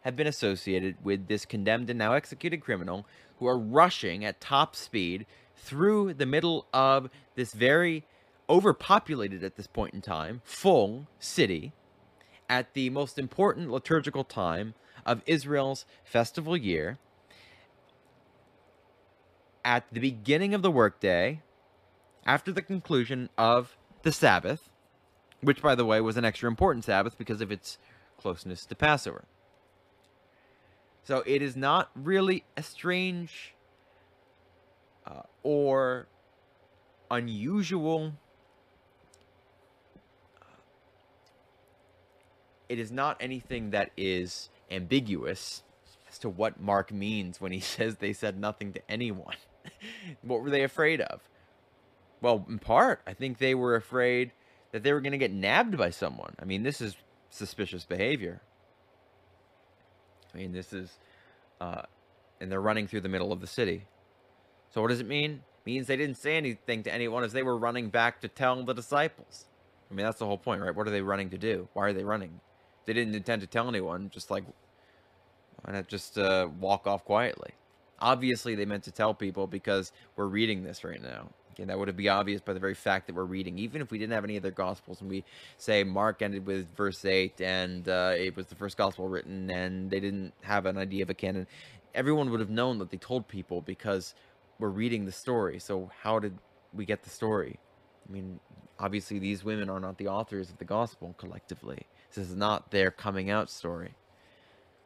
have 0.02 0.16
been 0.16 0.26
associated 0.26 0.96
with 1.02 1.28
this 1.28 1.44
condemned 1.46 1.88
and 1.90 1.98
now 1.98 2.12
executed 2.12 2.60
criminal 2.60 3.06
who 3.38 3.46
are 3.46 3.58
rushing 3.58 4.24
at 4.24 4.40
top 4.40 4.76
speed 4.76 5.26
through 5.56 6.14
the 6.14 6.26
middle 6.26 6.66
of 6.72 7.08
this 7.36 7.52
very 7.52 8.04
overpopulated 8.48 9.42
at 9.42 9.56
this 9.56 9.66
point 9.66 9.94
in 9.94 10.00
time, 10.00 10.42
full 10.44 11.06
city, 11.18 11.72
at 12.48 12.74
the 12.74 12.90
most 12.90 13.18
important 13.18 13.70
liturgical 13.70 14.24
time 14.24 14.74
of 15.06 15.22
Israel's 15.26 15.86
festival 16.04 16.56
year, 16.56 16.98
at 19.64 19.84
the 19.92 20.00
beginning 20.00 20.54
of 20.54 20.62
the 20.62 20.70
workday, 20.70 21.40
after 22.26 22.52
the 22.52 22.62
conclusion 22.62 23.28
of 23.38 23.76
the 24.02 24.12
Sabbath, 24.12 24.68
which, 25.40 25.62
by 25.62 25.74
the 25.74 25.84
way, 25.84 26.00
was 26.00 26.16
an 26.16 26.24
extra 26.24 26.48
important 26.48 26.84
Sabbath 26.84 27.16
because 27.16 27.40
of 27.40 27.50
its 27.50 27.78
closeness 28.18 28.66
to 28.66 28.74
Passover. 28.74 29.24
So 31.02 31.22
it 31.26 31.42
is 31.42 31.54
not 31.54 31.90
really 31.94 32.44
a 32.56 32.62
strange 32.62 33.54
uh, 35.06 35.22
or 35.42 36.06
unusual 37.10 38.14
it 42.68 42.78
is 42.78 42.90
not 42.90 43.16
anything 43.20 43.70
that 43.70 43.90
is 43.96 44.50
ambiguous 44.70 45.62
as 46.08 46.18
to 46.18 46.28
what 46.28 46.60
Mark 46.60 46.92
means 46.92 47.40
when 47.40 47.52
he 47.52 47.60
says 47.74 47.96
they 47.96 48.12
said 48.12 48.38
nothing 48.38 48.72
to 48.72 48.90
anyone. 48.90 49.36
what 50.22 50.42
were 50.42 50.50
they 50.50 50.62
afraid 50.62 51.00
of? 51.00 51.20
Well, 52.20 52.46
in 52.48 52.58
part, 52.58 53.02
I 53.06 53.12
think 53.12 53.38
they 53.38 53.54
were 53.54 53.74
afraid 53.74 54.32
that 54.72 54.82
they 54.82 54.92
were 54.92 55.00
going 55.00 55.12
to 55.12 55.18
get 55.18 55.32
nabbed 55.32 55.76
by 55.76 55.90
someone. 55.90 56.34
I 56.40 56.44
mean, 56.44 56.62
this 56.62 56.80
is 56.80 56.96
suspicious 57.30 57.84
behavior. 57.84 58.40
I 60.34 60.38
mean, 60.38 60.52
this 60.52 60.72
is, 60.72 60.98
uh, 61.60 61.82
and 62.40 62.50
they're 62.50 62.60
running 62.60 62.86
through 62.86 63.02
the 63.02 63.08
middle 63.08 63.30
of 63.30 63.40
the 63.40 63.46
city. 63.46 63.84
So 64.72 64.80
what 64.82 64.88
does 64.88 65.00
it 65.00 65.06
mean? 65.06 65.30
It 65.32 65.66
means 65.66 65.86
they 65.86 65.96
didn't 65.96 66.16
say 66.16 66.36
anything 66.36 66.82
to 66.84 66.92
anyone 66.92 67.24
as 67.24 67.32
they 67.32 67.42
were 67.42 67.56
running 67.56 67.90
back 67.90 68.20
to 68.22 68.28
tell 68.28 68.62
the 68.64 68.74
disciples. 68.74 69.44
I 69.90 69.94
mean, 69.94 70.04
that's 70.04 70.18
the 70.18 70.26
whole 70.26 70.38
point, 70.38 70.62
right? 70.62 70.74
What 70.74 70.88
are 70.88 70.90
they 70.90 71.02
running 71.02 71.30
to 71.30 71.38
do? 71.38 71.68
Why 71.72 71.86
are 71.86 71.92
they 71.92 72.04
running? 72.04 72.40
They 72.86 72.92
didn't 72.92 73.14
intend 73.14 73.42
to 73.42 73.48
tell 73.48 73.68
anyone, 73.68 74.10
just 74.10 74.30
like 74.30 74.44
Why 75.64 75.74
not 75.74 75.88
just 75.88 76.18
uh, 76.18 76.48
walk 76.60 76.86
off 76.86 77.04
quietly? 77.04 77.52
Obviously, 78.00 78.54
they 78.54 78.66
meant 78.66 78.84
to 78.84 78.92
tell 78.92 79.14
people 79.14 79.46
because 79.46 79.92
we're 80.16 80.26
reading 80.26 80.62
this 80.64 80.84
right 80.84 81.02
now. 81.02 81.30
And 81.58 81.70
that 81.70 81.78
would 81.78 81.96
be 81.96 82.08
obvious 82.08 82.40
by 82.40 82.52
the 82.52 82.60
very 82.60 82.74
fact 82.74 83.06
that 83.06 83.14
we're 83.14 83.24
reading. 83.24 83.58
Even 83.58 83.80
if 83.80 83.90
we 83.90 83.98
didn't 83.98 84.12
have 84.12 84.24
any 84.24 84.36
other 84.36 84.50
gospels, 84.50 85.00
and 85.00 85.08
we 85.08 85.24
say 85.56 85.84
Mark 85.84 86.20
ended 86.20 86.46
with 86.46 86.66
verse 86.76 87.04
eight, 87.04 87.40
and 87.40 87.88
uh, 87.88 88.12
it 88.16 88.36
was 88.36 88.46
the 88.46 88.56
first 88.56 88.76
gospel 88.76 89.08
written, 89.08 89.50
and 89.50 89.90
they 89.90 90.00
didn't 90.00 90.32
have 90.42 90.66
an 90.66 90.76
idea 90.76 91.04
of 91.04 91.10
a 91.10 91.14
canon, 91.14 91.46
everyone 91.94 92.30
would 92.30 92.40
have 92.40 92.50
known 92.50 92.78
that 92.78 92.90
they 92.90 92.96
told 92.96 93.28
people 93.28 93.60
because 93.60 94.14
we're 94.58 94.68
reading 94.68 95.06
the 95.06 95.12
story. 95.12 95.58
So 95.60 95.90
how 96.02 96.18
did 96.18 96.36
we 96.74 96.84
get 96.84 97.04
the 97.04 97.10
story? 97.10 97.58
I 98.08 98.12
mean, 98.12 98.40
obviously 98.78 99.18
these 99.18 99.44
women 99.44 99.70
are 99.70 99.80
not 99.80 99.98
the 99.98 100.08
authors 100.08 100.50
of 100.50 100.58
the 100.58 100.64
gospel 100.64 101.14
collectively. 101.18 101.86
This 102.14 102.28
is 102.28 102.36
not 102.36 102.70
their 102.70 102.90
coming 102.90 103.30
out 103.30 103.50
story. 103.50 103.94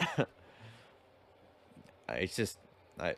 it's 2.08 2.36
just 2.36 2.58
I 2.98 3.14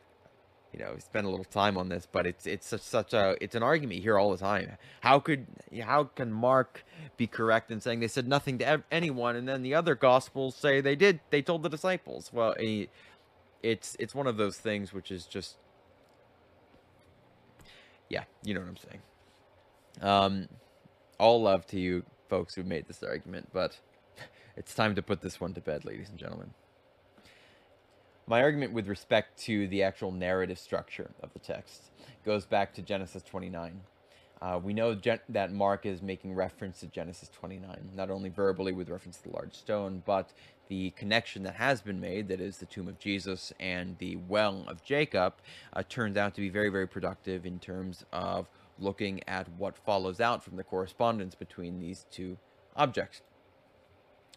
you 0.73 0.79
know 0.79 0.91
we 0.95 1.01
spend 1.01 1.27
a 1.27 1.29
little 1.29 1.45
time 1.45 1.77
on 1.77 1.89
this, 1.89 2.07
but 2.11 2.25
it's 2.25 2.45
it's 2.45 2.67
such 2.67 2.81
such 2.81 3.13
a 3.13 3.35
it's 3.41 3.55
an 3.55 3.63
argument 3.63 4.01
hear 4.01 4.17
all 4.17 4.31
the 4.31 4.37
time. 4.37 4.77
How 5.01 5.19
could 5.19 5.45
how 5.81 6.05
can 6.05 6.31
Mark 6.31 6.83
be 7.17 7.27
correct 7.27 7.71
in 7.71 7.81
saying 7.81 7.99
they 7.99 8.07
said 8.07 8.27
nothing 8.27 8.57
to 8.59 8.83
anyone, 8.91 9.35
and 9.35 9.47
then 9.47 9.63
the 9.63 9.75
other 9.75 9.95
gospels 9.95 10.55
say 10.55 10.81
they 10.81 10.95
did 10.95 11.19
they 11.29 11.41
told 11.41 11.63
the 11.63 11.69
disciples? 11.69 12.31
Well, 12.33 12.55
it's 13.61 13.95
it's 13.99 14.15
one 14.15 14.27
of 14.27 14.37
those 14.37 14.57
things 14.57 14.93
which 14.93 15.11
is 15.11 15.25
just 15.25 15.57
yeah, 18.09 18.23
you 18.43 18.53
know 18.53 18.59
what 18.59 18.69
I'm 18.69 18.77
saying. 18.77 19.01
Um, 20.01 20.47
all 21.17 21.41
love 21.41 21.65
to 21.67 21.79
you 21.79 22.03
folks 22.29 22.55
who 22.55 22.63
made 22.63 22.87
this 22.87 23.03
argument, 23.03 23.49
but 23.53 23.77
it's 24.61 24.75
time 24.75 24.93
to 24.93 25.01
put 25.01 25.21
this 25.21 25.41
one 25.41 25.55
to 25.55 25.59
bed, 25.59 25.85
ladies 25.85 26.09
and 26.09 26.19
gentlemen. 26.19 26.51
My 28.27 28.43
argument 28.43 28.73
with 28.73 28.87
respect 28.87 29.39
to 29.45 29.67
the 29.67 29.81
actual 29.81 30.11
narrative 30.11 30.59
structure 30.59 31.09
of 31.23 31.33
the 31.33 31.39
text 31.39 31.89
goes 32.23 32.45
back 32.45 32.71
to 32.75 32.83
Genesis 32.83 33.23
29. 33.23 33.81
Uh, 34.39 34.59
we 34.63 34.75
know 34.75 34.93
Gen- 34.93 35.19
that 35.29 35.51
Mark 35.51 35.87
is 35.87 36.03
making 36.03 36.35
reference 36.35 36.79
to 36.81 36.85
Genesis 36.85 37.31
29, 37.33 37.89
not 37.95 38.11
only 38.11 38.29
verbally 38.29 38.71
with 38.71 38.87
reference 38.89 39.17
to 39.17 39.23
the 39.23 39.35
large 39.35 39.55
stone, 39.55 40.03
but 40.05 40.29
the 40.67 40.91
connection 40.91 41.41
that 41.41 41.55
has 41.55 41.81
been 41.81 41.99
made, 41.99 42.27
that 42.27 42.39
is 42.39 42.57
the 42.57 42.67
tomb 42.67 42.87
of 42.87 42.99
Jesus 42.99 43.51
and 43.59 43.97
the 43.97 44.17
well 44.27 44.63
of 44.67 44.83
Jacob, 44.83 45.33
uh, 45.73 45.81
turns 45.89 46.17
out 46.17 46.35
to 46.35 46.41
be 46.41 46.49
very, 46.49 46.69
very 46.69 46.87
productive 46.87 47.47
in 47.47 47.57
terms 47.57 48.05
of 48.13 48.47
looking 48.77 49.27
at 49.27 49.49
what 49.57 49.75
follows 49.75 50.19
out 50.19 50.43
from 50.43 50.55
the 50.55 50.63
correspondence 50.63 51.33
between 51.33 51.79
these 51.79 52.05
two 52.11 52.37
objects. 52.75 53.23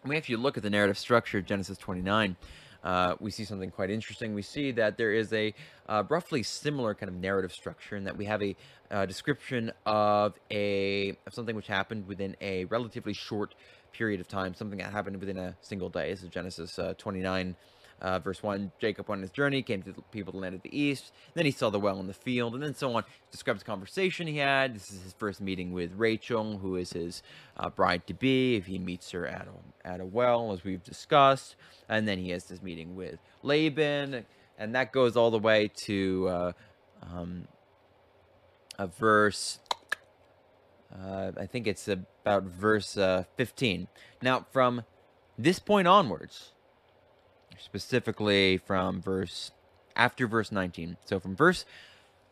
When 0.04 0.18
if 0.18 0.28
you 0.28 0.36
look 0.36 0.58
at 0.58 0.62
the 0.62 0.68
narrative 0.68 0.98
structure 0.98 1.38
of 1.38 1.46
Genesis 1.46 1.78
29, 1.78 2.36
uh, 2.82 3.14
we 3.20 3.30
see 3.30 3.46
something 3.46 3.70
quite 3.70 3.88
interesting. 3.88 4.34
We 4.34 4.42
see 4.42 4.70
that 4.72 4.98
there 4.98 5.14
is 5.14 5.32
a 5.32 5.54
uh, 5.88 6.02
roughly 6.10 6.42
similar 6.42 6.94
kind 6.94 7.08
of 7.08 7.14
narrative 7.14 7.52
structure, 7.52 7.96
in 7.96 8.04
that 8.04 8.14
we 8.14 8.26
have 8.26 8.42
a 8.42 8.54
uh, 8.90 9.06
description 9.06 9.72
of 9.86 10.34
a 10.50 11.16
of 11.26 11.32
something 11.32 11.56
which 11.56 11.68
happened 11.68 12.06
within 12.06 12.36
a 12.42 12.66
relatively 12.66 13.14
short 13.14 13.54
period 13.92 14.20
of 14.20 14.28
time, 14.28 14.52
something 14.52 14.78
that 14.78 14.92
happened 14.92 15.18
within 15.20 15.38
a 15.38 15.56
single 15.62 15.88
day. 15.88 16.10
This 16.10 16.22
is 16.22 16.28
Genesis 16.28 16.78
uh, 16.78 16.92
29 16.98 17.56
uh, 18.00 18.18
verse 18.18 18.42
1 18.42 18.72
Jacob 18.80 19.08
went 19.08 19.20
on 19.20 19.22
his 19.22 19.30
journey, 19.30 19.62
came 19.62 19.82
to 19.82 19.92
the 19.92 20.02
people 20.02 20.32
the 20.32 20.38
land 20.38 20.54
of 20.54 20.62
the 20.62 20.78
east. 20.78 21.12
Then 21.34 21.44
he 21.44 21.50
saw 21.50 21.70
the 21.70 21.80
well 21.80 21.98
in 22.00 22.06
the 22.06 22.14
field, 22.14 22.54
and 22.54 22.62
then 22.62 22.74
so 22.74 22.94
on. 22.94 23.04
Describes 23.30 23.60
the 23.60 23.66
conversation 23.66 24.26
he 24.26 24.38
had. 24.38 24.74
This 24.74 24.90
is 24.90 25.02
his 25.02 25.12
first 25.12 25.40
meeting 25.40 25.72
with 25.72 25.92
Rachel, 25.96 26.58
who 26.58 26.76
is 26.76 26.92
his 26.92 27.22
uh, 27.56 27.70
bride 27.70 28.06
to 28.06 28.14
be. 28.14 28.56
If 28.56 28.66
he 28.66 28.78
meets 28.78 29.10
her 29.12 29.26
at 29.26 29.46
a, 29.46 29.88
at 29.88 30.00
a 30.00 30.04
well, 30.04 30.52
as 30.52 30.64
we've 30.64 30.82
discussed. 30.82 31.56
And 31.88 32.06
then 32.06 32.18
he 32.18 32.30
has 32.30 32.44
this 32.44 32.62
meeting 32.62 32.94
with 32.94 33.18
Laban, 33.42 34.24
and 34.58 34.74
that 34.74 34.92
goes 34.92 35.16
all 35.16 35.30
the 35.30 35.38
way 35.38 35.68
to 35.68 36.28
uh, 36.28 36.52
um, 37.02 37.48
a 38.78 38.86
verse. 38.86 39.58
Uh, 40.94 41.32
I 41.36 41.46
think 41.46 41.66
it's 41.66 41.88
about 41.88 42.44
verse 42.44 42.96
uh, 42.96 43.24
15. 43.36 43.88
Now, 44.22 44.46
from 44.52 44.84
this 45.36 45.58
point 45.58 45.88
onwards, 45.88 46.53
specifically 47.58 48.56
from 48.56 49.00
verse 49.00 49.50
after 49.96 50.26
verse 50.26 50.50
19. 50.50 50.96
So 51.04 51.20
from 51.20 51.36
verse 51.36 51.64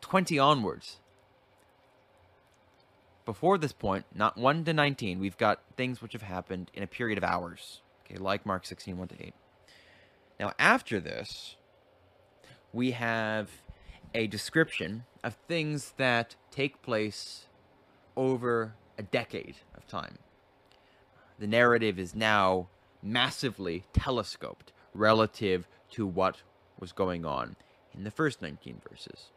20 0.01 0.37
onwards, 0.39 0.97
before 3.25 3.57
this 3.57 3.71
point, 3.71 4.05
not 4.13 4.37
1 4.37 4.65
to 4.65 4.73
19, 4.73 5.19
we've 5.19 5.37
got 5.37 5.61
things 5.77 6.01
which 6.01 6.13
have 6.13 6.23
happened 6.23 6.69
in 6.73 6.83
a 6.83 6.87
period 6.87 7.17
of 7.17 7.23
hours, 7.23 7.81
okay, 8.05 8.17
like 8.17 8.45
Mark 8.45 8.65
16, 8.65 8.97
1 8.97 9.07
to 9.09 9.25
8. 9.27 9.33
Now, 10.39 10.51
after 10.59 10.99
this, 10.99 11.55
we 12.73 12.91
have 12.91 13.49
a 14.13 14.27
description 14.27 15.05
of 15.23 15.37
things 15.47 15.93
that 15.97 16.35
take 16.51 16.81
place 16.81 17.45
over 18.17 18.73
a 18.97 19.03
decade 19.03 19.55
of 19.75 19.87
time. 19.87 20.17
The 21.39 21.47
narrative 21.47 21.97
is 21.97 22.13
now 22.13 22.67
massively 23.01 23.85
telescoped 23.93 24.72
relative 24.93 25.67
to 25.91 26.05
what 26.05 26.41
was 26.79 26.91
going 26.91 27.25
on 27.25 27.55
in 27.93 28.03
the 28.03 28.11
first 28.11 28.41
19 28.41 28.81
verses. 28.89 29.29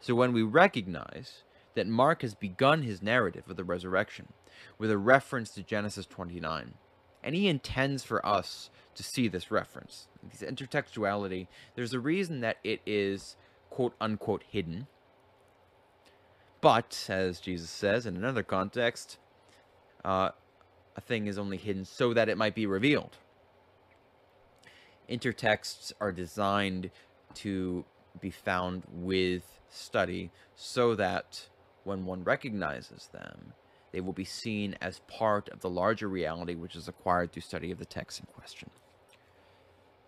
So 0.00 0.14
when 0.14 0.32
we 0.32 0.42
recognize 0.42 1.42
that 1.74 1.86
Mark 1.86 2.22
has 2.22 2.34
begun 2.34 2.82
his 2.82 3.02
narrative 3.02 3.44
of 3.48 3.56
the 3.56 3.64
resurrection 3.64 4.32
with 4.78 4.90
a 4.90 4.98
reference 4.98 5.50
to 5.50 5.62
Genesis 5.62 6.06
29, 6.06 6.74
and 7.22 7.34
he 7.34 7.48
intends 7.48 8.04
for 8.04 8.24
us 8.24 8.70
to 8.94 9.02
see 9.02 9.28
this 9.28 9.50
reference, 9.50 10.06
this 10.22 10.48
intertextuality, 10.48 11.48
there's 11.74 11.94
a 11.94 12.00
reason 12.00 12.40
that 12.40 12.58
it 12.62 12.80
is 12.86 13.36
quote 13.70 13.94
unquote 14.00 14.44
hidden. 14.48 14.86
But, 16.60 17.06
as 17.08 17.40
Jesus 17.40 17.70
says 17.70 18.06
in 18.06 18.16
another 18.16 18.42
context, 18.42 19.18
uh, 20.04 20.30
a 20.96 21.00
thing 21.00 21.26
is 21.26 21.38
only 21.38 21.56
hidden 21.56 21.84
so 21.84 22.14
that 22.14 22.28
it 22.28 22.38
might 22.38 22.54
be 22.54 22.66
revealed 22.66 23.16
intertexts 25.08 25.92
are 26.00 26.12
designed 26.12 26.90
to 27.34 27.84
be 28.20 28.30
found 28.30 28.84
with 28.90 29.60
study 29.68 30.30
so 30.54 30.94
that 30.94 31.48
when 31.84 32.06
one 32.06 32.24
recognizes 32.24 33.08
them, 33.12 33.52
they 33.92 34.00
will 34.00 34.12
be 34.12 34.24
seen 34.24 34.76
as 34.80 35.00
part 35.06 35.48
of 35.50 35.60
the 35.60 35.70
larger 35.70 36.08
reality 36.08 36.54
which 36.54 36.74
is 36.74 36.88
acquired 36.88 37.32
through 37.32 37.42
study 37.42 37.70
of 37.70 37.78
the 37.78 37.84
text 37.84 38.20
in 38.20 38.26
question. 38.26 38.70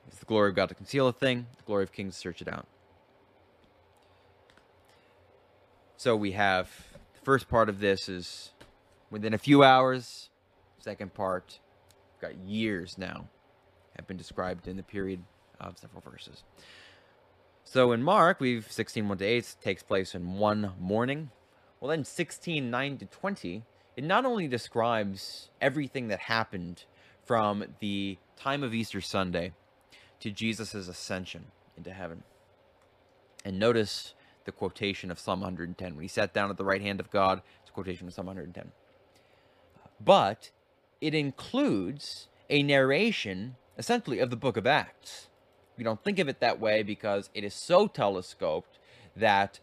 It's 0.09 0.19
the 0.19 0.27
glory 0.27 0.51
of 0.51 0.57
God 0.57 0.69
to 0.69 0.75
conceal 0.75 1.09
a 1.09 1.13
thing, 1.13 1.47
the 1.57 1.65
glory 1.65 1.83
of 1.83 1.93
kings 1.93 2.15
to 2.15 2.21
search 2.21 2.41
it 2.41 2.49
out. 2.49 2.67
So 5.97 6.15
we 6.15 6.33
have 6.33 6.71
the 7.15 7.25
first 7.25 7.49
part 7.49 7.69
of 7.69 7.81
this 7.81 8.09
is 8.09 8.51
within 9.11 9.35
a 9.35 9.39
few 9.39 9.65
hours. 9.65 10.31
Second 10.79 11.15
part, 11.15 11.59
got 12.21 12.37
years 12.37 12.97
now 12.97 13.29
have 13.97 14.07
been 14.07 14.17
described 14.17 14.69
in 14.69 14.77
the 14.77 14.83
period 14.83 15.23
of 15.61 15.79
several 15.79 16.03
verses. 16.03 16.45
So 17.65 17.93
in 17.93 18.03
Mark, 18.03 18.41
we've 18.41 18.71
16 18.71 19.09
1 19.09 19.19
to 19.19 19.25
8 19.25 19.57
takes 19.63 19.83
place 19.83 20.15
in 20.15 20.35
one 20.35 20.73
morning. 20.79 21.31
Well, 21.81 21.91
then 21.91 22.05
16 22.05 22.71
9 22.71 22.99
to 22.99 23.07
20, 23.07 23.63
it 23.97 24.05
not 24.05 24.25
only 24.25 24.47
describes 24.47 25.51
everything 25.61 26.09
that 26.09 26.21
happened 26.21 26.85
from 27.25 27.65
the 27.81 28.19
time 28.37 28.63
of 28.63 28.73
Easter 28.73 29.01
Sunday 29.01 29.53
to 30.21 30.31
Jesus' 30.31 30.75
ascension 30.75 31.47
into 31.77 31.93
heaven. 31.93 32.23
And 33.45 33.59
notice 33.59 34.15
the 34.45 34.53
quotation 34.53 35.11
of 35.11 35.19
Psalm 35.19 35.41
110. 35.41 35.97
When 35.97 36.03
he 36.03 36.09
sat 36.09 36.33
down 36.33 36.51
at 36.51 36.57
the 36.57 36.65
right 36.65 36.81
hand 36.81 37.01
of 37.01 37.11
God, 37.11 37.43
it's 37.61 37.71
a 37.71 37.73
quotation 37.73 38.07
of 38.07 38.15
Psalm 38.15 38.27
110. 38.27 38.73
But 40.01 40.51
it 41.01 41.15
includes 41.15 42.29
a 42.49 42.63
narration 42.63 43.57
essentially 43.79 44.19
of 44.19 44.31
the 44.31 44.37
book 44.37 44.57
of 44.57 44.67
Acts. 44.67 45.29
We 45.77 45.85
don't 45.85 46.03
think 46.03 46.19
of 46.19 46.29
it 46.29 46.41
that 46.41 46.59
way 46.59 46.83
because 46.83 47.31
it 47.35 47.45
is 47.45 47.55
so 47.55 47.87
telescoped 47.87 48.79
that 49.15 49.61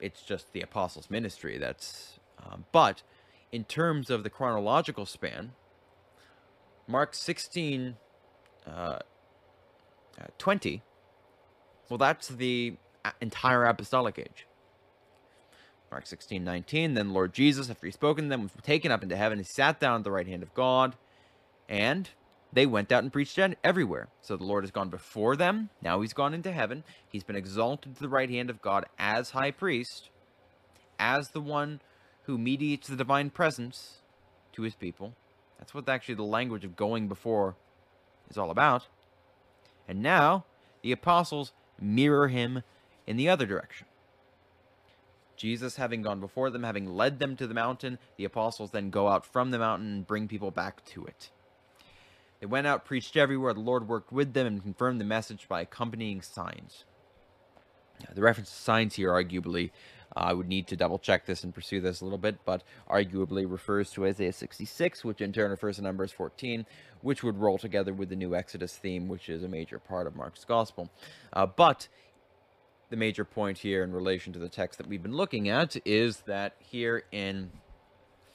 it's 0.00 0.22
just 0.22 0.52
the 0.52 0.62
apostles' 0.62 1.10
ministry. 1.10 1.58
That's, 1.58 2.18
um, 2.44 2.64
but 2.72 3.02
in 3.50 3.64
terms 3.64 4.10
of 4.10 4.22
the 4.22 4.30
chronological 4.30 5.06
span, 5.06 5.52
Mark 6.86 7.14
16, 7.14 7.96
uh, 8.66 8.70
uh, 8.70 8.98
20, 10.38 10.82
well, 11.88 11.98
that's 11.98 12.28
the 12.28 12.76
entire 13.20 13.64
apostolic 13.64 14.18
age. 14.18 14.46
Mark 15.90 16.06
16, 16.06 16.42
19, 16.42 16.94
then 16.94 17.12
Lord 17.12 17.34
Jesus, 17.34 17.68
after 17.68 17.86
he's 17.86 17.94
spoken 17.94 18.24
to 18.24 18.30
them, 18.30 18.42
was 18.44 18.52
taken 18.62 18.90
up 18.90 19.02
into 19.02 19.14
heaven. 19.14 19.36
He 19.38 19.44
sat 19.44 19.78
down 19.78 19.96
at 19.96 20.04
the 20.04 20.10
right 20.10 20.26
hand 20.26 20.42
of 20.42 20.54
God. 20.54 20.96
And 21.68 22.08
they 22.52 22.66
went 22.66 22.92
out 22.92 23.02
and 23.02 23.12
preached 23.12 23.38
everywhere. 23.64 24.08
So 24.20 24.36
the 24.36 24.44
Lord 24.44 24.64
has 24.64 24.70
gone 24.70 24.90
before 24.90 25.36
them. 25.36 25.70
Now 25.80 26.00
he's 26.00 26.12
gone 26.12 26.34
into 26.34 26.52
heaven. 26.52 26.84
He's 27.08 27.24
been 27.24 27.36
exalted 27.36 27.96
to 27.96 28.02
the 28.02 28.08
right 28.08 28.28
hand 28.28 28.50
of 28.50 28.60
God 28.60 28.84
as 28.98 29.30
high 29.30 29.50
priest, 29.50 30.10
as 30.98 31.30
the 31.30 31.40
one 31.40 31.80
who 32.24 32.36
mediates 32.36 32.88
the 32.88 32.96
divine 32.96 33.30
presence 33.30 34.02
to 34.52 34.62
his 34.62 34.74
people. 34.74 35.14
That's 35.58 35.74
what 35.74 35.88
actually 35.88 36.16
the 36.16 36.24
language 36.24 36.64
of 36.64 36.76
going 36.76 37.08
before 37.08 37.56
is 38.28 38.36
all 38.36 38.50
about. 38.50 38.86
And 39.88 40.02
now 40.02 40.44
The 40.82 40.92
apostles 40.92 41.52
mirror 41.80 42.28
him 42.28 42.62
in 43.06 43.16
the 43.16 43.28
other 43.28 43.46
direction. 43.46 43.86
Jesus 45.36 45.76
having 45.76 46.02
gone 46.02 46.20
before 46.20 46.50
them, 46.50 46.62
having 46.62 46.86
led 46.86 47.18
them 47.18 47.36
to 47.36 47.46
the 47.46 47.54
mountain, 47.54 47.98
the 48.16 48.24
apostles 48.24 48.70
then 48.70 48.90
go 48.90 49.08
out 49.08 49.24
from 49.24 49.50
the 49.50 49.58
mountain 49.58 49.92
and 49.92 50.06
bring 50.06 50.28
people 50.28 50.50
back 50.50 50.84
to 50.86 51.04
it. 51.04 51.30
They 52.42 52.46
went 52.46 52.66
out, 52.66 52.84
preached 52.84 53.16
everywhere. 53.16 53.54
The 53.54 53.60
Lord 53.60 53.86
worked 53.86 54.10
with 54.10 54.32
them 54.32 54.48
and 54.48 54.60
confirmed 54.60 55.00
the 55.00 55.04
message 55.04 55.46
by 55.48 55.60
accompanying 55.60 56.22
signs. 56.22 56.84
The 58.12 58.20
reference 58.20 58.50
to 58.50 58.56
signs 58.56 58.96
here, 58.96 59.10
arguably, 59.10 59.70
uh, 60.16 60.24
I 60.24 60.32
would 60.32 60.48
need 60.48 60.66
to 60.66 60.76
double 60.76 60.98
check 60.98 61.24
this 61.24 61.44
and 61.44 61.54
pursue 61.54 61.80
this 61.80 62.00
a 62.00 62.04
little 62.04 62.18
bit, 62.18 62.44
but 62.44 62.64
arguably 62.90 63.48
refers 63.48 63.92
to 63.92 64.06
Isaiah 64.06 64.32
66, 64.32 65.04
which 65.04 65.20
in 65.20 65.32
turn 65.32 65.52
refers 65.52 65.76
to 65.76 65.82
Numbers 65.82 66.10
14, 66.10 66.66
which 67.00 67.22
would 67.22 67.38
roll 67.38 67.58
together 67.58 67.94
with 67.94 68.08
the 68.08 68.16
new 68.16 68.34
Exodus 68.34 68.76
theme, 68.76 69.06
which 69.06 69.28
is 69.28 69.44
a 69.44 69.48
major 69.48 69.78
part 69.78 70.08
of 70.08 70.16
Mark's 70.16 70.44
Gospel. 70.44 70.90
Uh, 71.32 71.46
but 71.46 71.86
the 72.90 72.96
major 72.96 73.24
point 73.24 73.58
here 73.58 73.84
in 73.84 73.92
relation 73.92 74.32
to 74.32 74.40
the 74.40 74.48
text 74.48 74.78
that 74.78 74.88
we've 74.88 75.00
been 75.00 75.16
looking 75.16 75.48
at 75.48 75.76
is 75.84 76.22
that 76.22 76.56
here 76.58 77.04
in 77.12 77.52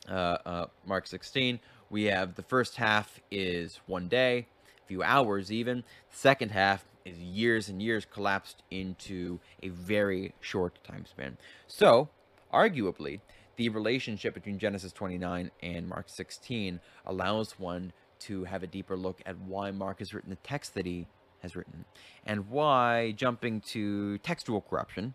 uh, 0.07 0.37
uh, 0.45 0.65
Mark 0.85 1.07
16, 1.07 1.59
we 1.89 2.05
have 2.05 2.35
the 2.35 2.43
first 2.43 2.75
half 2.77 3.19
is 3.31 3.79
one 3.85 4.07
day, 4.07 4.47
a 4.83 4.87
few 4.87 5.03
hours 5.03 5.51
even. 5.51 5.83
The 6.11 6.17
second 6.17 6.51
half 6.51 6.85
is 7.05 7.17
years 7.17 7.69
and 7.69 7.81
years 7.81 8.05
collapsed 8.05 8.63
into 8.69 9.39
a 9.63 9.69
very 9.69 10.33
short 10.41 10.79
time 10.83 11.05
span. 11.05 11.37
So, 11.67 12.09
arguably, 12.53 13.21
the 13.55 13.69
relationship 13.69 14.33
between 14.33 14.59
Genesis 14.59 14.91
29 14.91 15.51
and 15.63 15.87
Mark 15.87 16.09
16 16.09 16.79
allows 17.05 17.57
one 17.59 17.93
to 18.19 18.43
have 18.43 18.63
a 18.63 18.67
deeper 18.67 18.97
look 18.97 19.21
at 19.25 19.37
why 19.39 19.71
Mark 19.71 19.99
has 19.99 20.13
written 20.13 20.29
the 20.29 20.37
text 20.37 20.73
that 20.75 20.85
he 20.85 21.07
has 21.41 21.55
written, 21.55 21.85
and 22.25 22.49
why 22.49 23.11
jumping 23.11 23.61
to 23.61 24.17
textual 24.19 24.61
corruption 24.61 25.13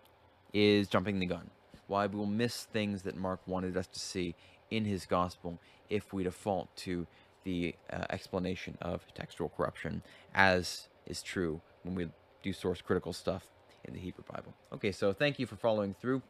is 0.52 0.88
jumping 0.88 1.18
the 1.18 1.26
gun. 1.26 1.50
Why 1.88 2.06
we 2.06 2.16
will 2.16 2.26
miss 2.26 2.64
things 2.64 3.02
that 3.02 3.16
Mark 3.16 3.40
wanted 3.46 3.76
us 3.76 3.88
to 3.88 3.98
see 3.98 4.34
in 4.70 4.84
his 4.84 5.04
gospel 5.04 5.58
if 5.92 6.12
we 6.12 6.24
default 6.24 6.74
to 6.74 7.06
the 7.44 7.74
uh, 7.92 8.04
explanation 8.10 8.78
of 8.80 9.02
textual 9.14 9.50
corruption, 9.50 10.02
as 10.34 10.88
is 11.06 11.22
true 11.22 11.60
when 11.82 11.94
we 11.94 12.08
do 12.42 12.52
source 12.52 12.80
critical 12.80 13.12
stuff 13.12 13.44
in 13.84 13.92
the 13.92 14.00
Hebrew 14.00 14.24
Bible. 14.32 14.54
Okay, 14.72 14.90
so 14.90 15.12
thank 15.12 15.38
you 15.38 15.46
for 15.46 15.56
following 15.56 15.94
through. 16.00 16.22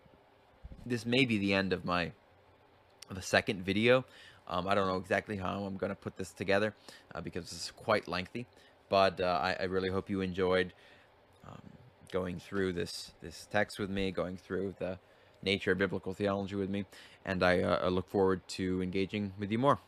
This 0.84 1.06
may 1.06 1.24
be 1.24 1.38
the 1.38 1.54
end 1.54 1.72
of 1.72 1.84
my 1.84 2.12
of 3.08 3.16
a 3.16 3.22
second 3.22 3.62
video. 3.62 4.04
Um, 4.48 4.66
I 4.66 4.74
don't 4.74 4.88
know 4.88 4.96
exactly 4.96 5.36
how 5.36 5.64
I'm 5.64 5.76
going 5.76 5.90
to 5.90 5.96
put 5.96 6.16
this 6.16 6.32
together 6.32 6.74
uh, 7.14 7.20
because 7.20 7.52
it's 7.52 7.70
quite 7.70 8.08
lengthy, 8.08 8.46
but 8.88 9.20
uh, 9.20 9.38
I, 9.40 9.56
I, 9.60 9.64
really 9.64 9.90
hope 9.90 10.10
you 10.10 10.20
enjoyed 10.20 10.72
um, 11.46 11.60
going 12.10 12.40
through 12.40 12.72
this 12.72 13.12
this 13.22 13.46
text 13.52 13.78
with 13.78 13.90
me, 13.90 14.10
going 14.10 14.36
through 14.36 14.74
the 14.78 14.98
nature 15.42 15.72
of 15.72 15.78
biblical 15.78 16.14
theology 16.14 16.54
with 16.56 16.70
me, 16.70 16.84
and 17.24 17.42
I, 17.42 17.60
uh, 17.60 17.86
I 17.86 17.88
look 17.88 18.08
forward 18.08 18.46
to 18.48 18.82
engaging 18.82 19.32
with 19.38 19.50
you 19.50 19.58
more. 19.58 19.78